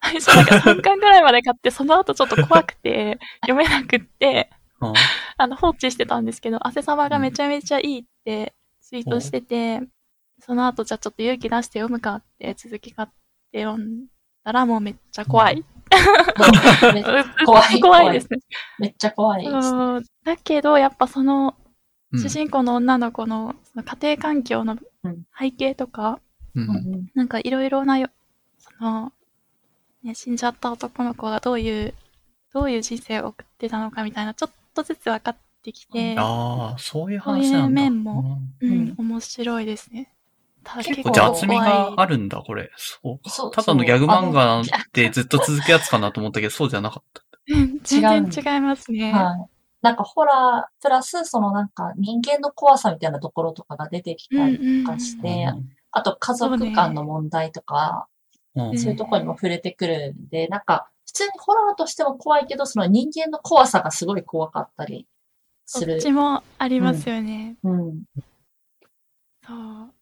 [0.02, 4.50] 最初なんか3巻ぐらいまで買って、その後ちょっと怖くて読めなくって、
[4.80, 4.92] あ
[5.36, 9.80] あの、放置してたんですけど、汗様がめちゃめちゃいいってツイートしてて、
[10.40, 13.14] その後じゃあちょっと勇気出して読むかって続き買って
[13.60, 14.06] 読ん
[14.44, 15.64] だらもうめっちゃ怖い。
[17.44, 18.38] 怖い 怖いですね。
[18.78, 19.78] めっちゃ怖いですね。
[19.78, 21.54] うんだけど、やっぱその、
[22.12, 26.20] うん主人公の女の子のその家庭環境のうん背景とか、
[26.54, 28.08] うんうんなんかいろいろなよ、
[28.58, 29.12] その、
[30.02, 31.94] ね、死んじゃった男の子がどういう、
[32.52, 37.80] どういう人生を送ってたのかみたいな、ちょっとずつ分かってきて、ああ、そういう話なんだ。
[37.80, 40.14] そういう面もうんうんうん、面白いですね。
[40.82, 42.70] 結構じゃあ厚みがあるんだ、これ。
[42.76, 43.62] そうか。
[43.62, 47.22] ただのギャグ漫画なんそうあてずっと続くやつかなと思ったけど、そうじゃなかった。
[47.54, 49.12] うん全然違いますね。
[49.12, 49.46] はい。
[49.82, 55.52] なんかホラー、プラス、そのなんか人間の怖さみたいなところとかが出てきたりとかして、
[55.90, 58.14] あと家族間の問題とか、うんうん
[58.78, 65.08] そういうところにも触れてくるんで、なんか、普通にホラーとしても怖いけど、その人間の怖さがすごい怖かったり
[65.66, 66.00] するそっ。
[66.02, 67.56] ちもありますよね。
[67.64, 68.02] うん。
[69.44, 69.93] そう。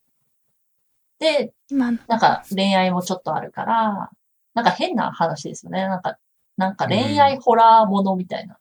[1.23, 4.11] で、今、なんか恋愛もちょっとあるから、
[4.55, 5.87] なんか変な話ですよね。
[5.87, 6.19] なんか、
[6.57, 8.59] なんか恋愛ホラーものみたいな。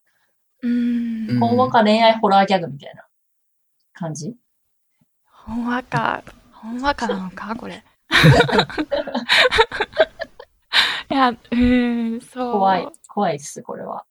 [0.62, 3.04] うーん、ほんわか恋愛ホラーギャグみたいな
[3.94, 4.36] 感じ？
[5.26, 7.84] ほんわか、ほんわかなのかこれ。
[11.10, 12.52] いや、うーん、そう。
[12.54, 12.88] 怖い。
[13.08, 14.06] 怖いっす、これは。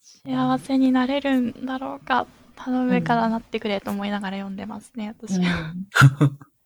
[0.00, 2.24] 幸せになれるんだろうか。
[2.54, 5.50] 頼むからなってくれと思いながら読んでますね、私うんは。
[5.50, 5.74] あ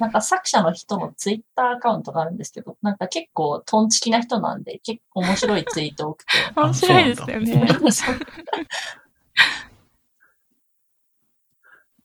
[0.00, 6.30] なんか作者の人のツイッターアカウントがあるんですけど、なんか結構トンチキな人なんで、結構面白いツイート多くて。
[6.56, 7.68] 面白いですよね。
[7.92, 8.18] そう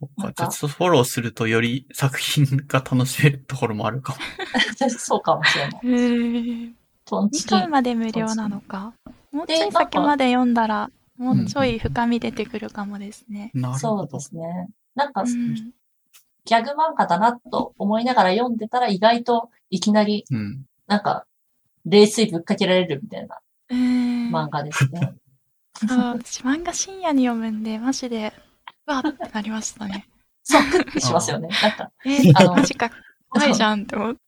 [0.10, 4.20] か、なんかちょっとフォローするとより作品が楽しめるところもあるかも。
[4.90, 5.82] そうかもしれない。
[5.84, 6.74] へー
[7.06, 8.94] トンチ2巻まで無料なのか。
[9.32, 13.52] もうちょい先まで読んだら、もうちょい深み出てくるかもですね。
[13.54, 14.20] なるほそうどで。
[14.20, 14.70] すね。
[14.94, 15.74] なんか、うん。
[16.48, 20.66] ギャグ漫画だなと思いながら読んでたら意外といきなりうん。
[20.88, 21.26] なんか
[21.86, 24.32] 冷水ぶっかけられるみたいなうん。
[24.34, 25.14] 漫画ですね。
[25.80, 28.34] 私漫画深夜に読むんで、マジで、
[28.88, 30.08] うわってなりましたね。
[30.42, 31.50] そう、クッてしますよね。
[31.62, 32.90] なんか、えー、あのマジか、
[33.30, 34.20] 怖いじゃんって思って。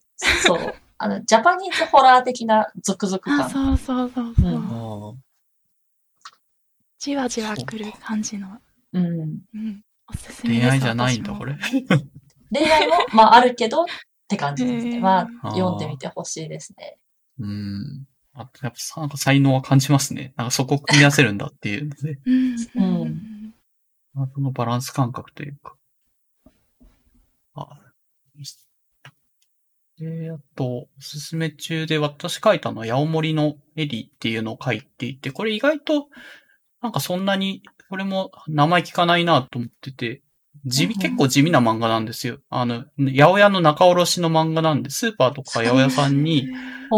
[0.43, 0.75] そう。
[0.97, 3.49] あの、ジャパニーズホラー的なゾクゾクあ、感。
[3.49, 4.51] そうそうそうそう。
[4.51, 5.13] うんあ
[6.99, 8.59] じわじわ来る感じの。
[8.91, 9.39] うん。
[9.53, 9.81] うん。
[10.09, 10.61] おすすーめです。
[10.61, 11.57] 恋愛じゃないんだ、これ。
[12.51, 13.85] 恋愛も、まああるけど、っ
[14.27, 14.99] て感じですね。
[14.99, 16.97] まあ、読んでみてほしいですね。
[17.39, 18.05] うん。
[18.33, 20.33] あやっぱさ、なんか才能は感じますね。
[20.37, 22.55] なんかそこを組み合わせるんだっていうので、うん。
[22.75, 23.53] うんうん。
[24.13, 25.75] まあそのバランス感覚というか。
[27.55, 27.67] あ、
[29.99, 36.07] で、あと、おすすめ中で私書いたのは、ヤオモリのエリっていうのを書いていて、これ意外と、
[36.81, 40.21] なんかそんなに、これも名前聞かないなと思ってて、
[40.65, 42.39] 地味、うんうん結構地味な漫画なんですよ。
[42.49, 46.47] あの、八百屋の仲卸の漫画なんで、スーパーとか八百屋さんに、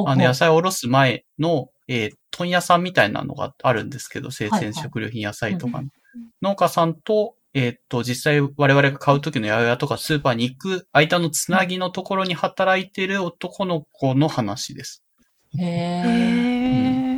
[0.06, 5.90] あの、野菜をおろす前の、えー問屋さんみたいなのがあるんですけど、生鮮食料品野菜とかの。
[6.42, 15.04] 農家さんと、えーっと、実際我々が買う時の八百屋とかスーパーに行く間のつなぎのところに働いてる男の子の話です。
[15.60, 17.08] へへー。
[17.08, 17.11] ー。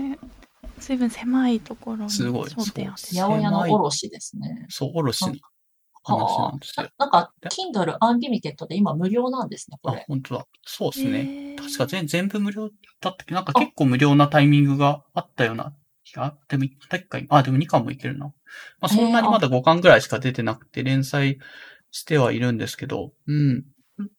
[0.83, 4.65] 随分狭いところにすごい焦点当てて八百屋のおろしですね。
[4.69, 5.33] そう、おろしの
[6.03, 6.89] 話なんですよ。
[6.97, 10.05] なんか、Kindle Unlimited で今無料なんですね、こあれ、。
[10.07, 10.45] 本当だ。
[10.65, 11.55] そうですね。
[11.57, 15.73] 確か全全部無料だったっけなんか結構無料なタイミングがあったような
[16.03, 18.25] 気が、でも1回、あ、でも2巻もいけるな。
[18.25, 18.33] ま
[18.81, 21.39] あそんなにまだ5巻ぐらいしか出てなくて連載
[21.91, 23.63] してはいるんですけど、うん。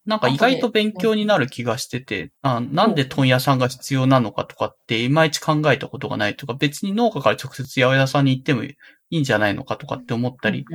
[0.05, 8.75] なんか意外と勉強になる気がしてて、あなんで問屋さんが必要なのかとかっていまいち考えたことがないとか、別に農家から直接八百屋さんに行ってもい
[9.09, 10.65] いんじゃないのかとかって思ったり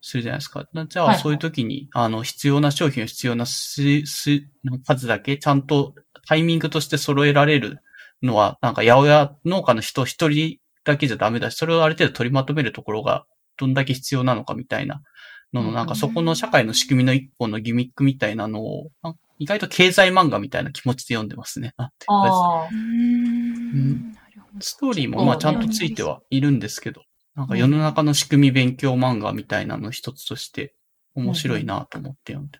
[0.00, 0.64] するじゃないですか。
[0.88, 5.94] じゃあそういう時に、あの、必要な商品を必要な数だけちゃんと
[6.26, 7.78] タイミングとして揃えられる
[8.22, 13.26] のは、なんか八百屋農家の人一人だけじゃダメだし、それをある程度取りまとめるところが
[13.56, 15.02] どんだけ必要なのかみたいな
[15.52, 18.90] のの、なんかそこの社会の仕組みの一本のギミックみたいなのを、
[19.38, 21.74] 意外と経済漫画みたいな気持ちで読んでますね。
[21.76, 24.16] ああうーん。
[24.60, 27.02] ストーリーもまあちゃんとついてはいるんですけど、
[27.34, 30.74] なんか世の中の仕組み勉強漫画みたいなの一つとして
[31.14, 32.58] 面白いなと思って読んで。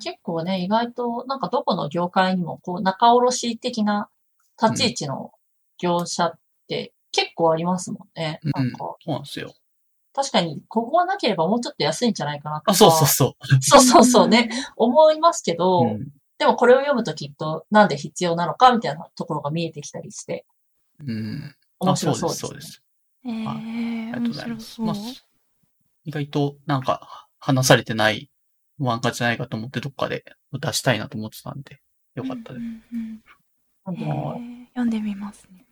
[0.00, 4.08] 結構ね、意外と、なんかどこの業界にも、こう、仲卸的な
[4.62, 5.32] 立ち位置の
[5.78, 6.32] 業者っ
[6.68, 8.40] て結構ありますもんね。
[8.44, 9.52] うん、なんか、そうなんですよ。
[10.14, 12.72] 確かに、ここがなければもうちょっと安いんじゃないかなとか。
[12.72, 13.60] あ、そうそうそう。
[13.60, 14.50] そうそうそうね。
[14.76, 20.44] 思いますけど、うんでもこれを読むときっとなんで必要なのかみたいなところが見えてきたりして、
[20.98, 21.54] うん。
[21.78, 22.48] 面白そうあです、ね。
[22.48, 22.82] そうです。
[23.24, 24.64] えー、ありがとう面ございま白そう。
[24.64, 24.96] すまあ
[26.04, 28.30] 意外となんか話されてない
[28.80, 31.80] 漫画じゃないかと思ってどっかで出したいなと思ってたんで、
[32.16, 32.62] よかったです。
[32.62, 33.22] うんうん
[33.86, 35.64] うん読んでみますね。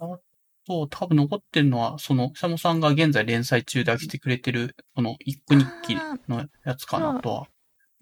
[0.00, 0.18] あ
[0.66, 5.96] と、多分残ってるのは、その、シャモさんが現在連載中で飽きてくれてる、この一句日記
[6.28, 7.46] のやつかなとは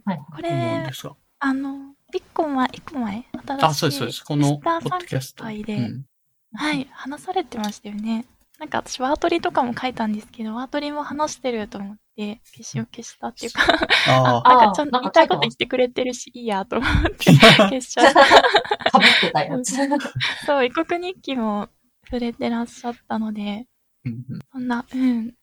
[0.04, 0.18] はい。
[0.18, 1.16] こ思うんれで、すが。
[1.40, 3.64] あの、一個前、一個前、新しい。
[3.64, 4.24] あ、そうです、そうです。
[4.24, 5.44] この、ポミスターッドキャスト。
[5.44, 6.04] でうん
[6.56, 8.24] はい、話されてましたよね。
[8.60, 13.62] なんか私ワートリとかも書いたんですけど、ワートリも話してると思って、消しを消したっていうか、
[14.08, 18.14] ああ、なんかちゃんと言いたいこと言ってくれてるし、いいやと思って 消しちゃった。
[18.14, 19.74] かぶってたやつ。
[20.46, 21.68] そう、異国日記も
[22.04, 23.66] 触れてらっしゃったので、
[24.04, 25.34] うんうんそんな、うん。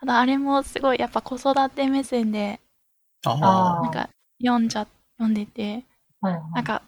[0.00, 2.60] ただあれもすごいやっぱ子育て目線で、
[3.24, 4.10] あなんか
[4.40, 4.86] 読んじゃ、
[5.18, 5.84] 読んでて、
[6.20, 6.82] はいはいなんか、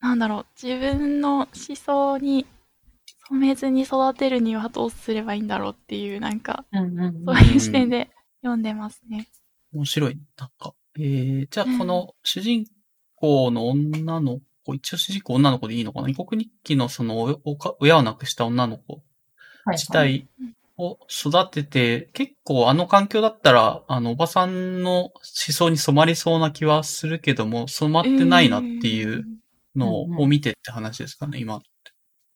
[0.00, 2.46] なんだろう、自分の思想に
[3.28, 8.10] 染めずに育てるにはどうすればいいんだろうっていう、なんか、うんうんそういう視点で
[8.42, 9.26] 読んでますね。
[9.72, 10.18] 面白い。
[10.38, 12.64] なんか、えー、じゃあこの主人
[13.16, 16.08] 公の女の子、一応主人公女の子でいいのかな？
[16.08, 17.40] 異国日記のその
[17.78, 19.02] 親を亡くした女の子
[19.72, 20.28] 自体
[20.76, 29.24] を育てて、結構あの環境だったら、あの、おばさんの思想に染まりそうな気はするけども、染まってないなっていう
[29.74, 31.54] のを見てって話ですかね、今。
[31.54, 31.60] あ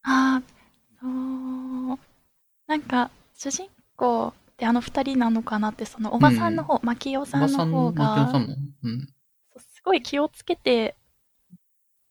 [0.03, 0.41] あ、
[0.99, 1.99] そう。
[2.67, 9.07] なんか、主人公ってあの二人なのかなって、そのおばさんの方、牧代おさんのばさんの、方が、マキオさんも、うん。
[9.57, 10.95] すごい気をつけて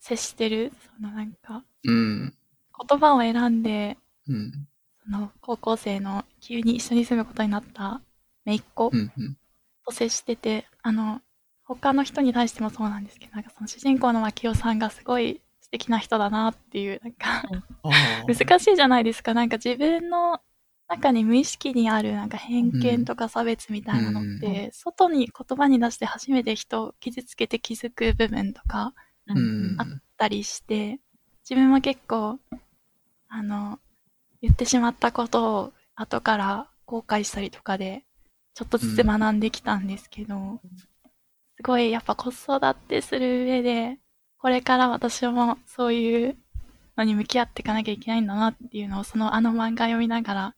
[0.01, 0.73] 接してる？
[0.97, 2.35] そのなんか、うん。
[2.89, 3.97] 言葉を選んで、
[4.29, 4.67] うん。
[5.05, 8.01] その高校生の急に一緒に住むことになった
[8.45, 9.13] 姪っ子うん。
[9.17, 9.37] うん。
[9.87, 11.21] と接してて、あの、
[11.65, 17.45] 他の人に対してもそうなんですけど、なんかその主人公の牧代さんがすごい素素敵な人だなっていう、なんか、
[17.85, 19.35] あ難しいじゃないですか。
[19.35, 20.41] なんか自分の
[20.89, 29.77] 中に無意識にあるなんか偏見とか差別みたいなのって、う外に言葉に出して初めて人を傷つけて気づく部分とかーうん。
[29.79, 29.87] あっ
[30.17, 30.99] たりして、
[31.49, 32.39] 自分は結構、
[33.29, 33.79] あの、
[34.43, 38.05] 言ってしまったことを後から後悔したりとかで、
[38.55, 40.61] ちょっとずつ学んできたんですけど、
[41.57, 43.99] すごいやっぱ子育てする上で、
[44.39, 46.37] これから私もそういう
[46.97, 50.55] のに向き合っていかなきゃいけないんだなっていうのを、そのあの漫画読みながら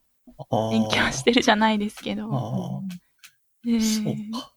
[0.71, 4.53] 勉強してるじゃないですけど、そうか。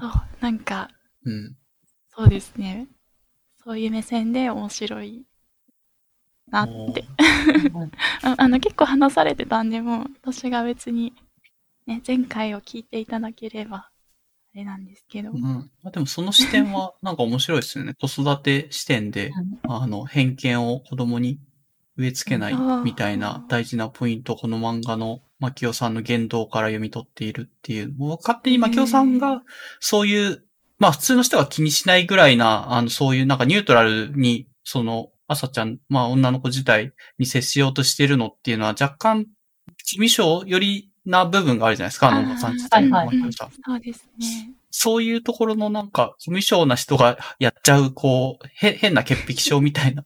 [0.00, 0.90] そう、なんか、
[1.24, 1.56] うん。
[2.10, 2.86] そうですね。
[3.68, 5.26] そういう目線で面白い
[6.50, 7.04] なって。
[8.24, 11.12] ああの、結構話されてたんで、もう私が別に、
[11.86, 13.90] ね、前回を聞いていただければ、あ
[14.54, 15.32] れなんですけど。
[15.32, 15.42] うん。
[15.42, 17.92] まあ、でもその視点は なんか面白いですよね。
[17.92, 19.32] 子育て視点で、
[19.64, 21.38] あの、偏見を子供に
[21.98, 27.92] 植え付けないみたいな大事なポイントをこの漫画の牧雄さんの言動から読み取っているっていう。
[27.92, 29.42] もう勝手に牧雄さんが
[29.78, 30.47] そういう、
[30.78, 39.26] まあ普通の人が気にしないぐらいな、あの、そういうなんかニュートラルに、その、朝ちゃん、まあ女の子自体に接しようとしてるのっていうのは若干、
[39.98, 43.32] ミ症よりな部分があるじゃないですか、あのさん自体はいはい。
[43.32, 44.52] そうですね。
[44.70, 50.04] そういうところのなんか、コミュ障な人がやっちゃう、こう、へ、変な潔癖症みたいな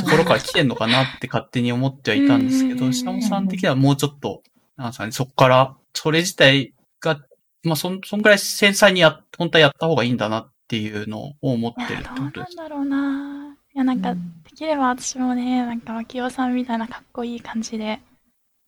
[0.00, 4.42] ところから来てんのかなって勝手に思ってはいたんですけど、うん下本さん的にはもうちょっと、
[4.76, 7.20] なんですかね、そこから、それ自体が、
[7.66, 12.56] まあ、そん、そんぐらい繊細にや、本当はやった方がいいんだなっていうのを思ってるってことです。
[12.56, 13.56] なんだろうな。
[13.74, 14.20] いや、なんか、で
[14.54, 18.00] きれば私もね、なんか、牧雄さんみたいなかっこいい感じで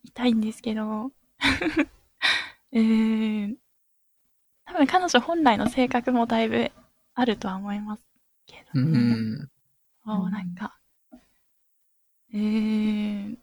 [0.03, 1.12] いたいんですけど、
[2.73, 3.57] えー、
[4.65, 6.70] 多分彼女本来の性格もだいぶ
[7.15, 8.03] あるとは思います
[8.47, 8.99] けうどね。
[8.99, 9.49] ん。
[10.05, 10.77] そう、なんか、
[12.35, 13.39] えー、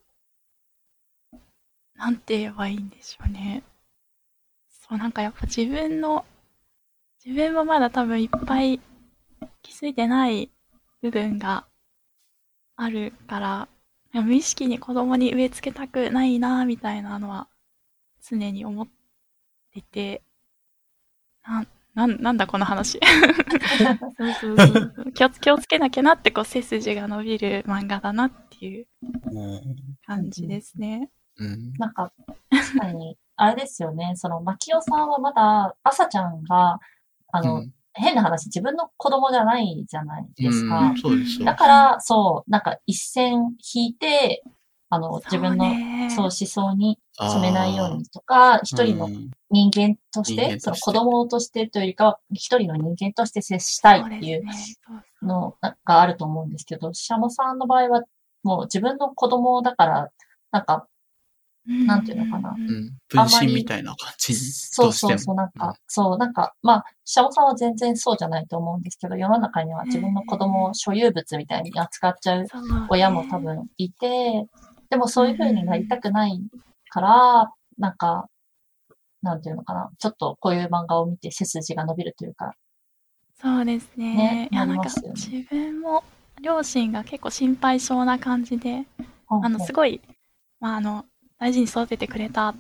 [1.95, 3.63] なんて言えばいいんでしょうね。
[4.87, 6.25] そう、なんかやっぱ自分の、
[7.23, 8.79] 自分もまだ多分いっぱい
[9.63, 10.51] 気づいてない
[11.01, 11.65] 部分が
[12.75, 13.67] あるから、
[14.13, 17.47] いや無意識に子供に植え付けたくないなみたいなのは
[18.21, 18.87] 常に思っ
[19.73, 20.21] てて、
[21.43, 22.99] なん、なん、なんだこの話。
[24.17, 28.87] そうそうそうそう気をつ気をつけなきゃなってこう背筋が伸びる漫画だなっていう
[30.05, 31.09] 感じですね。
[31.37, 31.73] うん。
[31.73, 32.11] なんか、
[32.49, 36.79] 確かに、あれですよね、その、牧雄さんはまだ、朝ちゃんが、
[37.31, 37.71] あの、うん。
[37.97, 40.89] 変な話、自分の子供じゃないじゃないですか。
[40.89, 41.45] うんそうですよ。
[41.45, 44.43] だから、そう、なんか一線引いて、
[44.89, 45.65] あの、自分の、
[46.09, 54.43] そう、思そ想に染めないようにとか、一人のうん人間として、その子供としてというよりかは、一人の人間として接したいっていう
[55.21, 55.55] の
[55.85, 58.03] があると思うんですけど、シャモさんの場合は、
[58.43, 60.09] もう自分の子供だから、
[60.51, 60.87] なんか、
[61.67, 62.57] なんていうのかな。
[62.67, 62.85] ううん。
[62.85, 62.93] ん。
[63.09, 64.33] 分身みたいな感じ？
[64.33, 64.39] に。
[64.39, 65.51] そうそうそう、なんうん。
[65.59, 72.45] か、そう、なんか、まあ、シャモさんは全然そうじゃないと思うんですけど、世の中には自分の子供を所有物みたいに扱っちゃう
[72.89, 74.45] 親も多分いて、
[74.89, 76.41] でもそういう風になりたくない
[76.89, 78.29] から、なんか、
[79.21, 82.53] なんていうのかな、ちょっとこういう漫画を見て背筋が伸びるというか、
[83.41, 84.15] そうですね。
[84.15, 85.15] ねいや、なんかなりますよね。
[85.15, 86.03] 自分も
[86.41, 88.85] 両親が結構心配性な感じで、
[89.29, 90.01] あの、すい、ごい、
[90.59, 91.05] まあ、あの、
[91.39, 92.55] 大事に育ててくれた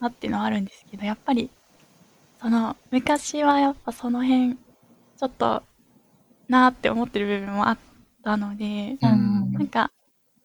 [0.00, 1.50] なっていうのはあるんですけど、やっぱり、
[2.40, 5.62] その、昔はやっぱその辺、ちょっと、
[6.48, 7.78] なーって思ってる部分もあっ
[8.24, 9.90] たので、うんなんか、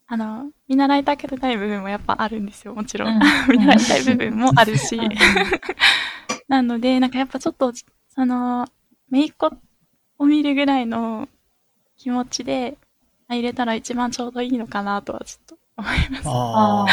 [0.07, 3.15] あの、見習いたくない部分もやっぱあるんですよ、もちろん。
[3.15, 5.09] うん 見習いたい部分もあるしうん。
[6.47, 7.71] なので、なんかやっぱちょっと、
[8.09, 8.67] その、
[9.09, 9.51] めいっ子
[10.17, 11.27] を見るぐらいの
[11.97, 12.77] 気持ちで
[13.27, 16.23] 入れたら一番ちょうどいいのかなとはちょっと思います。
[16.25, 16.85] あ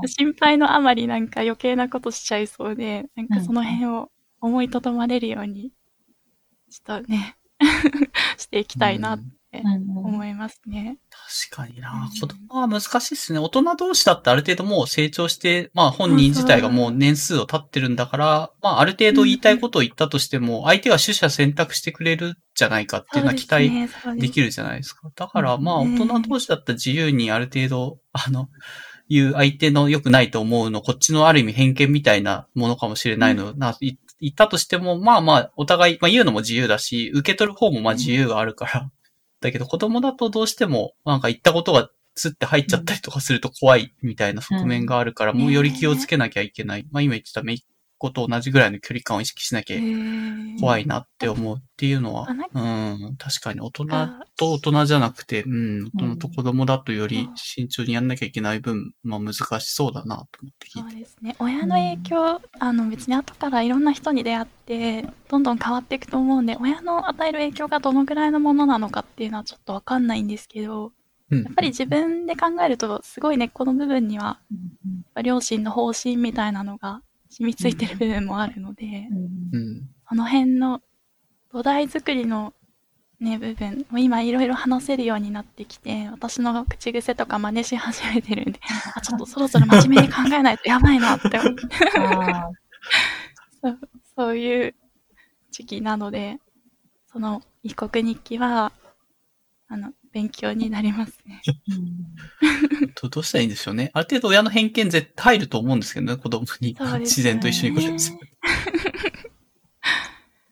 [0.06, 4.10] 心配のあまりなんか余計なことしちゃいそうで、なんかその辺を
[4.40, 5.72] 思いとどまれるように、
[6.70, 7.36] ちょっとね、
[8.38, 9.20] していきたいなっ
[9.52, 10.98] 思いますね。
[11.50, 12.20] 確かになうん。
[12.20, 13.38] 子供は難しいですね。
[13.38, 23.70] 大人同士だってある程度もう成長して、まあ本人自体がもう年数を経ってるんだから、まあある程度言いたいことを言ったとしても、相手が取捨選択してくれるじゃないかっていうのは期待
[24.20, 24.46] できる。
[24.46, 25.10] るじゃないですか。
[25.14, 28.48] だからまあ大ね人同士だったら自由にある程度、あの、
[29.08, 38.90] 言う相手の良くないと思うの、こっちのある意味偏見みたいなものかもしれないの、な、い言ったとしても、まあまあ、お互い、まあ言うのも自由だし、受け取る方もまあ自由があるから。
[39.40, 46.86] だけど子供だとどうしても、なんか言ったことがつって入っちゃったりとかすると怖いみたいな側面があるから、うんもうより気をつけなきゃいけない。
[46.90, 47.64] まあ今言ってためい
[47.98, 49.78] 子と同じぐらいの距離感を意識しなきゃ
[50.60, 60.96] 怖いなって思うっていうのは、うん、確かに大人あと大人じゃなくて、うん、大人と子供だとより慎重にやんなきゃいけない分、まあ難しそうだなと思って聞そいうて。
[60.96, 61.36] ですね。
[61.38, 70.92] 親の影響、あの別に後からいろんな人に出会って、どんどん変わっていくと思うんで、親の与える影響がどのぐらいのものなのかっていうのはちょっとわかんないんですけど、
[71.30, 71.42] うん。
[71.44, 74.40] やっぱり自分で考えると、すごい根っこの部分には、
[75.22, 77.02] 両親の方針みたいなのが
[77.38, 79.88] 染みついてる部分もあるので、うんうん。
[80.08, 80.80] その辺の
[81.52, 82.52] 土台作りの
[83.20, 88.60] ね、部分、もう今いろいろ話せるようになってきて、私の口癖とか真似し始めてるんで、
[88.94, 91.62] あ、ちょっとそろそろ真面目に考えないとやばいなって思って
[93.60, 93.78] そう
[94.16, 94.74] そういう
[95.50, 96.38] 時期なので、
[97.10, 98.72] その異国日記は、
[99.68, 101.42] あの、勉強になりますね。
[101.68, 101.98] うん
[103.00, 103.90] ど どうしたらいいんでしょうね。
[103.92, 108.16] ある程度親の偏見絶対入ると思うんですけどね、子供にね自然と一緒に暮らす。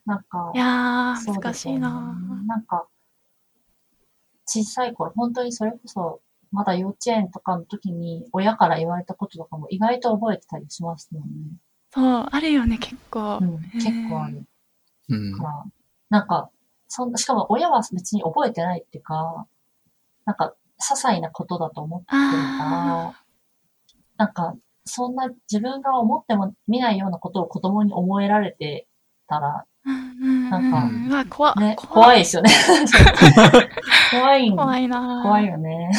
[0.05, 2.15] なんかい、やー、ね難しいな
[2.47, 2.87] なんか、
[4.45, 6.21] 小さい頃、本当にそれこそ、
[6.53, 11.29] まだ幼稚園とかの時に親から言われたこととかも意外と覚えてたりしますもんね。
[11.91, 13.39] そう、あるよね、結構。
[13.41, 14.47] うん、結構ある
[15.09, 15.33] うん。
[16.11, 16.51] なんか、
[16.89, 19.47] そんしかも親は別に覚えてないっていうか、
[20.25, 22.29] なんか、些細なことだと思ってるから
[23.09, 23.25] あ、
[24.19, 24.55] なんか、
[24.85, 28.87] そんな自分が思っても見ないようなことを子供に思えられて
[29.27, 32.51] たら、なんか怖ね、怖怖いですよね。
[34.11, 35.91] 怖いん怖いな怖いよね。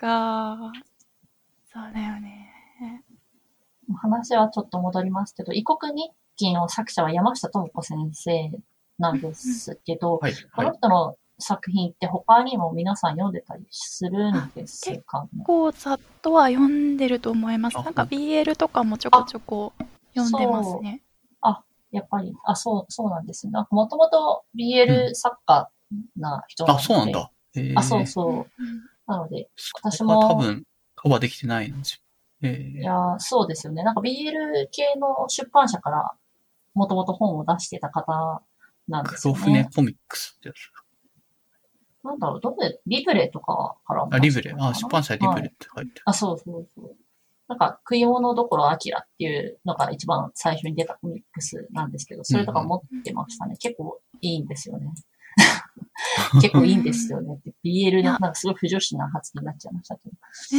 [0.00, 0.72] か。
[1.72, 2.52] そうだよね。
[4.00, 8.50] 話はちょっと戻りますけど、異国日記の作者は山下智子先生
[8.98, 10.34] なんですけど、はい。
[10.34, 10.66] こはい。
[10.68, 15.28] の人の作品って他にも皆さん読んでたりするんですかね？
[15.32, 17.78] 結構ざっとは読んでると思います。
[17.78, 19.72] あなんか BL とかもちょこちょこ
[20.14, 21.02] 読んでますね。
[21.90, 23.52] やっぱり、あ、そう、そうなんですね。
[23.52, 25.70] なんかもともと BL 作家
[26.16, 27.30] な人なのあ、で、そうなんだ。
[27.54, 28.62] えーあ、そうそう。
[28.62, 29.48] うんなので、
[29.80, 30.64] 私そも多分、
[30.96, 31.94] カバーできてないんです
[32.42, 32.48] よ。
[32.48, 33.84] えいやー、そうですよね。
[33.84, 36.10] なんか BL 系の出版社から
[36.72, 38.42] もともと本を出してた方
[38.88, 39.70] なんー、ですよ黒船ね。
[39.74, 40.58] コミックスってやつ。
[42.06, 44.54] なんだろう、どこで、リブレとかからもあ、リブレ。
[44.58, 46.02] あ、出版社リブはいレって書いてある。
[46.06, 46.96] あ、そうそうそう。
[47.48, 53.56] なんか、食い物どころアキラっていうのが一番最初に出たコミックスなんですけど、それとか持ってましたね。
[53.58, 54.86] 結構いいんですよね。
[56.40, 57.54] 結構いいんですよねって。
[57.64, 60.10] BL の、なんかすごい不女子な発言になっちゃいましたけど。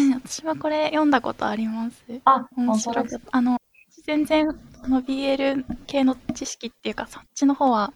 [0.07, 2.03] ね私はこれ読んだことあります。
[2.25, 3.01] あ、面本当です白か？
[3.01, 3.37] った。
[3.37, 3.57] あの、
[4.03, 4.47] 全然、
[4.81, 7.93] その BL 系の知識っていうか、そっちの方は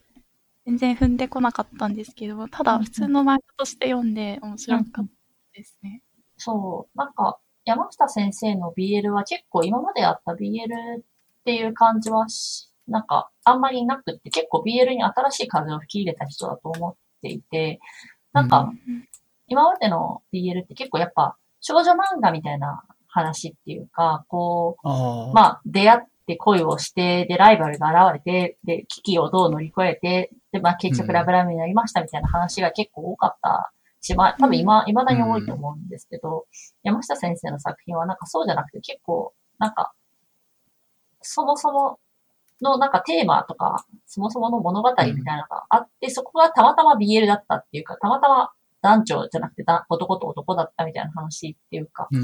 [0.69, 5.01] 全然踏んでこなかったんですけど、ただ普通の漫画として読んで面白かった
[5.53, 6.03] ですね。
[6.37, 6.97] そう。
[6.97, 10.65] なんか、山下先生の BL は結構今まであった BL
[10.99, 11.03] っ
[11.43, 17.79] ていう感じはし、なんか、あんまりなくって、結構 BL に新しい風を吹き入れた人だと思っていて、
[18.31, 19.05] なんか、うん
[19.51, 24.77] 今までの BL って結構やっぱ少女漫画みたいな話っていうか、こ。
[24.83, 24.87] う、
[25.33, 25.99] まあ出会っ
[26.29, 36.45] て恋をして、で、ライバルが現れて、で、危機をどう乗り越えて、で、まあ結局ラブラブになりましたみたいな話が結構多かったし、まあ多分今、未だに多いと思うんですけど、
[36.83, 39.91] 山下先生の作品はなんかそうじゃなくて結構、なんか、
[41.21, 41.99] そもそも
[42.61, 48.51] のなんかテーマとか、そもそもの物語みたいなのがあって、そこがたまたま BL だったっていうか、たまたま
[48.81, 52.21] 男女じゃなくてだ男と男だったみたいな話っていうか、うん。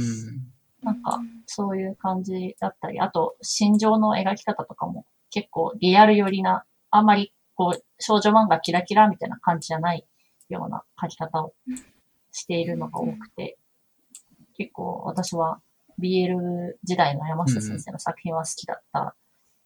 [0.86, 10.06] なんかそういう感じだったり、あと、心情の描き方とかも結構リアル寄りな、あんまりこう、少女漫画キラキラみたいな感じじゃない
[10.50, 11.54] ような描き方を
[12.32, 13.58] しているのが多くて、
[14.58, 15.60] 結構私は
[16.00, 19.16] BL 時代の山下先生の作品は好きだった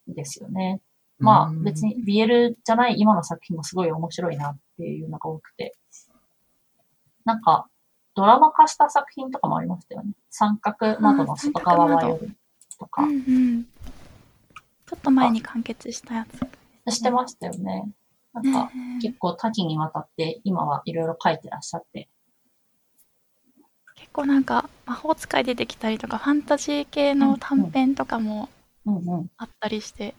[0.10, 0.82] んですよね。
[1.18, 5.76] まあうん別に BL じゃない今の作品もすごい面白いなっていうのが多くて。
[7.26, 7.68] なんか、
[8.20, 10.12] ドラマ化した作品とかもありましたよね。
[10.30, 12.36] 三角窓の外側は夜
[12.78, 13.64] とかうんうん。
[13.64, 16.28] ちょっと前に完結したや
[16.86, 16.94] つ。
[16.94, 17.90] してましたよね。
[18.34, 22.10] なんかね結構多岐にわたって今はいろいろ書いてらっしゃって。
[23.96, 28.50] 結構なんか魔法使い出てきたりとか、ファンタジー系の短編とかも
[28.86, 29.32] うんうん。
[29.38, 30.14] あったりして、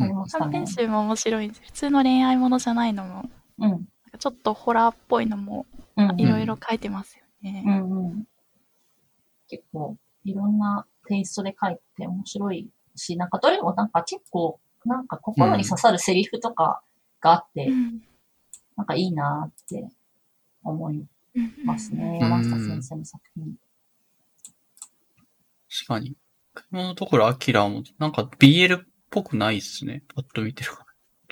[0.00, 0.66] ありましたね短編。
[0.66, 1.60] 集も面白いんです。
[1.66, 3.68] 普通の恋愛ものじゃないのも、うん。
[3.68, 3.80] なん
[4.10, 5.66] かちょっとホラーっぽいのも
[5.96, 7.62] うんうんいろいろ書いてますよね。
[7.66, 8.24] うんうん。
[9.48, 16.82] 結構、いろんなテイストで書いて面白いし、なんかどれもなんか結構、なんか心に刺さるセリフとか
[17.20, 18.02] があって、うん
[18.74, 19.86] なんかいいなって
[20.64, 21.04] 思い
[21.34, 22.18] うんますね。
[22.22, 23.54] うん山下先生の作品。
[25.70, 26.16] 確かに。
[26.54, 30.02] 車のところ、アキラも、なんか BL っぽくないですね。
[30.14, 30.86] パッと見てるか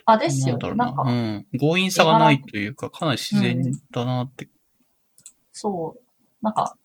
[0.05, 0.19] あ、ら。
[0.19, 0.57] ですよ。
[0.57, 0.85] なんだろうな。
[0.87, 1.47] なんか、うん。
[1.59, 4.49] 強引さがないというか、かなり自然だなって。
[5.53, 6.03] そう。
[6.43, 6.77] なんか、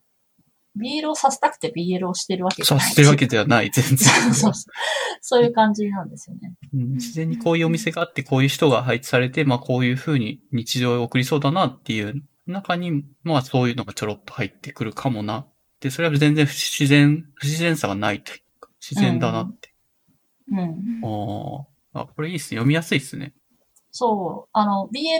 [0.77, 2.83] BL をさせたくて BL をしてるわけじゃない。
[2.83, 3.97] させてるわけではない、全然。
[4.33, 4.73] そうそう。
[5.21, 6.53] そういう感じなんですよね。
[6.73, 15.47] うん自然にこういうお店があって、こういう人が配置されて、まあこういう風に日常を送りそうだなっていう中に、まあそういうのがちょろっと入ってくるかもな。
[15.79, 19.73] で、それは全然不自然、不自然さがないというか、自然だなって。
[20.51, 21.01] うん。
[21.03, 22.01] ああ。
[22.01, 22.57] あ、これいいっすね。
[22.57, 23.33] 読みやすいっすね。
[23.91, 24.49] そう。
[24.51, 25.19] あの、BL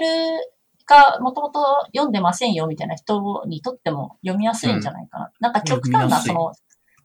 [0.87, 5.31] がもともと読んでませんよみたいな人にとっても読みやすいんじゃないかな。
[5.39, 6.53] なんか極端なその、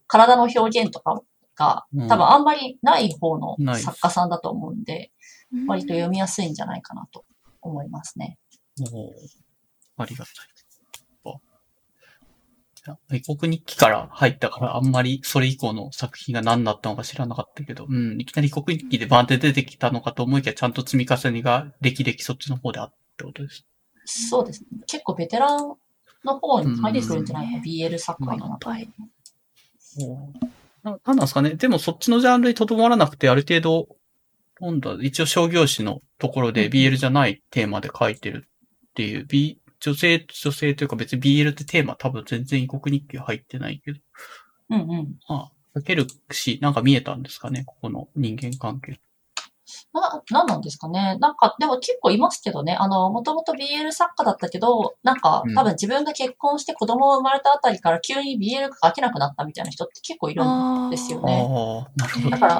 [0.07, 1.21] 体の表現とか
[1.55, 5.11] が、うん多分あんまりない方の作家さんだと思うんで、
[5.67, 7.25] 割と読みやすいんじゃないかなと
[7.61, 8.37] 思いますね。
[8.93, 9.13] おお
[9.97, 10.35] ありがたい。
[11.25, 11.37] あ
[12.87, 23.65] いや異国日記から入ったから、あんまりそれ以降の作品が何だったのか知らなかったけど、うん、いきなり異国日記でバーンって出てきたのかと思いきや、ちゃんと積み重ねが歴々そっちの方であったってことです。
[24.05, 24.67] そうですね。
[24.87, 25.75] 結構ベテラン
[26.23, 28.87] の方に入ってくるんじゃないかな、うん BL 作家の中で。
[30.83, 33.87] ななんなんですかねでもそっちのジャンルにとどまらなくて、ある程度、
[34.59, 43.99] 今度は一応商業誌のところで BL じゃないテーマで書いてるっていう、B、女性、女性というか別に BL ってテーマ多分全然異国日記は入ってないけど、
[44.69, 45.19] うんうん。
[45.27, 48.99] ああ、書けるし、なんか見えたんですかねここの人間関係。
[49.93, 51.17] な、なんなんですかね。
[51.19, 52.75] なんか、でも結構いますけどね。
[52.79, 62.29] あの、もともと BL 作家だったけど、なんかうん、多分自分が結婚して子供が生まれたあたりから急に BL が書けなくなったみたいな人って結構いるんですよあね。
[62.29, 62.37] だ。
[62.37, 62.55] から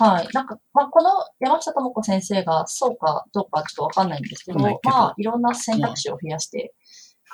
[0.00, 0.28] はい。
[0.32, 1.10] なんか、まあ、この
[1.40, 6.74] 山下智子先生がそうかどうかちょっとわかんないんですけど、まあ、いろんな選択肢を増やして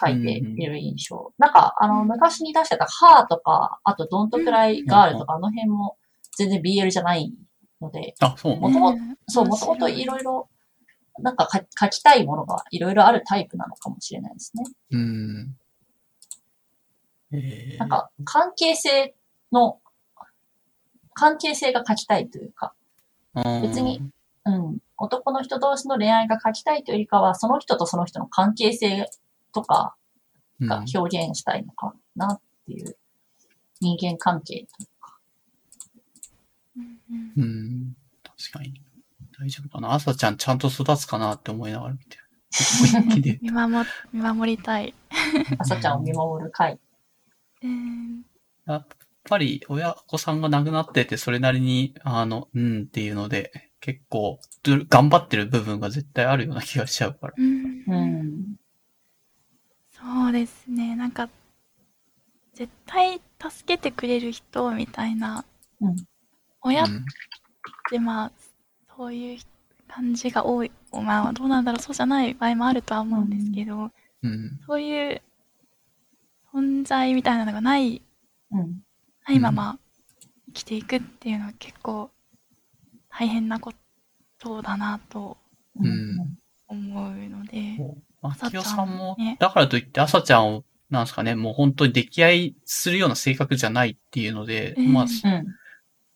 [0.01, 1.33] 書いている印象。
[1.39, 5.97] なんか、あの、昔に出してたハーとか、あとドントクライガールとか、あの辺も
[6.37, 7.33] 全然 BL じゃない
[7.81, 8.15] ので。
[8.21, 10.05] もともそう、もともとい。
[10.05, 10.49] ろいろ、
[11.19, 14.65] なんかか書きたいものがいろいろあるタイプなのかもしれないですね。
[14.93, 15.57] うん。
[17.33, 19.15] ええなんか、関係性
[19.53, 19.81] の、
[21.15, 22.75] 関係性が書きたいというか、
[23.63, 24.03] 別に、
[24.45, 29.09] うん、男の人同士の恋愛が書きたいというよりかは、その人とその人の関係性
[29.53, 29.97] とか
[30.61, 32.97] うん、が表現したいのかなっていう、
[33.81, 34.87] 人間関係とい
[37.37, 37.97] うん。
[38.23, 38.83] 確かに。
[39.39, 42.25] 大丈夫かな朝ちゃんちゃんと育つかなって思いながら見てる。
[42.51, 43.39] 一気で。
[43.43, 44.95] 見守、見守りたい。
[45.59, 46.79] 朝ちゃんを見守る会。
[47.63, 48.23] うん
[48.67, 48.87] やっ
[49.25, 57.35] ぱり親子さんが亡くなってて、それなりに、あの、うんっていうので、結構、ど頑張ってる部分が絶対あるような気がしちゃうから。
[57.37, 58.57] うんうん。
[59.91, 60.97] そうですね。
[60.97, 61.29] なんか、
[62.55, 65.45] 絶対助けてくれる人みたいな、
[65.81, 65.97] うん
[66.63, 67.05] 親っうん
[67.91, 68.33] てまあ、
[68.97, 69.39] そういう
[69.89, 70.71] 感じが多い。
[70.93, 73.91] まあ、どうなんだろう、そうじゃない場合もあるとは思うんですけど、
[74.23, 74.61] うん。
[74.67, 75.23] そういう
[76.53, 78.03] 存在みたいなのがない、
[78.53, 78.81] うん。
[79.27, 79.79] ないまま
[80.47, 82.11] 生きていくっていうのは結構
[83.09, 83.73] 大変なこ
[84.39, 85.37] とだなと
[85.77, 85.87] うん。
[85.87, 87.79] うん思うので、
[88.23, 95.47] まあ、朝ちゃんきよさんもね、だからといって朝ちゃんを、なんですかね、もう本当に溺愛するような性格じゃないっていうので、うんまあ、うん。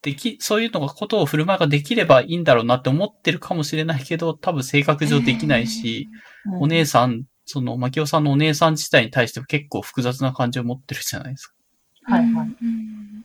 [0.04, 6.08] でき、そういうのが、ことを振る舞いができればいいんだろうなって思ってるかもしれないけど、多分性格上できないし、
[6.44, 11.54] うんお姉さん、その、まきおさんのお姉さん自体に対しても結構複雑な感じを持ってるじゃないですか。
[12.02, 12.56] はいはい。
[12.62, 13.24] うん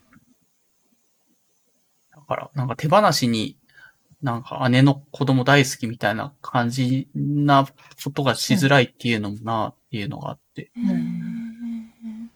[2.16, 3.58] だから、なんか手放しに、
[4.22, 7.68] なんか姉の子供大好きみたいな感じな
[8.04, 11.30] ことがしづらいっていうのもな、っていうのがあって、うんうん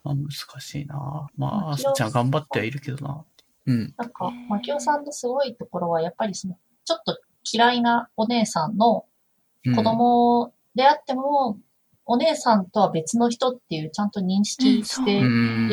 [0.03, 0.29] まあ難
[0.59, 3.23] しいなまあ、まきお朝ちゃん頑張ってはいるけどな。
[3.65, 3.93] うん。
[3.97, 7.19] なんか、マキオさんのすごいところは、やっぱりその、ちょっと
[7.51, 9.05] 嫌いなお姉さんの
[9.65, 11.57] うん子供であっても、
[12.05, 15.19] お姉さんとは別の人っていうちゃんと認識して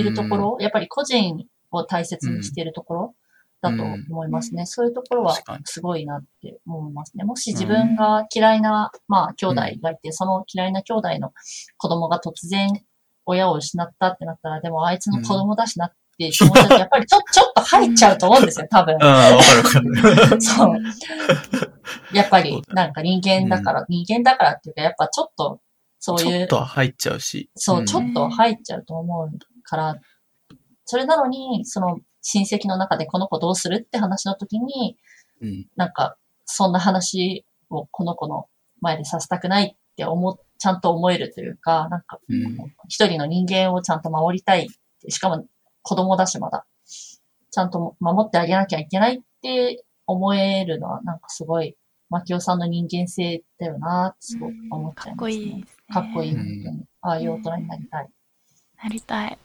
[0.01, 3.15] いるところ、やっぱり個人を大切にしているところ
[3.61, 4.67] だと思いますね。
[4.67, 7.25] そういうところはすごいなって思いますね。
[7.25, 11.33] もし自分が嫌いな、まあ、兄弟がいて、その嫌いな兄弟の
[11.79, 12.69] 子供が突然
[13.27, 18.97] 親を失ったってなったら、でもあいつの子供だしなっていう気持ちがやっぱりちょちょっと入っちゃうと思うんですよ、多分。
[19.01, 20.41] ああ、わかるわかる。
[20.43, 20.77] そう。
[22.13, 25.61] やっぱり、なんか人間だから、人間だからっていうか、やっぱちょっと、
[25.99, 27.51] そうちょっいう、とは入っちゃうし。
[27.57, 29.31] そう、んちょっと入っちゃうと思う
[29.63, 29.97] から、
[30.85, 34.99] それなのに、その親戚の中でこの子どうするって話の時に、
[35.41, 35.67] うん。
[35.77, 38.47] なんか、そんな話をこの子の
[38.83, 42.57] 前でさせたくないって思っ、ちゃんと思えるというか、なんか、うん
[42.89, 44.69] 一人の人間をちゃんと守りたい。
[45.09, 45.47] しかも
[45.83, 46.67] 子供だしまだ。
[47.51, 51.77] ちゃんと守ってあげなきゃいけないって思えるのは、なんかすごい、
[52.09, 55.65] マキオさんの人間性だよなってすごく思っちゃいます、ねかっこいいね。
[55.93, 56.85] かっこいい、うん本当に。
[57.03, 58.09] ああいう大人になりたい。
[58.83, 59.39] なりたい。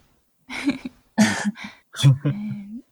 [2.25, 2.65] うん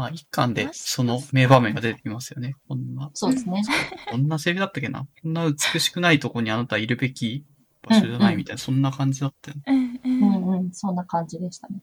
[0.00, 2.54] まあ、一巻でその名場面が出てきますよね。
[2.66, 3.62] こんな、そうですね。
[4.10, 7.44] こんなセリフだったっけなこんな美しくないとこにあなたいるべき
[7.82, 9.62] 場所じゃないみたいな、そんな感じだったよね。
[9.66, 11.80] うんううんんうん、そんな感じでしたね。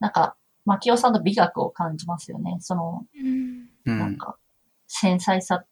[0.00, 2.58] なんか、マキオさんの美学を感じますよね。
[2.60, 3.98] その、うんうん。
[3.98, 4.36] なんか、
[4.88, 5.64] 繊細さ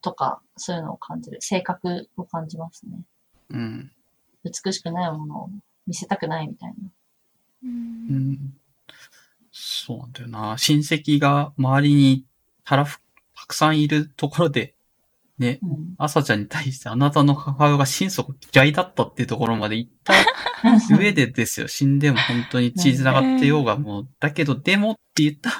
[0.00, 1.38] とか、そういうのを感じる。
[1.40, 2.98] 性格を感じますね。
[3.50, 3.92] うん。
[4.44, 5.50] 美しくないものを
[5.86, 6.74] 見せたくないみたいな。
[7.64, 8.54] ううんん。
[9.52, 10.58] そうなんだよな。
[10.58, 12.26] 親戚が周りに
[12.64, 12.98] たらふ、
[13.36, 14.73] たくさんいるところで、
[15.38, 15.94] ね、うん。
[15.98, 20.14] 朝ちゃんに対してあなたの母親が心底嫌いだったっていうところまで行った
[20.96, 21.68] 上でですよ。
[21.68, 25.50] 死んでも本当に血繋がってようがもう、だけどでもって言った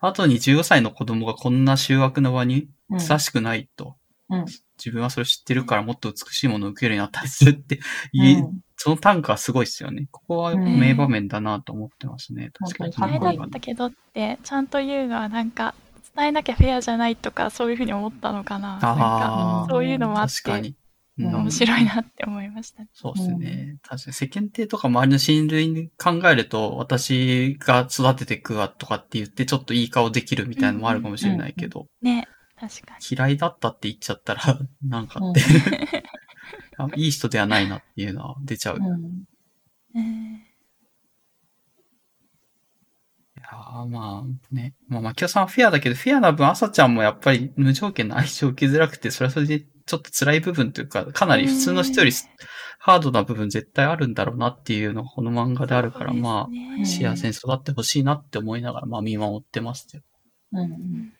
[0.00, 2.98] 後に15歳の子供がこんな修学の場にうん。
[2.98, 3.96] ふさわしくないと。
[4.28, 4.44] うん
[4.78, 7.78] 自分はそれを知ってるからもっと美しいものを受けるようになったりするって
[8.12, 10.08] いう、うんその短歌はすごいですよね。
[10.10, 12.50] ここは名場面だなと思ってますね。
[12.52, 12.92] 確かに。
[12.92, 15.76] 本当にかっこいだったけどって、ちゃんと言うのはなんか、
[16.16, 18.72] 伝えなきゃフェアじゃないとか、そういうふうに思ったのかな。
[18.72, 20.68] なんか、そういうのもあって、確かに。
[20.68, 20.82] うんうん
[21.18, 22.84] 面白いなって思いました。
[22.94, 23.76] そうですね。
[23.82, 32.26] 確かに世間体とか周りの親類に考えると、私が育ててくわとかって言って、ちょっといい顔できるみたいなのもあるかもしれないけど、ね、
[32.58, 35.42] 確か嫌いだったって言っちゃったら、なんかって、
[36.78, 38.76] あいい人ではないなっていうのは出ちゃう。
[38.76, 39.02] いうん。
[39.02, 39.24] に。
[39.94, 39.98] う
[43.52, 44.74] んやーまあね。
[44.88, 52.12] まあ、マキオさんはフェアだけど、フェアな分、朝ちゃんもやっぱり無条件の愛情を受けづらくて、それはそれでちょっと辛い部分というか、かなり普通の人より
[52.78, 60.02] ハードな部分絶対あるんだろうなっていうのがこの漫画であるから、まあ、うん幸せに育ってほしいなって思いながら、まあ見守ってますよ。
[60.52, 61.12] うん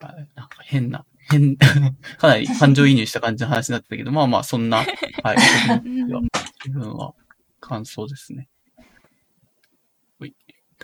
[0.00, 1.56] なんか変な、変、
[2.18, 4.86] かなり感情移入した感じの話になってたけど、まあまあそんな、はい、
[6.66, 7.14] 自分は
[7.60, 8.48] 感想ですね。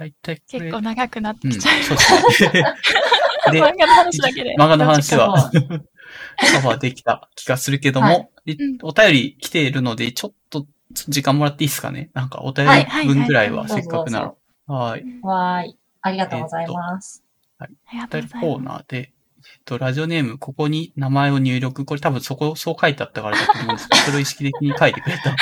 [0.00, 1.82] ほいだいたいこれ、結構長くなってうん、きちゃう。
[1.82, 1.96] そう
[2.30, 2.50] ですね。
[3.52, 4.54] で、漫画の話だけで。
[4.58, 8.12] 漫画の話はそカバーできた気がするけども、は
[8.46, 10.66] いいお便り来ているので、ちょっと
[11.08, 12.10] 時間もらっていいですかね？
[12.14, 14.34] なんかお便はいり分ぐらいははいはいせっかくなら。
[14.66, 15.04] はい。
[15.22, 15.78] わーい。
[16.02, 17.22] ありがとうございます。
[17.58, 18.62] ありがとお便りコー。
[18.62, 21.84] ナーで、えっと、ラジオネーム、ここに名前を入力。
[21.84, 25.36] これ多分そこ、そう書いてあったからだと思うんですけど、それを意識的に書いてくれた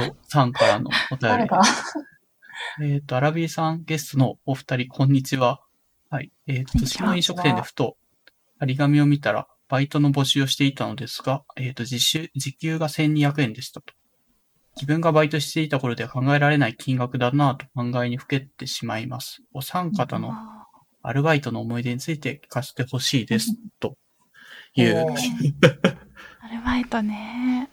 [0.00, 1.50] 人さんからのお便り。
[2.80, 5.60] えっと、アラビーさんゲストのお二人、こんにちは。
[6.08, 6.32] はい。
[6.46, 7.96] えっと、こんにちは私の飲食店でふと、
[8.58, 13.92] 張り紙を見たら、バイトの募集をしていたのですが、えっと、時収、時給が1200円でしたと。
[14.76, 19.42] 自分がバイトしていた頃では考えられない金額だなぁと考えにふけってしまいます。
[19.52, 20.66] お三方のあ
[21.02, 23.54] アルバイトの思い出について聞かせてほしいです。
[23.80, 23.98] と
[24.76, 24.96] いう
[26.40, 27.68] アルバイトね。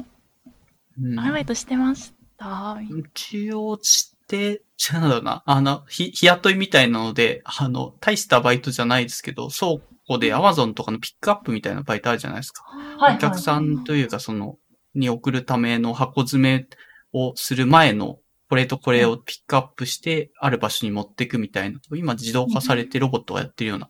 [1.00, 2.78] うんアルバイトしてました。
[2.82, 5.44] 一応して、じゃあなんだろうな。
[5.46, 12.64] あの、ひ、日雇いみたいなので、あの、大したバイトじゃないですけど、倉庫で Amazon とかのピックアップみたいなバイトあるじゃないですか。
[12.64, 14.58] はいお客さんというか、その、
[14.94, 16.68] に送るための箱詰め
[17.12, 18.20] をする前の、
[18.50, 23.90] これとこれをピックアップして、ある場所に持っていくみたいな、今自動化されてロボットがやってるような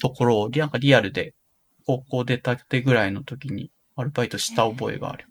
[0.00, 1.34] ところを、なんかリアルで、
[1.86, 5.26] 高校出たてぐらいの時に、アルバイトした覚えがある。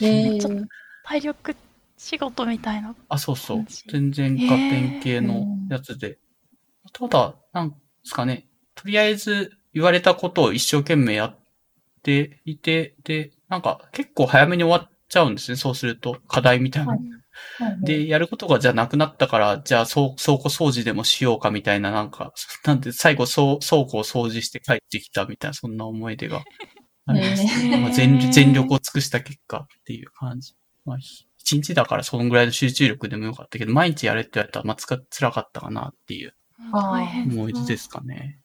[0.00, 0.66] えちょっと
[1.04, 1.56] 体力
[1.96, 2.94] 仕事みたいな。
[3.08, 3.64] あ、そうそう。
[3.88, 6.18] 全然合点系のやつで。
[6.92, 8.46] ただ、なんですかね。
[8.74, 11.38] とりあえず言われたことを一生懸命やっ
[12.02, 15.56] ていて、で、なんか結構早めに終わっちゃうんですね。
[15.56, 16.92] そうすると、課題みたいな。
[16.92, 17.00] はい
[17.82, 22.32] で、やることがじゃあなくなったから、じゃあ倉倉庫掃除でもしようかみたいな、なんか、
[22.64, 26.42] なんで最後倉倉庫を掃除して帰ってきたみたいな、そんな思い出が
[27.06, 27.44] あります。
[27.68, 30.54] まあ全全力を尽くした結果っていう感じ。
[30.84, 30.98] まあ、
[31.46, 36.34] ひ一日だからそのぐらいの集中力でもよかったけど、毎日やれって言われたら、まあ、つか辛かったかなっていう。
[36.72, 38.40] 思い出ですかね。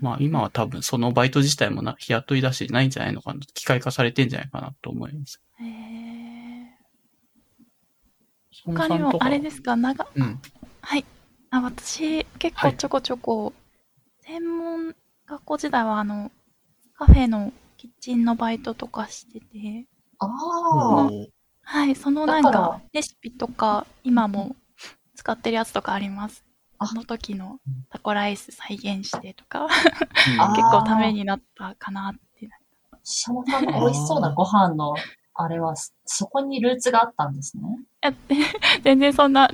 [0.00, 3.40] まあ、今は多分そのバイト自体もな、日雇いだし、ないんじゃないのかな。
[3.54, 5.42] 機械化されてんじゃないかなと思います。
[5.60, 6.00] へー
[8.64, 10.40] 他他にも、あれですか、長、うん。
[10.82, 11.04] はい。
[11.50, 13.52] あ、私、結はい構ちょこちょこ、
[14.20, 14.94] 専門
[15.26, 16.30] 学校時代は、あの、
[16.94, 19.86] カフェのキッチンのバイトとかしてて、
[20.18, 21.10] ああ、
[21.72, 24.56] はい、そのなんだかレシピとか、今も
[25.14, 26.44] 使ってるやつとかあります？
[26.78, 27.60] ああの時の
[27.90, 29.68] タコライス再現してとか、
[30.56, 32.48] 結構ためになったかなって。
[33.04, 34.94] シャモさんの美味しそうなご飯の、
[35.34, 35.74] あれは、
[36.04, 37.62] そこにルーツがあったんですね？
[38.02, 38.12] や
[38.82, 39.48] 全然そんな、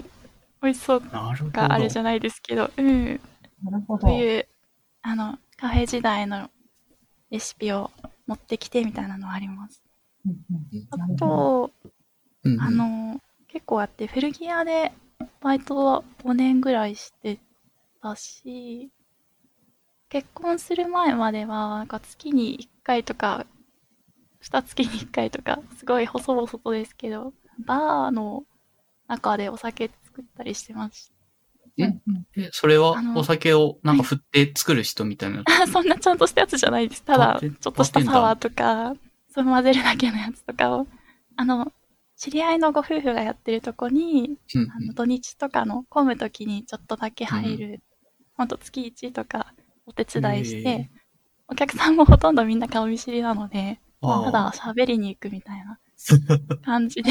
[0.63, 1.51] 美味しそうなるほど。
[1.51, 3.21] があるじゃないですけど、うん。
[3.63, 4.09] なるほど。
[4.09, 4.49] そういう、
[5.03, 6.49] あの、カフェ時代の
[7.31, 7.91] レシピを
[8.27, 9.83] 持ってきてみたいなのはあります。
[10.25, 11.71] うんうんあなるほと、
[12.47, 14.93] うんうんあの、結構あって、古着屋で
[15.41, 17.39] バイトは5年ぐらいして
[18.03, 18.91] たし、
[20.09, 23.47] 結婚する前までは、なんか月に1回とか、
[24.43, 27.33] 2月に1回とか、すごい細々とですけど、
[27.65, 28.45] バーの
[29.09, 31.11] 中でお酒作ったりしてまし
[31.79, 35.45] うんうんえ、それはあのお酒をなんか振って作る人みたいな？
[35.45, 35.67] た。
[35.69, 37.03] そんなちゃんとしたやつじゃないです。
[37.03, 38.95] ただ、ちょっとしたサワーとか、
[39.31, 40.87] そう混ぜるだけのやつとかを、
[41.37, 41.73] あの、
[42.17, 47.83] 知り合いのご夫婦がやってるとこに、うんあの土日とかの混むときにちょっとだけ入る、
[48.35, 49.55] ほんと月1とか
[49.87, 50.91] お手伝いしへて、
[51.49, 55.79] お客さんもほとんどみんな顔見知りなので、ただ喋りに行くみたいな
[56.65, 57.11] 感じで、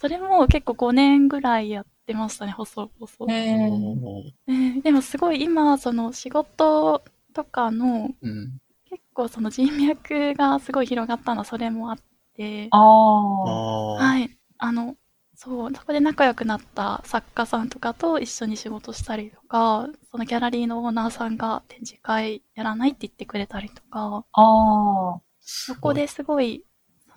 [0.00, 3.32] それも結構5年ぐらいやってましたね、細々。
[3.32, 3.70] へー。
[3.70, 4.32] おー。
[4.48, 7.02] えーでもすごい今、その仕事
[7.34, 8.58] とかのうん。
[8.88, 11.98] 結構その人脈がすごい広がったのはそれもあっ
[12.36, 12.80] て、ああ。
[12.80, 13.94] ああ。
[13.94, 14.38] はい。
[14.58, 14.96] あの、
[15.34, 25.20] そう、そこで仲良くなった作家さんとかと一緒に仕事したりとか、そのギャラリーのオーナーさんが展示会やらないって言ってくれたりとか、ああ。
[25.40, 26.64] そこですごい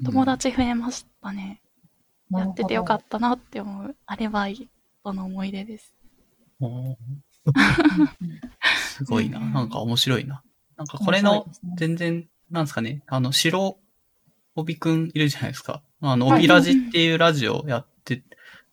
[0.04, 1.62] 友達増えましたね。
[2.32, 4.70] なるほどやっててよかったなって思う、アレバイ
[5.04, 5.94] トの思い出です。
[8.98, 9.38] すごいな。
[9.38, 10.42] うんなんか面白いな。
[10.78, 11.46] なんかこれの
[11.78, 13.78] 全然、なんですかね、あの、白
[14.56, 15.82] 帯くんいるじゃないですか。
[16.02, 16.40] あの、はい。
[16.40, 18.24] 帯ラジっていうラジオをやって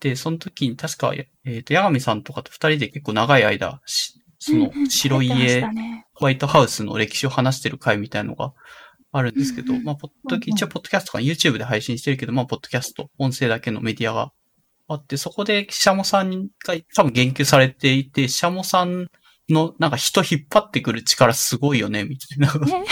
[0.00, 1.12] て、その時に確か、
[1.44, 4.90] えっ、と、八神さんとかと二人で結構長い間、しそのうんうん。
[4.90, 6.06] 白家た、ね。
[6.14, 8.52] ホワイトハウスの歴史を話してる回みたいのが
[9.12, 9.84] あるんですけど、うんうん。
[9.84, 10.50] まあ、ポッドうんうん。
[10.50, 14.32] 一応、ポッドキャストか YouTube で配信してるけど、まあ、ポッドキャスト、音声だけのメディアが
[14.88, 19.08] あって、そこで、シャモさんが多分言及されていて、シャモさん
[19.48, 22.52] の、なんか人引っ張ってくる力すごいよね、みたいな。
[22.54, 22.84] ね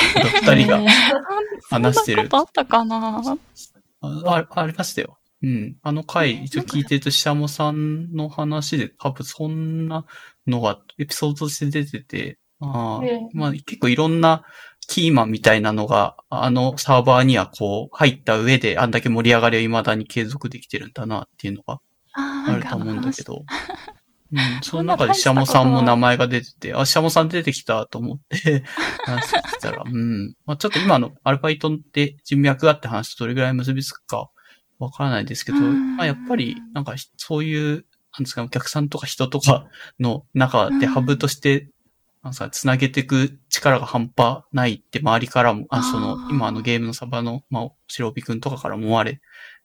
[0.43, 0.81] 二人が
[1.70, 3.39] 話してるそんなことあったかな？
[4.02, 5.18] ああありましたよ。
[5.43, 5.77] うん。
[5.82, 10.05] あの回、一応聞いてると、シャモさんの話で、多分そんな
[10.47, 13.01] のがエピソードとして出てて、あ
[13.32, 14.44] まあ結構いろんな
[14.86, 21.81] キーマンみたいなのが、あのサーバーにはこう入った上で、あんだけ盛り上がりを未だに継続できてるんだなっていうのが
[22.12, 23.44] あると思うんだけど。
[24.32, 28.62] うん、その中でシャモさんも名前が出てて、あ、シャモさん出てきたと思って、
[29.05, 30.35] 話してたら、うん。
[30.47, 34.31] まあちょっと今のアルバイトって人脈があって話とどれぐらい結びつくか
[34.78, 35.97] わからないですけど、うん。
[35.97, 39.66] まあやっぱり、なんかそういう、なんですか、お客さんとか人とか
[39.98, 41.69] の中でハブとして、
[42.23, 49.20] なんか、つなげていく力が半端ないって周りからも、あその今あのゲームのサバの、まあ、白帯くんとかからも思われ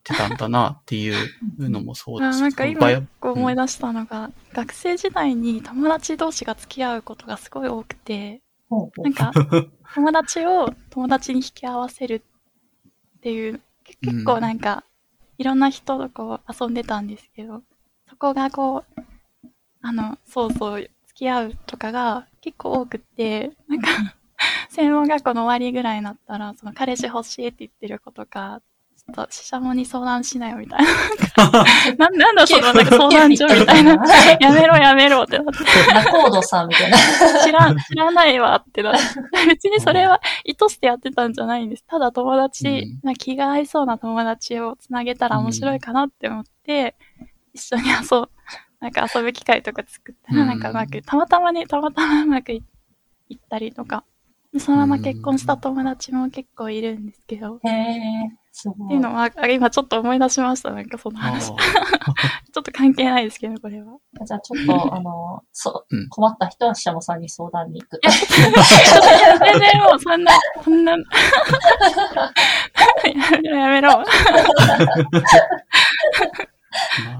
[0.05, 1.15] てたんだなっていう
[1.57, 8.41] のもそうですあなんか今思い出したのが、学生時代に友達同士が付き合うことがすごい多くて、
[8.97, 9.31] なんか
[9.95, 12.21] 友達を友達に引き合わせる
[13.17, 14.83] っていう、け結構なんか、
[15.37, 17.63] いろんな人とこう遊んでたんですけど、
[18.07, 19.01] そこがこう、
[19.81, 23.87] あの、そうそう、付き合うとかが結構多くって、なんか、
[24.69, 28.61] 専門学校の終わりぐらいになったら、その彼氏欲しいって言ってる子とか、
[29.07, 30.87] ちょっと、ししゃもに相談しなよみたいな。
[32.09, 34.03] ななんだそのなんか相談所みたいな。
[34.39, 35.93] やめろやめろってなって。
[35.93, 36.97] ナコードさんみたいな。
[37.43, 38.99] 知らん、知らないわってなって。
[39.47, 41.85] 別にそれは意図してやってたんじゃないんです。
[41.85, 46.95] ただ友達、うんまあ気が合いそうな友達をつなげたら面白いかなって思って、
[47.53, 48.29] 一緒に遊ぶ、
[48.79, 52.63] なんか遊ぶ機会とか作ったら、うんなんかうまく、たまたまに、たまたまうまくい
[53.29, 54.03] いったりとか、
[54.51, 58.44] でそのまま結婚した友達も結構いるんですけど、へえ、すごい。
[58.57, 61.47] っていうのは、あ今ちょっと思い出しました、なんかその話。
[61.51, 63.97] ちょあっと関係ないですけど、これは。
[64.25, 67.99] じゃあちょっと、あの、そ困った人はシャモさんに相談に行く。
[68.03, 70.31] 全然もうそんな、
[70.63, 70.99] そんな、や
[73.41, 73.89] めろやめろ。
[73.91, 74.03] ー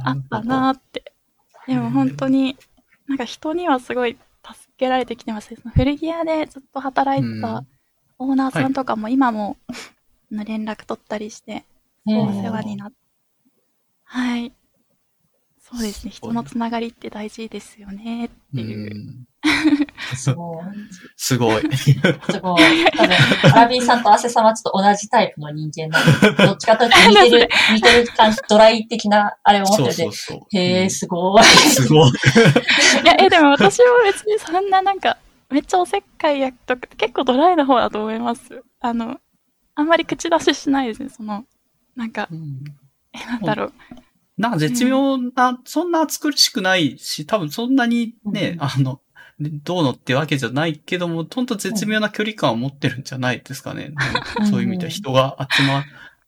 [0.06, 1.12] あったなーって。
[1.68, 2.58] でも本当に、
[3.08, 5.58] なんか人にはすごい助けられてきてますね。
[5.62, 7.64] その古着屋でずっと働いてうんた
[8.20, 9.74] オーナーさんとかも今も、あ
[10.32, 11.66] の連絡取ったりして、
[12.06, 12.98] お世話になって。
[14.04, 14.54] はい。
[15.60, 16.12] そうですね。
[16.12, 18.92] 人のつながりって大事ですよねっていう。
[18.92, 19.26] うん
[20.16, 20.66] すごい。
[21.18, 21.78] すごい。
[21.78, 21.94] す
[22.40, 22.86] ごい。
[22.92, 23.16] 多分、
[23.54, 30.58] アラビーさんとアセさんはちょっと同じタイプの人間なので、 どっちかというと似てる、似てる感じ、ドライ的なあれを持っててそうそう、そう。
[30.58, 31.44] へえ、うんすごい。
[31.44, 32.10] すごい。
[33.04, 35.18] いや、え、でも私も別にそんななんか、
[35.50, 38.64] めっちゃおせっかい役とか、結構ドライな方だと思います。
[38.82, 39.20] あの、
[39.76, 41.46] あんまり口出ししないですね、その、
[41.96, 42.64] なんか、うん
[43.14, 43.74] え、なんだろう。
[44.38, 49.02] なんか絶妙な、そんな暑苦しくないし、多分そんなにね、うんあの、
[49.40, 53.94] どうのってわけじゃないけども、ほんと絶妙な距離感を持ってるんじゃないですかね。
[54.40, 55.84] うんそういう意味では人が集まっ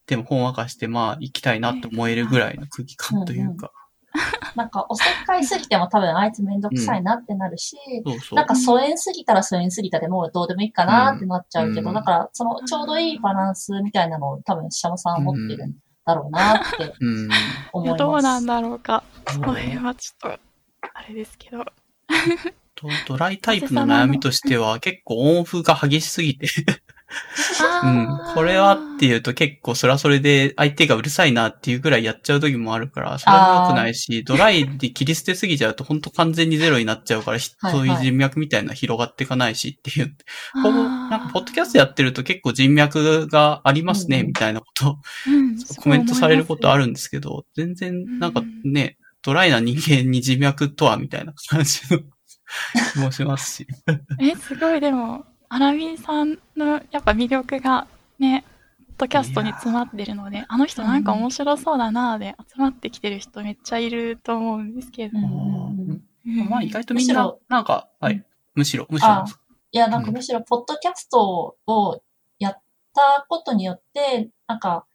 [0.06, 3.72] てもほんわかして、まあ行きたいなって思えるぐらいの空気感というか。
[4.56, 8.38] なんか、おせっかいすぎても多分あいつめんどくさいなってなるし、そうそう。
[8.38, 15.76] なんか疎遠すぎたら疎遠すぎたでもうどうでもいいかなってなっちゃうけど、うんだからそのちょうどいいバランスみたいなのを多分シャモさんは持ってるん
[16.06, 17.30] だろうなってうん。
[17.74, 18.00] 思います。
[18.00, 19.04] どうなんだろうか。
[19.30, 20.40] そうこれはちょっと、
[20.94, 21.66] あれですけど。
[22.76, 26.48] とドライタイプの悩みとしては結構オンオフが激しすぎて、
[27.84, 28.08] うん。
[28.34, 40.16] これはっていうと結構それはそれで相手がうるさいなっていうぐらいやっちゃう時もあるから、それも良くないし、ドライで切り捨てすぎちゃうと本当完全にゼロになっちゃうから、いそういう人脈みたいなの広がっていかないしっていう。
[40.56, 44.96] あーほぼ、なんかポッドキャストやってると結構人脈がありますね、うんみたいなことを
[45.28, 46.88] うんコメントされることある。
[46.88, 52.00] るんですけど、全然なんかね、ドライな人間に人脈とはみたいな感じの
[52.94, 53.68] 気もしますし。
[54.22, 57.88] え、すごい、でも、アラビーさんのやっぱ魅力が
[58.20, 58.44] ね、
[58.98, 65.18] ポッドキャストに詰まってるので、あの人なんか面白そうだなぁで集まってきてる人めっちゃいると思うんですけど。
[65.18, 68.24] うんうんうんうんまあ意外とみんなむしろ、なんか、はうい。
[68.54, 69.26] むしろ、むしろあ。
[69.72, 72.02] いや、なんかむしろ、ポッドキャストを
[72.38, 72.62] やっ
[72.94, 74.86] たことによって、なんか、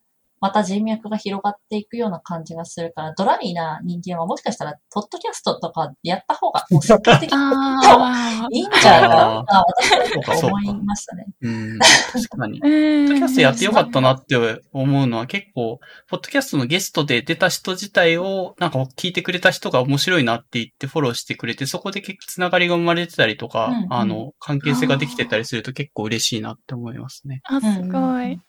[0.42, 11.26] また人脈が広がっていくような感じがするから、ドライな人間はもしかしたら、ポッドキャストとかやった方が、もう積極的にあいいんじゃないかな、私そうかは思いましたね。
[11.42, 11.78] うん。
[11.78, 12.60] 確かに。
[12.60, 14.36] ポッドキャストやってよかったなって
[14.72, 15.78] 思うのは結構、
[16.08, 27.42] ポッドキャストのゲストで出た人自体を、なんか聞いてくれた人が面白いなって言ってフォローしてくれて、そこで結構つながりが生まれてたりとか、うんうんあの、関係性ができてたりすると結構嬉しいなって思いますね。
[27.44, 28.40] あ、すごい。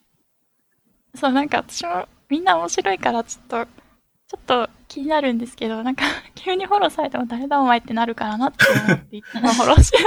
[1.15, 6.03] そう、なんか私もみんな面白いからちょっと、ちょっと気になるんですけど、なんか
[6.35, 9.97] 急にフォローされても誰だお前ってなるからなって思ってフォローして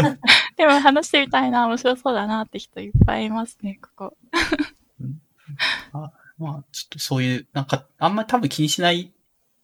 [0.00, 0.18] ない。
[0.56, 4.16] でも話してみたいな、面白そうだなって人いっぱいいますね、ここ。
[6.38, 9.12] まあ、ちょっとそういう、なんか、あんまり多分気にしない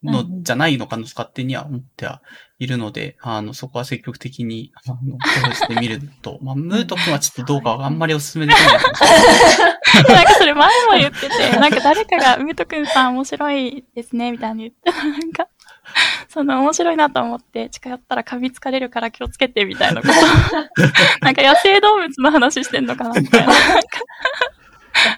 [0.02, 2.22] のじゃないのかな、勝手には思っては
[2.58, 5.10] いるので、あの、そこは積極的に、あの、フォ
[5.46, 9.75] ローしてみると、まあ、ムート君はちょっとどうかはあんまりお勧めできない
[10.08, 15.48] なんかそれ前も言ってて、なんか誰かが、 梅とくんさん面白いですね、みたいに言ってたなんか、
[16.28, 20.12] その面白いなと思って、近寄ったら噛みつかれるから気をつけて、みたいなこと。
[21.24, 23.52] なんか野生動物の話してんのかな、みたいな。
[23.52, 23.88] なんか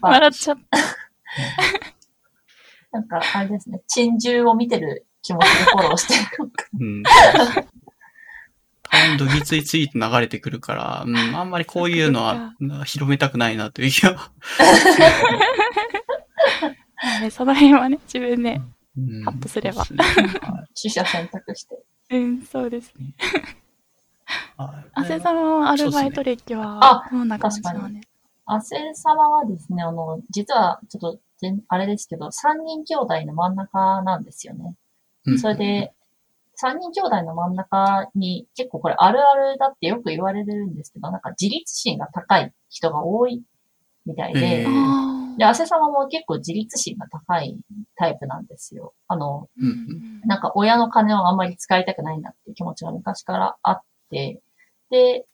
[0.02, 0.78] 笑っちゃった。
[2.92, 6.52] なんか、あれですね、珍獣を見てる気持ちでフォローしてる。
[6.80, 7.02] うん。
[8.90, 14.30] たまにドギツイツイート流れてくるから、うん、あんまりこういうのはうん広めたくないなという気は。
[17.30, 18.60] その辺はね、自分で、
[18.96, 19.24] うん。
[19.24, 19.84] カットすれば。
[19.84, 20.26] そうですね。
[20.26, 20.68] はい。
[20.80, 21.78] 取捨選択して。
[22.10, 23.14] うん、そうですね。
[24.56, 24.90] はい。
[24.94, 28.08] あせさんはアルバイト歴はあ、どんな感じなんです
[28.50, 34.74] アセ様はですね、あの、実は、ちょっと全、あれですけど、三人兄弟の真ん中なんですよね。
[35.26, 35.38] うん。
[35.38, 35.92] それで、
[36.60, 43.44] 三人兄弟の真ん中に結構これあるあるだってよく言われてるんですけど、なんか自立心が高い人が多い
[44.04, 44.66] みたいで、
[45.38, 47.56] で、アセ様も結構自立心が高い
[47.94, 48.92] タイプなんですよ。
[49.06, 53.80] あの、ーうんなんか親の金をあんまり使いたくないなっていう気持ちが昔からあっ
[54.10, 54.40] て、
[54.90, 55.26] で、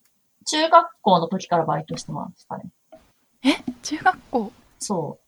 [0.44, 2.70] 中学校の時からバイトしてましたね。
[3.82, 4.52] 中学校？
[4.78, 5.23] そう。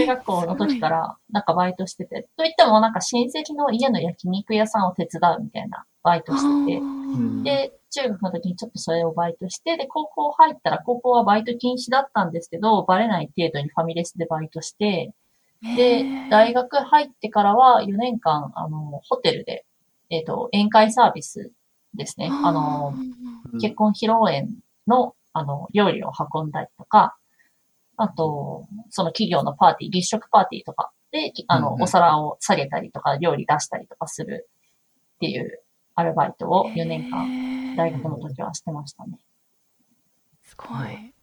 [0.00, 7.42] 中学校の時からなんかバイトしてて、といってもなんか親戚の家の焼肉屋さんを手伝うみたいなバイトしてて、ん。
[7.42, 15.12] で、中学の時にちょっとそれをバイトして、で、高校入ったら高校はバイト禁止だったんですけど、バレない程度にファミレスでバイトして、
[15.62, 19.64] で、大学学入ってからは4年間、あの、ホテルで、
[20.10, 21.52] えっ、と、宴会サービス
[21.94, 22.28] ですね。
[22.30, 22.94] あの、
[23.60, 24.48] 結婚披露宴
[24.86, 27.16] の、あの、料理を運んだりとか、
[27.96, 34.48] あと、その企業のパーティー、立食パーティーとかで、あの、うんうんお皿を下げたりとか、料理出したりとかする
[35.16, 35.62] っていう
[35.94, 37.26] アルバイトを4年間、
[37.74, 39.18] 間大学の時はしてましたね。
[40.42, 41.14] すごい。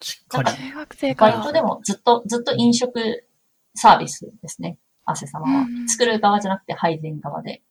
[0.00, 0.50] しっかり。
[0.50, 1.36] 中学生から。
[1.36, 3.26] バイトでもずっと、ずっと飲食
[3.74, 4.78] サービスですね。
[5.04, 5.88] アセ様はうん。
[5.88, 7.62] 作る側じゃなくて配膳側で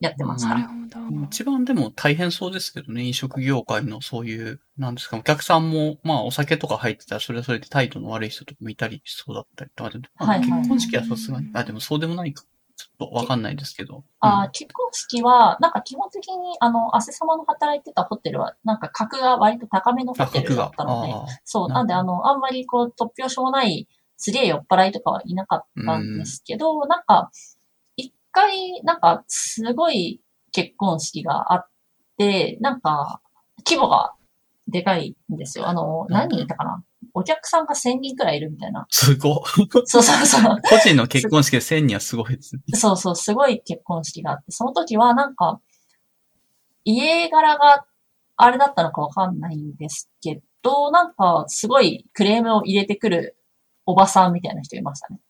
[0.00, 0.50] やってました。
[0.50, 0.74] なるほ
[1.10, 1.24] ど。
[1.26, 12.44] 一番でも大変そうですけどね、飲食業界のそういう、なんですか、お客さんも、まあお酒とか入ってたらそれはそれで態度の悪い人とかもいたりしそうだったりとか、でもまあ結婚式はさすがに、あ、でもそうでもないか。
[12.78, 14.04] ちょっとわかんないですけど。
[14.20, 20.54] あー結婚式は、なんか基本的に、あの、アセ様の働いてたホテルは、なんか格が割と高めのホテル。
[20.54, 27.55] だったので、あそう、なんであの、あんまりこう、突拍子もないすげえ酔っ払いとかはいなかったんですけど、なんか、一
[28.36, 30.20] 回、なんか、すごい
[30.52, 31.68] 結婚式があっ
[32.18, 33.22] て、なんか、
[33.66, 34.12] 規模が
[34.68, 35.68] でかいんですよ。
[35.68, 36.84] あの、何人いたかな？
[37.14, 38.86] お客さんが1000人くらいいるみたいな。
[38.90, 39.42] すご。
[39.86, 40.60] そうそうそう。
[40.62, 42.62] 個人の結婚式で1000人はすごいですね。
[42.74, 45.60] そうそう、すごい結婚式があって、その時はなんか、
[46.84, 47.86] 家柄が
[48.36, 53.36] あれだったのかわかんないんですけど、なんか、すごいクレームを入れてくる
[53.86, 55.20] おばさんみたいな人いましたね。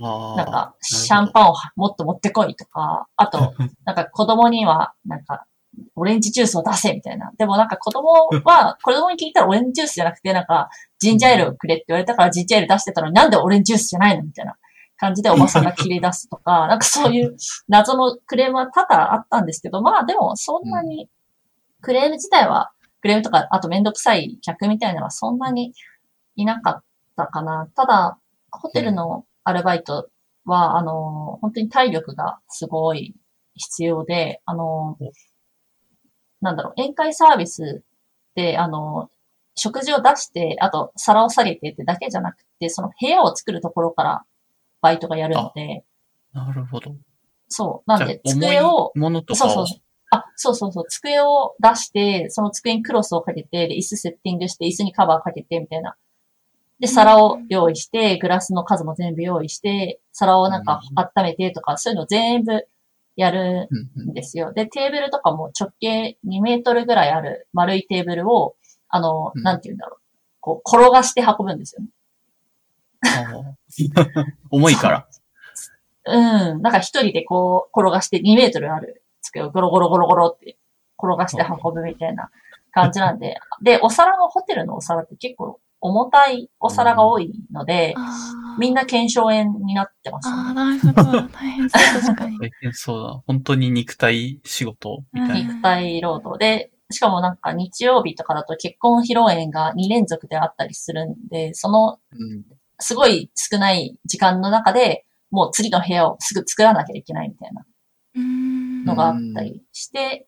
[0.00, 3.54] なんか、シャンパンをもっと持ってこいとか、あと、
[3.84, 5.46] なんか子供には、なんか、
[5.94, 7.32] オレンジジュースを出せみたいな。
[7.38, 14.56] でもなんか子供は、 子供に聞いたらオレンジジュースじゃなくて、なんか、ジンジャーエールをくれって言われたからジンジャーエール出してたのになんでオレンジジュースじゃないのみたいな
[15.02, 17.36] 感じでおばさんが切り出すとか、 なんかそういう
[17.68, 21.08] 謎のクレームは多々あったんですけど、まあでもそんなに、
[21.80, 22.70] クレーム自体は、
[23.00, 25.72] クレームとか、あとめんどくさい客みたいなのはそんなに
[26.36, 26.84] いなかっ
[27.16, 27.68] たかな。
[27.74, 28.18] ただ、
[28.52, 30.08] ホテルのアルバイト
[30.44, 33.14] は、あの、本当に体力がすごい
[33.54, 34.96] 必要で、あの、
[36.40, 37.82] なんだろう、宴会サービス
[38.34, 39.10] で、あの、
[39.54, 44.24] 食事を出して、あと皿を下げてってだけじゃなくて、その部屋を作るところから
[44.80, 45.84] バイトがやるので、
[46.32, 46.94] なるほど。
[47.48, 47.90] そう。
[47.90, 49.48] なんで、机を、ものとかを。
[49.50, 49.78] そうそう
[50.10, 55.96] あ、そうそうそう、机を出して、その机にクロスをかけて、で、椅子セッティングして、椅子にカバーかけて、みたいな。
[56.82, 62.66] で、皿を用意して、グラスの数も全部用意して、皿をなんか温めてとか、そういうの全部
[63.14, 64.52] やるうんですよ。
[64.52, 68.56] で、テーブルとかも直径2メートルぐらいある丸いテーブルを、
[68.88, 70.00] あの、うんなんて言うんだろう。
[70.40, 71.88] こう、転がして運ぶんですよね。
[74.50, 75.06] 重いから。
[76.04, 76.62] うん。
[76.62, 80.56] なんか一人でこう、転がして2メートルある机をゴロゴロゴロゴロって
[80.98, 82.32] 転がして運ぶみたいな
[82.72, 83.36] 感じなんで。
[83.62, 87.94] で、お皿もホテルのお皿って結構重たいお皿が多いので、
[88.58, 90.54] みんな検証炎になってますあー、ね。
[90.54, 91.28] なるほど。
[91.28, 92.38] 大変そう、確かに。
[92.38, 93.22] 大変そうだ。
[93.26, 95.52] 本当に肉体仕事みたいな。
[95.52, 102.44] 肉体労働で、しかもなんか日曜日とかだと結婚披露宴が2連続であったりするんで、そのうん
[102.82, 107.64] すごい少ない時間の中で、もう次の部屋をすぐ作らなきゃいけないみたいな
[108.84, 110.26] のがあったりして、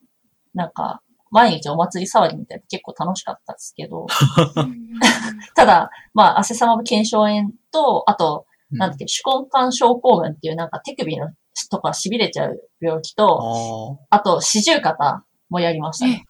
[0.55, 1.03] なんか、
[1.35, 4.07] 毎日お祭り騒ぎみたいで結構楽しかったですけど、
[5.57, 11.31] ただ、まあ、汗様腱鞘炎と、あと、なんだっけ、手根管症候群っていうなんか手首の
[11.71, 16.25] とか痺れちゃう病気と、ああと四十肩もやりましたね。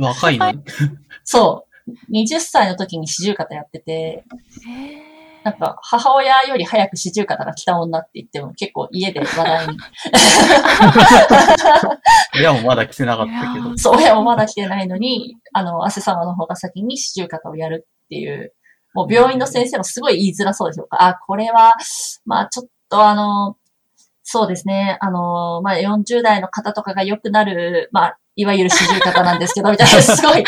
[0.00, 0.50] 若いの？
[0.50, 0.64] に。
[1.24, 2.12] そう。
[2.12, 4.24] 20歳の時に四十肩やってて、
[4.68, 5.15] え
[5.46, 9.78] なんか母親より早く四十肩が来た女って言っても結構家で話題に。
[12.34, 13.78] 親もまだ来てなかったけど。
[13.78, 18.54] そう、親もまだ来てないのに、あの、汗様の方が先に四十肩をやるっていう、
[18.92, 21.00] もう病院の先生もすごい言いづらそうでしょうか。
[21.00, 21.74] あ、これは、
[22.24, 23.56] まあちょっとあの、
[24.24, 30.44] そうですね、あの、まあ40代の方とかが良くなる、まあ、いわゆる四十肩なんですけど、みたいな、すごい、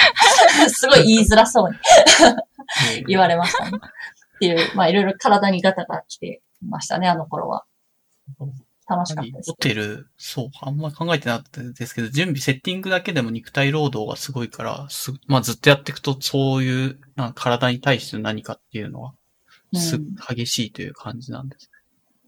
[0.68, 1.76] すごい言いづらそうに
[3.06, 3.78] 言われましたね。
[4.39, 7.65] っていう、まあいろいろ体にガタが来てましたね、あの頃は。
[8.89, 9.56] 楽しかったですホ。
[9.56, 19.12] テル、そう、あんまり考えてなかったですけど、準備、セッティングだけでも肉体労働がすごいから、すまあずっとやっていくと、そういう、なんか体に対しての何かっていうのは、
[19.74, 21.70] す、うん激しいという感じなんです。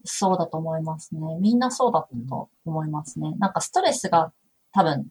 [0.03, 1.21] そうだと思いますね。
[1.39, 3.33] みんなそうだったと思いますね。
[3.39, 4.31] なんかストレスが
[4.71, 5.07] 多分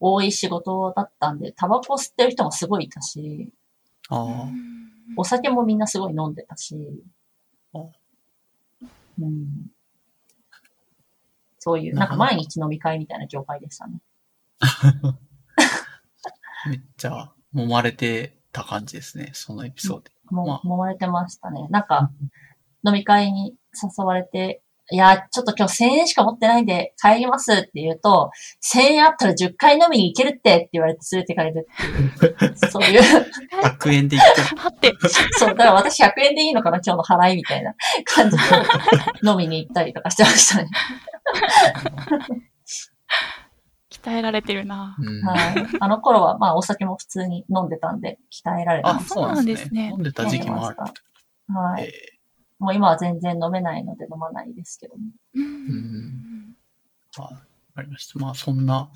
[0.00, 3.50] 多い仕事だったんで、タバコ吸ってる人もすごいいたし、
[4.10, 4.48] ああ、
[5.16, 6.76] お酒もみんなすごい飲んでたし
[7.74, 7.78] あ、
[9.20, 9.48] うん、
[11.64, 14.00] そういう、なんか毎日飲み会みたいな業界でしたね。
[16.68, 20.10] めっちゃ揉まれてた感じですね、そのエピソード。
[20.30, 21.66] も揉まれてましたね。
[21.70, 22.10] なんか、
[22.86, 28.30] 飲み会に誘われて、いや、ちょっと今日1000円しか持ってないんで帰りますって言うと、
[28.74, 31.66] 1000円あったら10回飲みに行けるってって言われて連れてかれる
[32.16, 34.94] っていう、そういう、100円で行って、待って。
[35.32, 37.74] そう、だから私100円でいいのかな今日の払いみたいな
[38.04, 38.42] 感じで
[39.22, 40.68] 飲みに行ったりとかしてましたね。
[43.90, 44.96] 鍛えられてるな。
[44.98, 45.66] うんはい。
[45.80, 49.88] あの頃は、まあお酒も普通に飲んでたんで、鍛えられてあ、ましそうなんですね。
[49.90, 50.76] そうなんですね飲んでた時期もある。
[50.76, 50.92] た。
[51.58, 51.84] はい。
[51.84, 52.13] え
[52.64, 55.02] もう今は全然飲めないので飲まないですけども。
[55.34, 57.28] うんーわ
[57.74, 58.18] かりました。
[58.18, 58.90] まあ、そんな、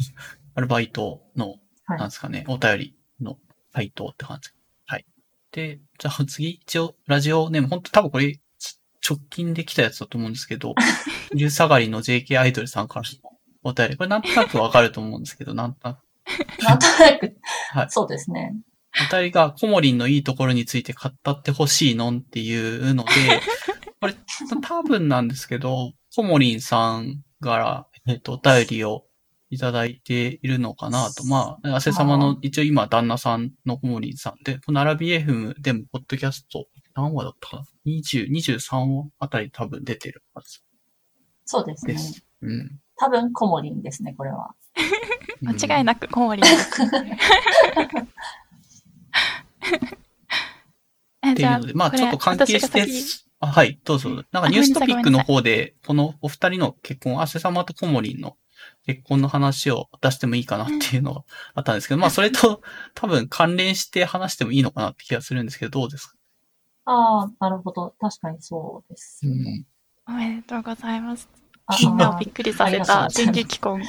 [0.54, 3.38] アルバイトの、はいなんですかね、お便りの
[3.72, 4.50] 回答って感じ。
[4.86, 5.04] はい。
[5.52, 8.40] で、じゃあ次、一応、ラジオネーム、本当多分これ、
[9.08, 10.74] 直近で来たやつだと思うんですけど、
[11.30, 13.96] 昼下がりの JK アイドルさんからのお便り。
[13.98, 15.98] これなんとなくわかると思うんですけど、なんとなく。
[16.64, 17.36] なんとなく、
[17.72, 18.54] はいそうですね。
[19.10, 23.10] お便りがコモリンのいいところについて語ってほしいのんっていうので、
[24.00, 24.14] これ
[24.62, 29.04] 多分なんですけど、コモリンさんから、えっと、お便りを
[29.50, 31.24] いただいているのかなと。
[31.24, 40.60] まあ、汗様の、一応今、旦那さんのコモリンさんで、このアラビエフムでも、ポッドキャスト、何話だったかな ?20、23話あたり多分出てるはず。
[41.44, 41.94] そうですね。
[41.94, 42.80] ですうん。
[42.96, 44.54] 多分、コモリンですね、これは。
[45.40, 47.18] 間違いなくコモリンです、ね。
[51.32, 52.86] っていうので、まあちょっと関係して、
[53.40, 54.10] あはい、どうぞ。
[54.32, 58.36] なんかニューストピックの方で、このお二人の結婚、汗様とコモリンの
[58.84, 61.22] 結婚の話を出してもいいかなっていうのが
[61.54, 62.62] あったんですけど、まあそれと
[62.94, 66.14] 多分関連して話してもいいのかなって気がするんですけど、どうですか？
[66.86, 67.94] ああ、なるほど。
[68.00, 69.66] 確かにそうです、ね、
[70.08, 70.14] うん。
[70.14, 71.28] おめでとうございます。
[71.80, 73.82] みんなをびっくりさせた電撃婚。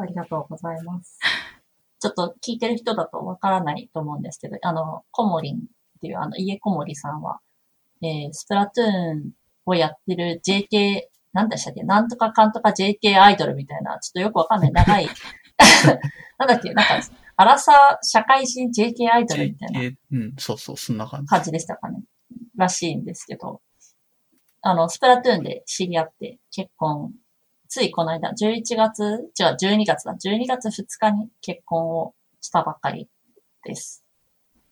[0.00, 1.18] ありがとうございます。
[2.00, 5.60] ちょっと聞いてる人だとわからないと思うんですけど、あの、コモリンっ
[6.00, 7.40] ていうあの、家コモリさんは、
[8.02, 9.32] えー、スプラトゥーン
[9.66, 11.02] をやってる JK、
[11.32, 15.08] なんでしたっけなんとかかんとか JK アイドルみたいな、ちょっとよくわかんない長い、
[16.38, 17.00] なんだっけなんか、
[17.36, 19.80] アラサー社会人 JK アイドルみたいな。
[20.12, 21.28] うん、そうそう、そんな感じ。
[21.28, 22.02] 感じでしたかね。
[22.56, 23.60] らしいんですけど、
[24.62, 27.12] あの、スプラトゥーンで知り合って結婚
[27.68, 30.14] ついこの間、11月、違う、12月だ。
[30.14, 33.08] 12月2日に結婚をしたばっかり
[33.64, 34.04] です。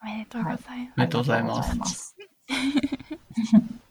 [0.02, 0.68] おめでとうございます。
[0.70, 2.16] はい、おめでとうございます。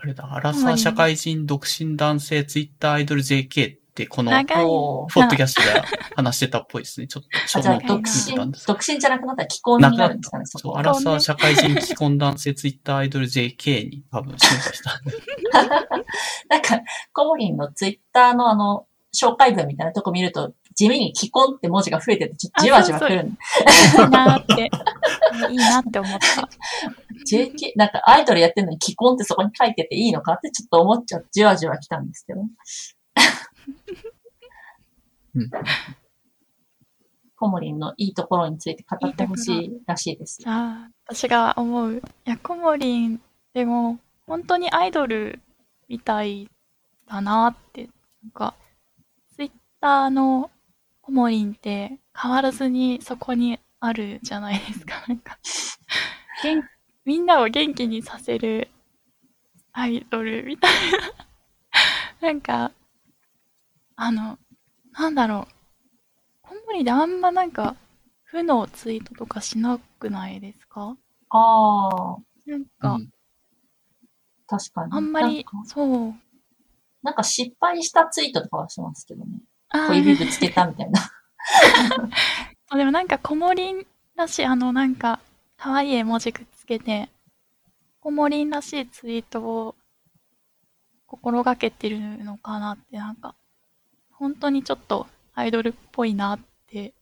[0.00, 5.82] あれだ、アラサー社会人独身男性ツイッターアイドル JK この、フォッドキャストで
[6.16, 7.06] 話してたっぽいですね。
[7.06, 15.00] ちょっと、じゃあ、独身、独身じゃなくなったら既婚になるんですかね、そこアラサー社会人既婚男性ツイッターアイドル JK に多分進化した。
[16.48, 16.80] なんか、
[17.12, 24.70] コモリンのツイッターのあの、紹介文みたいなとこ見ると、地味に既婚って文字が増えてて、ちょっとじわじわ来るんいいなって。
[25.50, 26.48] いいなって思った。
[27.28, 32.42] JK、なんかアイドルやってるのに既婚ってそこに書いてていいのかってちょっと思っちゃう、じわじわ来たんですけど。
[35.34, 35.50] うん、
[37.36, 40.42] コモリンのいいところについて語ってほしいらしいです。
[40.46, 41.96] あ私が思う。
[41.96, 43.20] いや、コモリン、
[43.54, 45.40] でも、本当にアイドル
[45.88, 46.50] みたい
[47.06, 47.88] だなって、
[48.22, 48.54] なんか、
[49.36, 49.50] ツイッ
[49.80, 50.50] ターの
[51.00, 55.04] コモリンって変わらずにそこにあるじゃないですか。
[55.08, 55.38] なんか
[57.04, 58.68] みんなを元気にさせる
[59.72, 60.72] アイドルみたい
[62.20, 62.72] ななんか、
[64.00, 64.38] あの、
[64.92, 65.52] なんだろう。
[66.42, 67.74] コンボリであんまなんか、
[68.22, 70.96] 負のツイートとかしなくないですか？
[71.30, 72.16] ああ。
[72.46, 73.10] なんか、うん、
[74.46, 74.92] 確かに。
[74.92, 76.14] あんまり、そう。
[77.02, 79.40] なんか失敗したツイートとかはしますけどね。
[79.72, 81.00] 小指ぶつけたみたいな。
[82.76, 85.18] でもなんか、コモリンらしい、あの、なんか、
[85.56, 87.10] 可愛い絵文字くっつけて、
[88.00, 89.74] コモリンらしいツイートを
[91.06, 93.34] 心がけてるのかなって、なんか、
[94.18, 96.92] 本当にちょっとアイドルっぽいなって、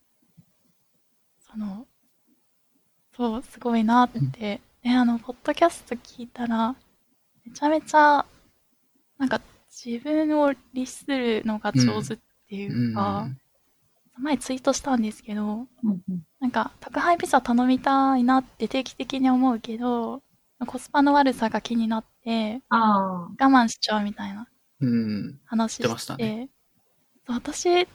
[1.40, 1.86] その、
[3.16, 4.60] そう、すごいなって。
[4.82, 6.76] で、あの、ポッドキャスト聞いたら、
[7.44, 8.26] めちゃめちゃ、
[9.18, 9.40] なんか
[9.70, 12.18] 自分を律するのが上手っ
[12.48, 13.28] ていうか、
[14.18, 15.66] うん、前ツイートしたんですけど、
[16.40, 20.22] なんか宅配ピザ頼みたいなって定期的に思うけど、
[20.66, 22.62] コスパの悪さが気になって、
[23.38, 24.46] 我慢しちゃうみたいな
[25.46, 26.50] 話して、ね、
[27.26, 27.86] 私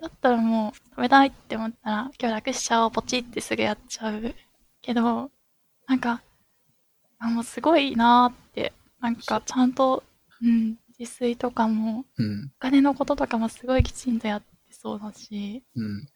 [0.00, 4.34] だったらもう食べたいって思ったら今日楽しちゃおうポチってすぐやっちゃう
[4.82, 5.30] けど、
[5.86, 6.22] なんか、
[7.18, 10.02] あもうすごいなーって、なんかちゃんと、
[10.42, 16.06] うん、自炊とかも、うん、お金のこととかもすごいきちんとやってそうだし、うん、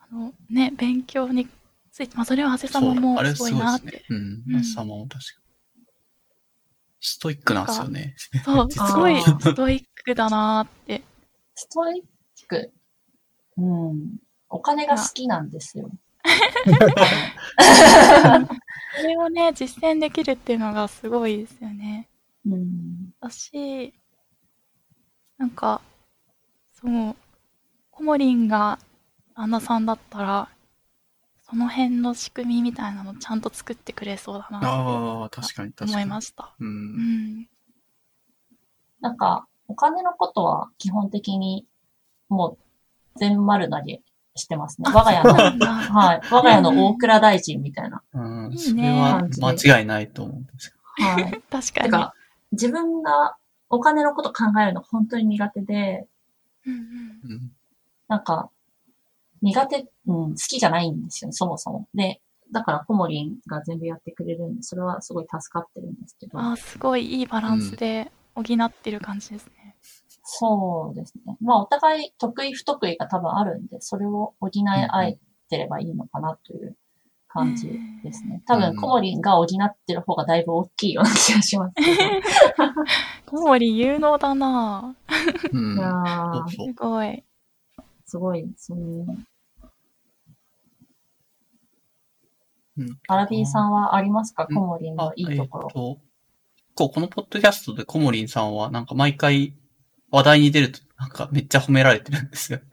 [0.00, 1.48] あのね、勉強に
[1.92, 3.86] ついて、まあそれは長谷様もすごいなって。
[3.86, 5.84] ね、うん、長谷様も確かに。
[7.00, 8.14] ストイックなんですよね。
[8.44, 11.02] そう、 すごいストイックだなって。
[11.56, 12.72] ストイック。
[13.56, 14.18] うん。
[14.48, 15.90] お金が好きなんですよ。
[18.96, 22.08] それをね、実践できるっていうのがすごいですよね。
[22.46, 23.12] うん。
[23.20, 23.94] 私、
[25.38, 25.80] なんか、
[26.72, 27.16] そう、
[27.90, 28.78] コモリンが
[29.34, 30.48] 旦那さんだったら、
[31.48, 35.92] その辺の仕組みみたいなのちゃんと作ってくれそうだなああ、確かに確かに。
[35.92, 36.54] 思いました。
[36.58, 36.66] うん。
[36.66, 37.48] うん、
[39.00, 41.66] なんか、お金のことは基本的に
[42.28, 42.58] もう
[43.18, 44.02] 全丸投げ
[44.34, 44.90] してますね。
[44.92, 46.20] 我が家の、はい。
[46.30, 48.02] 我が家の大倉大臣みたいな。
[48.12, 50.74] うん、それは間違いないと思うんですよ。
[51.06, 51.42] はい。
[51.50, 51.90] 確かに。
[51.90, 52.14] か
[52.52, 53.36] 自分が
[53.68, 56.06] お金のこと考えるの本当に苦手で、
[56.66, 57.52] うんうん、
[58.08, 58.50] なんか、
[59.42, 61.88] 苦手、うん、好きじゃないんですよね、そもそも。
[61.94, 62.20] で、
[62.52, 66.38] だからコモリンが全部やってくれるんで、それはすごい助かってるんですけど。
[66.38, 69.76] あーすごいいいバランスで補ってる感じですね。
[70.22, 71.36] そうですね。
[71.40, 75.18] まあ、お互い得意不得意が多分あるんで、それを補い合え
[75.48, 76.76] てればいいのかなという
[77.28, 77.70] 感じ
[78.02, 78.42] ですね。
[78.46, 79.46] 多分、コモリンが補っ
[79.86, 81.74] てる方がだいぶ大きいような気がします。
[83.26, 85.12] コモリ有能だなぁ
[85.52, 85.60] う
[86.50, 87.24] すごい。
[88.04, 89.06] すごい、その、
[92.78, 94.46] うんアラビーさんはありますか？
[94.48, 95.80] うんコモリンのいいところあ。
[95.80, 95.98] えっ
[96.76, 99.54] とこのポッドキャストでコモリンさんは、なんか毎回
[100.10, 102.60] 話題に出ると、なんかめっちゃ褒められてるんですよ。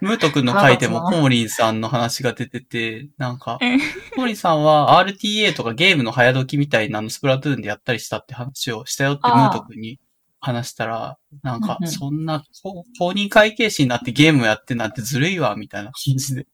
[0.00, 3.78] ムート君の回でもコモリンさんの話が出てて、なんか、うん
[4.14, 9.98] コモリンさんは RTA とかゲームの早時みたいなのスプラトゥーンでやったりしたって話をしたよってムあーート君に
[10.40, 16.46] 話したら、なんかそんなこ公認会計士になってゲームやってなんてずるいわ、みたいな感じで。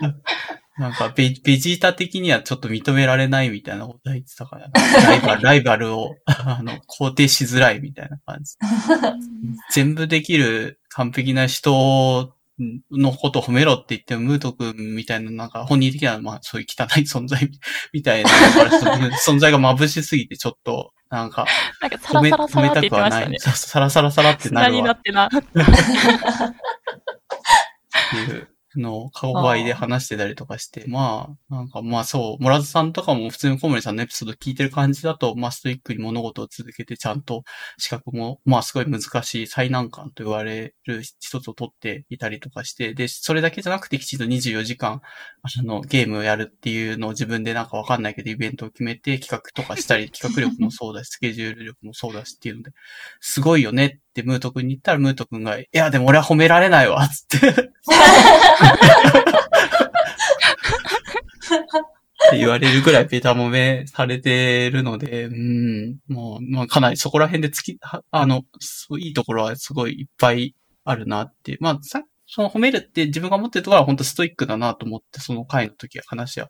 [0.78, 4.70] なんかベ、ベジータ的にはちょっと認められないみたいなこと言ってたから、
[5.04, 8.56] ライバル、 ライバルを、あの、肯定しづらいみたいな感じ。
[9.72, 12.34] 全部できる完璧な人
[12.90, 17.50] のことを褒めろって言っても、ムート君みたいな、なんか本人的な、まあそういう汚い存在
[17.94, 18.30] みたいな、
[19.26, 21.46] 存在が眩しすぎて、ちょっと、なんか、
[21.80, 23.28] なんかサラ褒め、サラサラって褒めたくはない。
[23.30, 23.56] 言ってましたね。
[23.56, 25.26] さサラサラサラってな砂にるわなってな。
[25.26, 25.30] っ
[28.10, 37.44] ていうのを顔バイで話してたりとかして、まあ、なんかまあそう、モラズさんとかも普通にコモリさんのエピソード聞いてる感じだと、まあストイックに物事を続けてちゃんと
[37.78, 45.00] 資格も、まあすごい難しい最難関と言われる一つを取っていたりとかして、で、それだけじゃなくてきちんと24時間、
[45.42, 52.70] あの、ゲームをやるっていうのを自分でなんかわかんないけどイベントを決めて企画とかしたり、企画力もそうだし、スケジュール力もそうだしっていうので、
[53.20, 57.48] すごいよねってムート君に言ったらムート君が、いやでも俺は褒められないわ、つって。
[57.48, 57.52] っ
[62.30, 71.58] て言われるぐらいベタ褒めされてるので、うん、もう、まあかなりそこら辺でつき、はあの、そういいところはすごいいっぱいあるなって。
[71.60, 76.48] まあ、さ、その褒めるって自分が思ってるところは本当ストイックだなと思って、その回の時は話は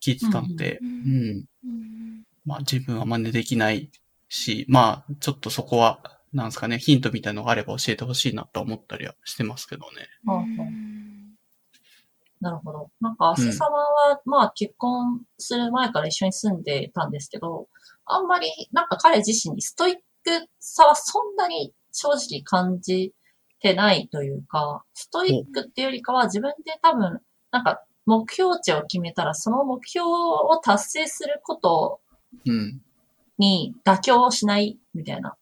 [0.00, 2.22] 聞いてたので、ううんん、うん。
[2.46, 3.90] まあ自分は真似できない
[4.28, 10.08] し、まあ、ちょっとそこは、なんですかね、ヒントみたいなのがあれば教えてほしいなと思ったりはしてますけどね。
[10.26, 11.18] うん
[12.40, 12.90] なるほど。
[13.00, 17.66] なんか、汗様は、まあ結婚する前から一緒に住んでたんですけど、
[18.04, 23.12] あんまり、なんか彼自身にストイックさはそんなに正直感じ
[23.60, 32.00] てないというか、ストイックっていうよりかは自分で多分、なんか目標値を決めたら、その目標を達成すること
[32.46, 32.80] うん。
[33.38, 35.36] に妥協しないみたいな。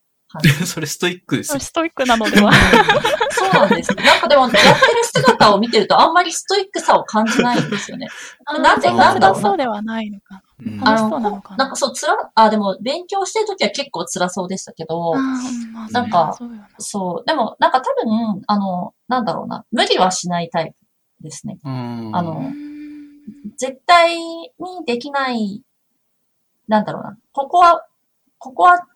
[0.66, 1.60] それストイックですよ。
[1.60, 2.52] ストイックなのでは。
[3.30, 3.94] そうなんです。
[3.94, 4.64] なんかでも、やってる
[5.04, 8.08] 姿を見てると、あんまりストイックさを感じないんですよね。
[8.46, 10.42] なんでなんだろうそうではないのか。
[10.64, 11.56] うなのかな。
[11.56, 15.14] なんかそう、つら、あ、でも、勉強してるときは結構辛そうでしたけど、
[15.90, 16.36] なんか
[16.78, 17.24] そう。
[17.26, 20.74] でも、なんか多分、あの、なんだろうな、無理はしないタイ
[21.18, 21.58] プですね。
[21.64, 22.10] うん。
[22.14, 22.50] あの
[23.56, 24.50] 絶対に
[24.86, 25.62] できない、
[26.68, 27.86] なんだろうな、ここは、
[28.38, 28.86] ここは、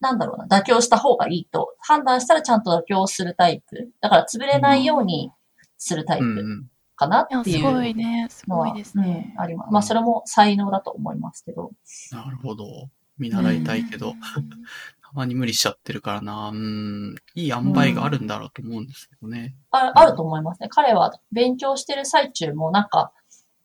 [0.00, 3.90] なんだろうな、妥協した方がいいと判断したらちゃんと妥協するタイプ。
[4.00, 5.32] だから潰れないように
[5.76, 8.26] するタイプうんうんかなっいや、ていうすごいね。
[8.28, 9.32] すごいですね。
[9.36, 9.72] うん、あります。
[9.72, 11.70] まあ、それも才能だと思いますけど。
[12.10, 12.64] なるほど。
[13.18, 14.20] 見習いたいけど、うん
[15.08, 16.50] たまに無理しちゃってるからな。
[16.50, 17.14] うん。
[17.34, 19.54] いい塩梅があるんだろうと思うんですけどね。
[19.70, 20.68] ああると思いますね。
[20.68, 23.12] 彼は勉強してる最中もなんか、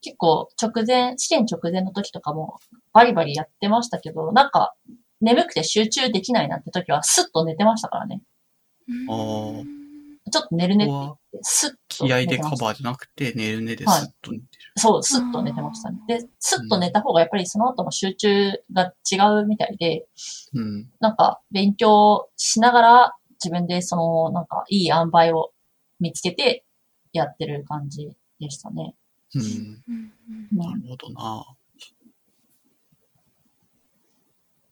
[0.01, 2.59] 結構直前、試験直前の時とかも
[2.93, 4.73] バリバリやってましたけど、なんか
[5.23, 8.21] 眠くて集中できないなって時はスッと寝てましたからね。
[8.87, 9.83] うんあー
[10.31, 12.65] ちょっと寝るねって言って、スッと気合でカ寝てました。
[12.65, 14.47] バーじゃなくて、寝る寝でスはいッと寝てる。
[14.77, 15.99] そう、スッと寝てましたね。
[16.07, 20.07] で、スッと寝た方がやっぱりその後の集中が違うみたいで、
[20.53, 20.89] うん。
[21.01, 25.51] なんか勉強しながら自分でそのなんかいい塩梅を
[25.99, 26.63] 見つけて
[27.11, 28.09] やってる感じ
[28.39, 28.95] でしたね。
[29.35, 29.41] うん。
[29.41, 31.45] うんうんなるほどな。
[31.77, 31.81] い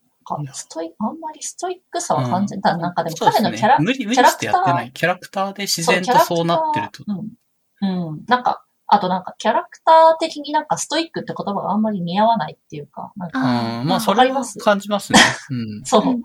[0.08, 2.78] やかストイ、あんまりストイックさは感じた。
[2.78, 4.92] なんかでも彼のキャラ、無理、無理してキャラクターやってない。
[4.92, 7.04] キャラクターで自然とそうなってると。
[7.04, 8.10] そうん。
[8.12, 8.26] うん。
[8.28, 13.88] なんか、あとなんかキャラクター的になんかストイックって言葉があんまり似合わないっていうか、なんか、うん。
[13.88, 14.60] まあ、あそれはわかります？
[14.60, 15.20] 感じますね。
[15.50, 15.84] うん。
[15.86, 16.22] そううんうん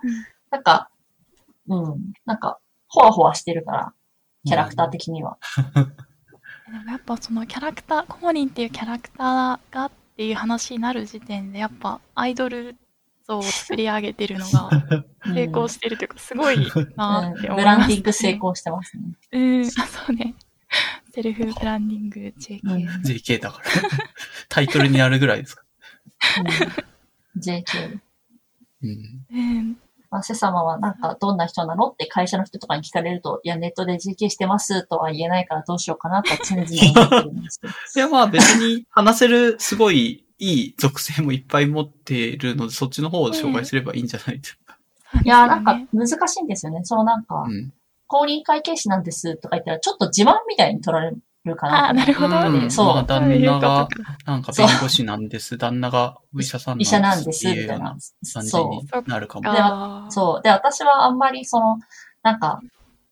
[0.50, 0.90] なんか、
[1.68, 2.12] うん。
[2.24, 2.58] なんか、
[2.88, 3.92] ほわほわしてるから、
[4.46, 5.38] キャラクター的には。
[6.68, 12.76] でもやっぱそのキャラクター、コモリンっていうキャラクターがっていう話になる時点で、やっぱアイドル
[13.26, 14.70] 像を作り上げてるのが
[15.24, 19.02] 成功してるというか、すごいなって思います、ねブランディング成功してますね。
[19.32, 20.34] うん、あ、そうね。
[21.12, 22.60] セルフブランディング JK。
[22.62, 23.70] うん JK だから。
[24.48, 25.62] タイトルになるぐらいですか。
[26.38, 27.98] うん JK。
[28.82, 29.26] うん。
[29.30, 29.76] うん。
[30.10, 37.72] まあ、セ様はなんかどんな人なのって会社の人とかに聞かれると、いや、ネットで GK してますとは言えないからどうしようかなとは常々思ってるんですけど。
[37.96, 44.78] いや、まあ別に話せるすごいいい属性もいっぱい持っているので、そっちの方を紹介すればいいんじゃないですか。
[45.24, 46.80] いや、なんか難しいんですよね。
[46.84, 47.72] そのなんか、うん。
[48.08, 52.36] 公認会計士なんですとか言ったら、ちょっと自慢みたいに取られるかなあ、なるほど。
[52.36, 53.88] うんそうまあ旦那が、
[54.26, 55.58] なんか弁護士なんです。
[55.58, 56.88] 旦那がお医者さんなんです。
[56.88, 57.78] 医者なんです、みたいな。
[57.78, 60.10] 感じそになるかも。
[60.10, 60.42] そう。
[60.42, 61.78] で、私はあんまりその、
[62.22, 62.60] なんか、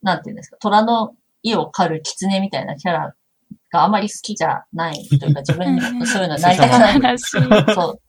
[0.03, 3.15] なんていうんですか、虎の意を狩る狐みたいなキャラ
[3.71, 6.93] があんまり好きじゃないというか、自分にそういうのなりたくない。
[7.01, 7.23] 話。
[7.29, 8.01] そう。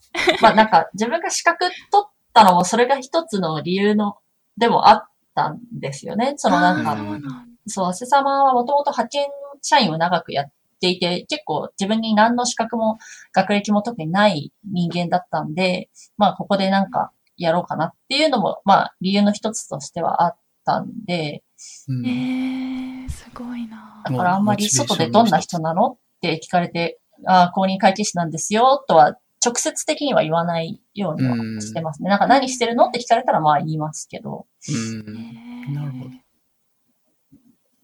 [0.42, 1.74] まあなんか、自分が資格取
[2.06, 4.18] ったのも、それが一つの理由の、
[4.58, 5.04] でもあっ
[5.34, 6.34] たんですよね。
[6.38, 7.30] そのなんか、そうなんだ
[7.68, 9.28] そう、汗様はもともと派遣
[9.62, 12.98] 社員を長くやっていて、結構自分に何の資格も
[13.34, 21.44] 学歴も特にない人間だったんで、まあここでなんかやろうかなっていうのも、まあ理由の一つとしてはあったんで、
[21.88, 25.94] うんえー、すごいなだからあんまり外でどんな人なの？
[25.94, 32.10] って聞かれて、ああ、公認会計士なんですよ、とは直接的には言わないようにはしてますね。
[32.10, 32.88] なんか何してるの？
[32.88, 34.48] って聞かれたらまあ言いますけど。
[34.68, 34.72] う
[35.12, 35.74] ん。
[35.74, 36.12] なるほど。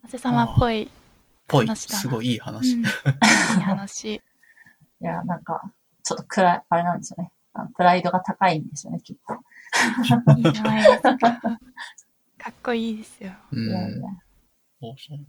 [0.03, 0.89] 汗様っぽい、
[1.47, 1.75] ぽい。
[1.75, 2.73] すごいいいうん、話。
[2.75, 2.83] いい
[3.61, 4.15] 話。
[4.15, 4.21] い
[4.99, 5.71] や、なんか、
[6.03, 7.31] ちょっと暗い、あれなんですよね。
[7.53, 9.33] あのプライドが高いんですよね、きっと。
[10.37, 10.45] いい。
[12.41, 13.33] かっこいいですよ。
[13.51, 14.01] うん。
[14.81, 15.19] そうそう。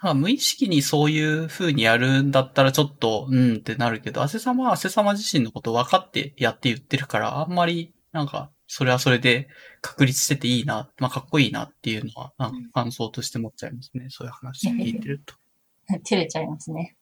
[0.00, 9.48] まあ、無意識にそういう風にやるんだったらちょっと、うんってなるけど、汗様は汗様自身のこと分かってやって言ってるから、あんまり、なんか、それはそれで
[9.82, 14.06] 確立してていいな、まあ、かっこいいなっていうのは、なんか感想として持っちゃいますね。
[14.10, 15.34] そういう話聞いてると。
[16.04, 16.96] 照れちゃいますね。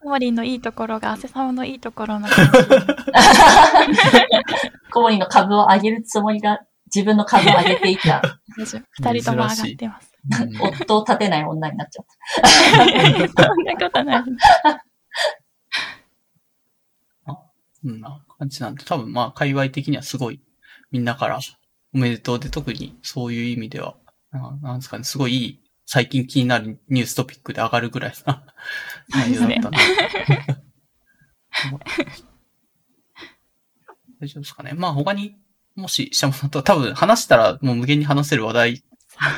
[0.00, 2.28] コモリンのいいところが汗様のいいところの
[4.90, 6.60] コモリの株を上げるつもりが
[6.94, 8.22] 自分の株を上げていた
[8.56, 8.64] 二
[9.20, 10.06] 人とも上がってます。
[10.12, 10.18] うん
[10.60, 12.06] 夫を立てない女になっちゃっ
[13.34, 13.44] た。
[13.46, 14.24] そんなことない。
[17.80, 20.40] そんな感じなんで、多分まあ、界隈的にはすごい、
[20.90, 21.38] みんなから
[21.94, 23.96] おめでとうで、特にそういう意味では、
[24.32, 28.44] ななんですかね、すごいいい、最近気になるニューストピックで上がるぐらいな
[29.08, 29.78] 内容だったな。
[34.20, 34.72] 大丈夫ですかね。
[34.74, 35.36] まあ他に、
[35.76, 38.82] もし、シャモさんと多分話したらもう無限に話せる話題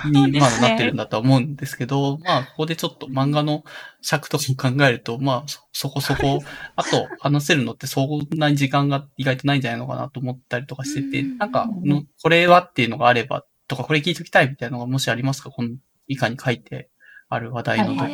[0.07, 3.65] にまですねだなってるんだとは思うんですけど、まあ、ここでちょっと漫画の
[4.03, 6.43] 尺とかを考えると、まあ、そそこそこ、
[6.77, 15.51] あと話せるのってそんなに時間が意外とないんじゃないのかなと思ったりとかしてて、うんなんかの、これはっていうのがあれば、とか、これ聞いときたいみたいなのがもしありますか？
[15.51, 15.71] この
[16.09, 16.91] 以下に書いて
[17.29, 18.09] ある話題のどこか。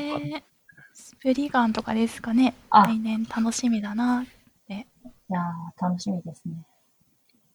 [1.27, 2.55] ースプリガンとかですかね。
[2.71, 4.25] あ来年楽しみだな。
[5.29, 6.65] いやー、楽しみですね。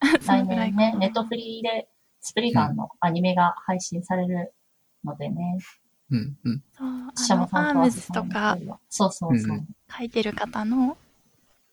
[0.19, 1.87] そ来年ね、ネットフリーで
[2.19, 4.53] スプリガンのアニメが配信される
[5.05, 5.57] のでね、
[6.09, 6.63] うん、うん。
[6.73, 9.57] そうシャモあの、アさんとアームズとかそうそうそう。
[9.57, 9.67] うん
[9.97, 10.97] 書いてる方の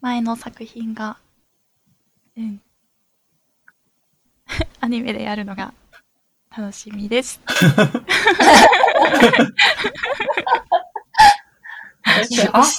[0.01, 1.19] 前の作品が、
[2.37, 2.61] うん。
[4.81, 5.73] アニメでやるのが
[6.57, 7.41] 楽しみです。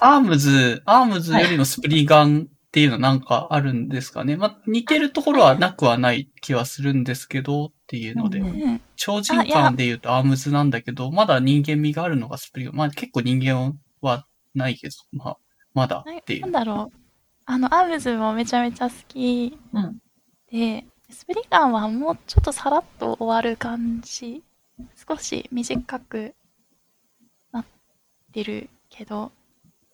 [0.02, 4.38] アームズ、アームズよりのスプリガンっていうのはなんかあるんですかね。
[4.38, 8.46] まあ、似てるところはなくはない気はするんですけど、っていうのでう。
[8.46, 8.82] うん。
[8.96, 12.76] 超人感で言うとアームズなんだけど、まだ人間味があるのがスプリガン。
[12.76, 15.38] まあ結構人間はないけど、まあ、
[15.74, 16.50] まだっていなう。
[16.50, 16.98] んだろう。
[17.46, 19.98] あの、アームズもめちゃめちゃ好きうん。
[20.52, 24.44] で、スプリガンはもうちょっとさらっと終わる感じ。
[24.96, 26.36] 少し短く
[27.52, 27.66] なっ
[28.32, 28.70] てる
[29.00, 29.32] けど。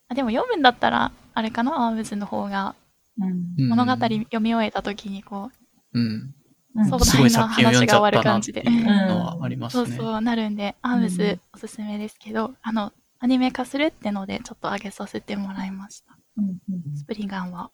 [0.08, 2.76] あでも読むんだったら、あれかな、アームズの方が
[3.20, 3.56] うん。
[3.58, 5.52] うん物語読み終えた時にこ
[5.94, 6.34] う、うん。
[6.76, 8.62] うん壮すごい大な話が終わる感じで。
[8.62, 9.86] いうのはありますね。
[9.86, 16.18] そうそうなるんで、アームうんズおすすめですけど、あの、アニメ化するってので、ちょっと上げさせてもらいました。
[16.38, 17.72] うんうんスプリガンは。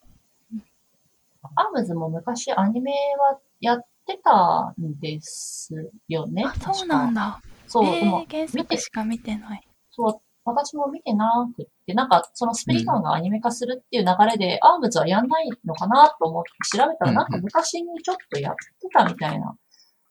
[1.56, 5.74] アームズも昔アニメはやってたんです
[6.08, 6.44] よね。
[6.45, 7.22] あ、そうなんだ。
[7.22, 7.41] だ。
[7.68, 9.68] そう、えー、原作しか見てない。
[9.90, 19.55] そう、私も見てなくって、なんか、そのスプリガンがアニメ化するっていう流れで、アームズはやんないのかなと思って調べたら、うんなんか昔にちょっとやってたみたいな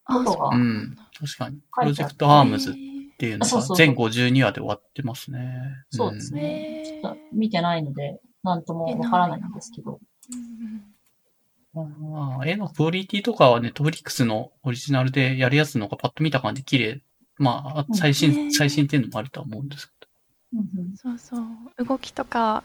[0.05, 0.95] あ、ことがそううん。
[1.19, 1.57] 確かに。
[1.57, 2.91] プロジェクトアームズっえー
[3.21, 5.61] ていうのが全52話で終わってますね。
[5.91, 6.83] そうですね。
[7.03, 9.93] ちょっと見てないので、なんともわからないんですけど。
[9.93, 10.81] うん
[11.73, 17.01] まあ、絵のクオリティとかはね、トフリックスのオリジナルでやるやつの方がパッと見た感じ綺麗。
[17.37, 19.93] まあ、最新、ね最新っていうのもあるとは思うんですけ
[20.53, 21.85] うんうんそうそう。
[21.85, 22.63] 動きとか、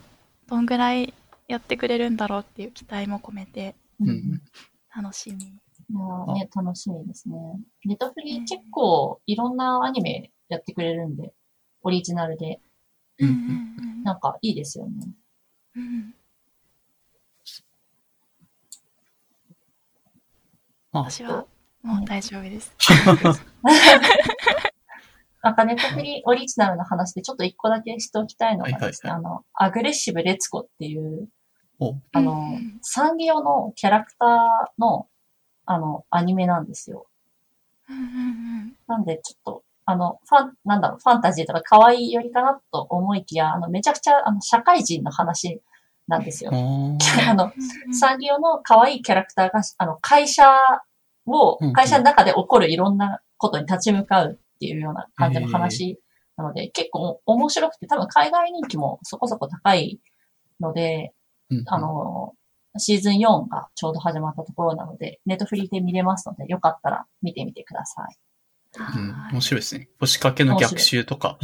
[0.49, 1.15] どんぐらい
[1.49, 4.07] やってくれるんだろうっていう期待も込めて、ど。
[4.07, 4.43] ううんん。
[4.95, 5.37] 楽しみ。
[5.45, 5.49] い
[5.93, 7.37] やーね、楽しみですね。
[7.85, 11.33] ネットフリ結構いろんなアニメやってくれるんで、
[11.83, 12.61] オリジナルで、
[13.19, 15.09] うんうんなんかいいですよね。
[15.77, 16.15] うん
[20.93, 21.45] 私は
[21.83, 22.73] もう大丈夫です。
[25.43, 31.29] なんかネットフリオリジナルの話でちょっと一個だけしておきたいのがですね、はあの、アグレッシブレツコっていう、
[31.79, 31.95] お。
[32.13, 34.29] あのうん、サンリオのキャラクター
[34.79, 35.07] の、
[35.67, 37.07] あの、アニメなんですよ。
[38.89, 45.61] なんで、ちょっと、あの、ファン、なんだろう、ファンタジーとか可愛いよりかなと思いきや、あの、めちゃくちゃ、あの、社会人の話
[46.09, 46.51] なんですよ。
[46.53, 46.99] お
[47.29, 50.45] あの、うんサンリオの可愛いキャラクターが、あの、会社
[51.27, 55.99] を会社の中で起こるいろんなことに立ち向かうっていうような感じの話
[56.37, 60.01] なので、結構面白くて、多分海外人気もそこそこ高い
[60.61, 61.13] ので、
[61.51, 62.33] うんあ、の、
[62.79, 68.17] シーズン4がちょうど始まったところなので、ネットフリーで見れますので、よかったら見てみてください。
[68.79, 69.33] うん、はい。
[69.33, 69.89] 面白いですね。
[69.99, 71.39] 腰掛けの逆襲とか、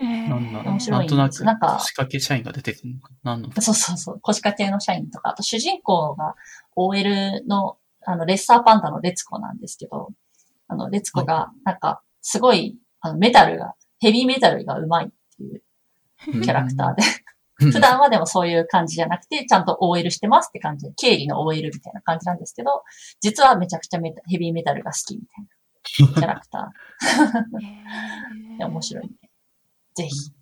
[0.00, 3.10] なんだないんとなくなんか腰掛け社員が出てくるのか。
[3.22, 3.32] な。
[3.32, 4.20] なんのそうそうそう。
[4.20, 6.34] 腰掛けの社員とか、あと主人公が
[6.74, 10.10] OL の、あの、レッサーパンダのレツコなんですけど、
[10.72, 17.02] あの、レツコが、なんか、すごい、あの、メタルが、ヘビーメタルが上手いっていうキャラクターで、
[17.60, 17.72] うん。
[17.72, 22.82] 普段はでもそういう感じじゃなくて、ちゃんと OL してますって感じで、経理の OL みたいな感じなんですけど、
[23.20, 28.64] 実はめちゃくちゃメタヘビーメタルが好きみたいなキャラクター。
[28.66, 29.14] 面白いんで、
[29.94, 30.32] ぜひ。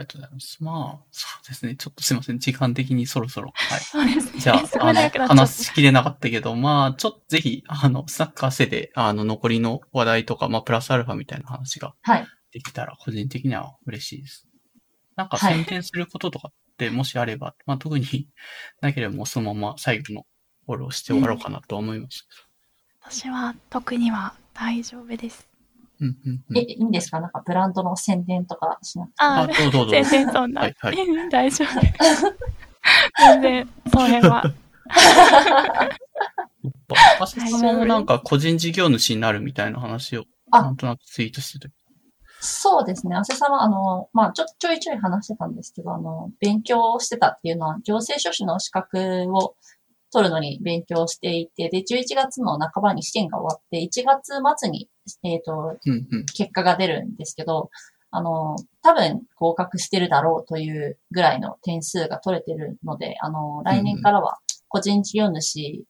[0.00, 0.64] ありがとうございます。
[0.64, 1.76] まあ、そうですね。
[1.76, 2.38] ちょっとすいません。
[2.38, 3.52] 時間的にそろそろ。
[3.54, 3.80] はい。
[3.80, 4.40] そうですね。
[4.40, 12.26] じゃあ、あの話しきれなかったけど、まあ、ちょっとぜひ、あの、スナック汗で、あの、残りの話題とか、まあ、プラスアルファみたいな話がはい。
[12.52, 14.46] できたら、個人的には嬉しいです。
[15.16, 18.28] なんかはい宣伝することとかって、もしあれば、まあ、特に
[18.80, 20.26] なければもうそのまま最後の
[20.64, 22.26] フォローして終わろうかなと思います。
[23.02, 25.49] 私は特には大丈夫です。
[26.00, 27.20] うん、うん、うんえ、いいんですか？
[27.20, 29.14] なんかブランドの宣伝とかしなくて。
[29.18, 29.90] ああ、どうぞどうぞ。
[29.90, 30.62] 全然そんな。
[30.62, 30.96] はいはい
[31.30, 31.68] 大丈夫。
[33.18, 34.54] 全然、その辺は。
[37.18, 41.74] パセさんもなんか個人事業主になるみたいな話を、あなんとなくツイートしてて。
[42.40, 43.14] そうですね。
[43.16, 49.56] 阿瀬さんは、あの、まあ、ちょ、ちょいちょい話してたんですけど、あの、勉強してたっていうのは、行政書士の資格を
[50.10, 54.88] 取るのに勉強していて、で、11月の半ばに試験が終わって、1月末に、
[55.22, 56.26] えっ、と、うん、うん。
[56.26, 57.70] 結果が出るんですけど、
[58.10, 64.38] あの、多分合格してるだろうというぐらいの点数が取れてるので、あの、来年からは
[64.68, 65.84] 個人事業主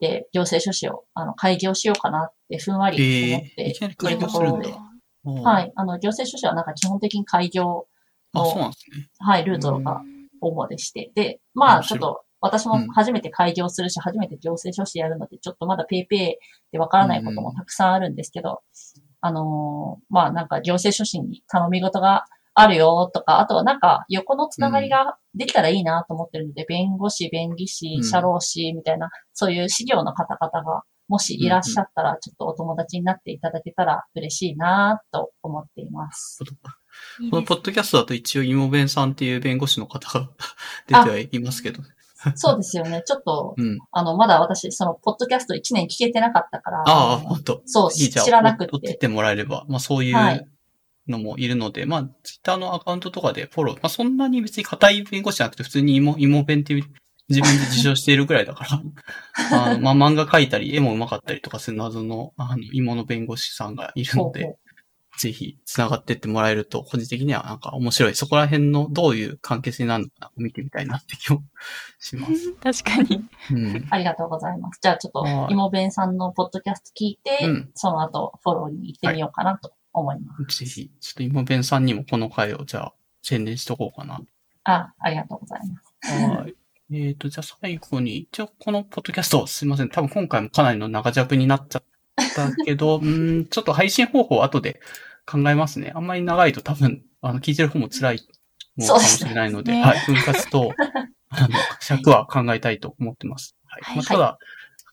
[0.00, 4.90] で行政書士を、あの、開業しようかなってふんわり思っえーているところでするんだ、
[5.24, 5.72] おーはい。
[5.76, 7.86] あの、行政書士はなんか基本的に開業
[8.32, 8.70] の、ね。
[9.18, 10.02] はい、ルートが
[10.40, 11.10] 主でして。
[11.14, 16.36] で、まあ、ちょっと、私も初めて開業するし、初めて行政書士やるので、ちょっとまだペイペイ
[16.72, 18.62] でわからないこともたくさんあるんですけど、
[19.20, 28.04] あのーまあ、なんか行政書士に頼み事があるよとか、あとはなんか横のつながりができたらいいなと思ってるので、弁護士、弁理士う、ん。
[28.04, 36.38] 社労士みたいな、そういう事業の方々が、もしいらっしゃったら、ちょっとお友達になっていただけたら嬉しいなと思っています。
[37.30, 40.30] このポッドキャストだと一応、イモベンさんっていう弁護士の方が
[40.86, 41.82] 出てはいますけど。
[42.36, 43.02] そうですよね。
[43.06, 43.78] ちょっと、うん。
[43.92, 48.72] あの、まだ私、その、ポッドキャスト1年聞けてなかったから、ああ、の本当そう、知らなくて。
[48.72, 50.48] 追ってもらえれば、まあそういはいう
[51.10, 58.82] のもいるので、まあ、ツイッターのアカウントとかでフォロー、まあそんなに別に硬い弁護士じゃなくて、普通に芋、芋弁って自分で自称しているぐらいだから、
[59.70, 64.56] あのまあ漫画描いたり、絵も上手かったりとかする謎の、あの、芋の弁護士さんがいるので、
[65.20, 68.14] ぜひ繋がってってもらえると、個人的にはなんか面白い。
[68.14, 71.42] そこら辺のどういう関係性になるのかな見てみたいなって気も
[71.98, 72.54] します。
[72.82, 73.28] 確かに。
[73.50, 73.86] うん。
[73.90, 74.80] ありがとうございます。
[74.80, 80.58] じゃあちょっとは、いイモベンさんのポッドキャスト聞いて、うんその後、フォローに行ってみようかなと思います。
[80.60, 84.22] ぜひ、ちょっと芋弁さんにもこの回をじゃあ宣伝しとこうかな。
[84.64, 86.24] あ、ありがとうございます。
[86.24, 86.54] はい。
[86.92, 89.90] えっ、と、じゃあ最後に、一応このポッドキャスト、すいません。
[89.90, 91.82] 多分今回もかなりの長尺になっちゃっ
[92.34, 94.80] たけど、 うーん、ちょっと配信方法を後で
[95.30, 95.92] 考えますね。
[95.94, 98.20] あんまり長いと多分、あの、聞いてる方も辛い
[98.76, 99.98] のかもしれないので、そうはい。
[100.06, 100.74] 分割と、
[101.30, 101.48] あの、
[101.80, 103.56] 尺は考えたいと思ってます。
[103.66, 103.82] はい。
[103.82, 104.38] はいまあ、ただ、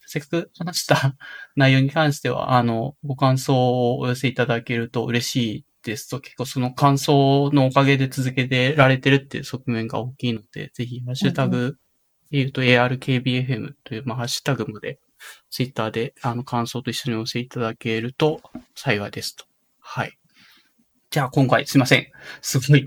[0.06, 1.16] せっかく話した
[1.56, 11.78] 内容に関しては、あの、ご感想をお寄せいただけると嬉しいですと結構その感想のおかげで続けてられてるっていう側面が大きいので、ぜひ、ハッシュタグ、
[12.30, 15.00] で言うと ARKBFM という、まあ、ハッシュタグまで、
[15.50, 18.42] ツイッターで、あの、感想と一緒にお寄せいただけると
[18.76, 19.46] 幸いですと。
[19.80, 20.17] はい。
[21.18, 22.06] じゃあ、今回、すいません。
[22.44, 22.86] すごい、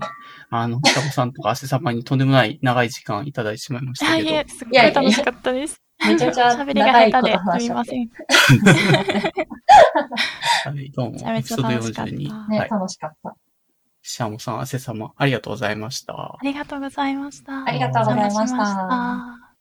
[0.51, 4.29] あの、北子さんとか汗様にとんでもない長い時間いただいてしまいましたけど。
[4.29, 5.81] いえ、すっごい楽しかったです。
[5.99, 7.37] めちゃめちゃ喋りが下手で。
[7.59, 8.09] すみません。
[10.63, 12.47] はい、どうも、めちゃめちゃエピソード楽しかった42。
[12.47, 12.69] ね、はい。
[12.69, 13.35] 楽しかった。
[14.01, 16.13] シャモさん、汗様、ありがとうございました。
[16.13, 17.65] ありがとうございました。
[17.65, 19.40] ありがとうございました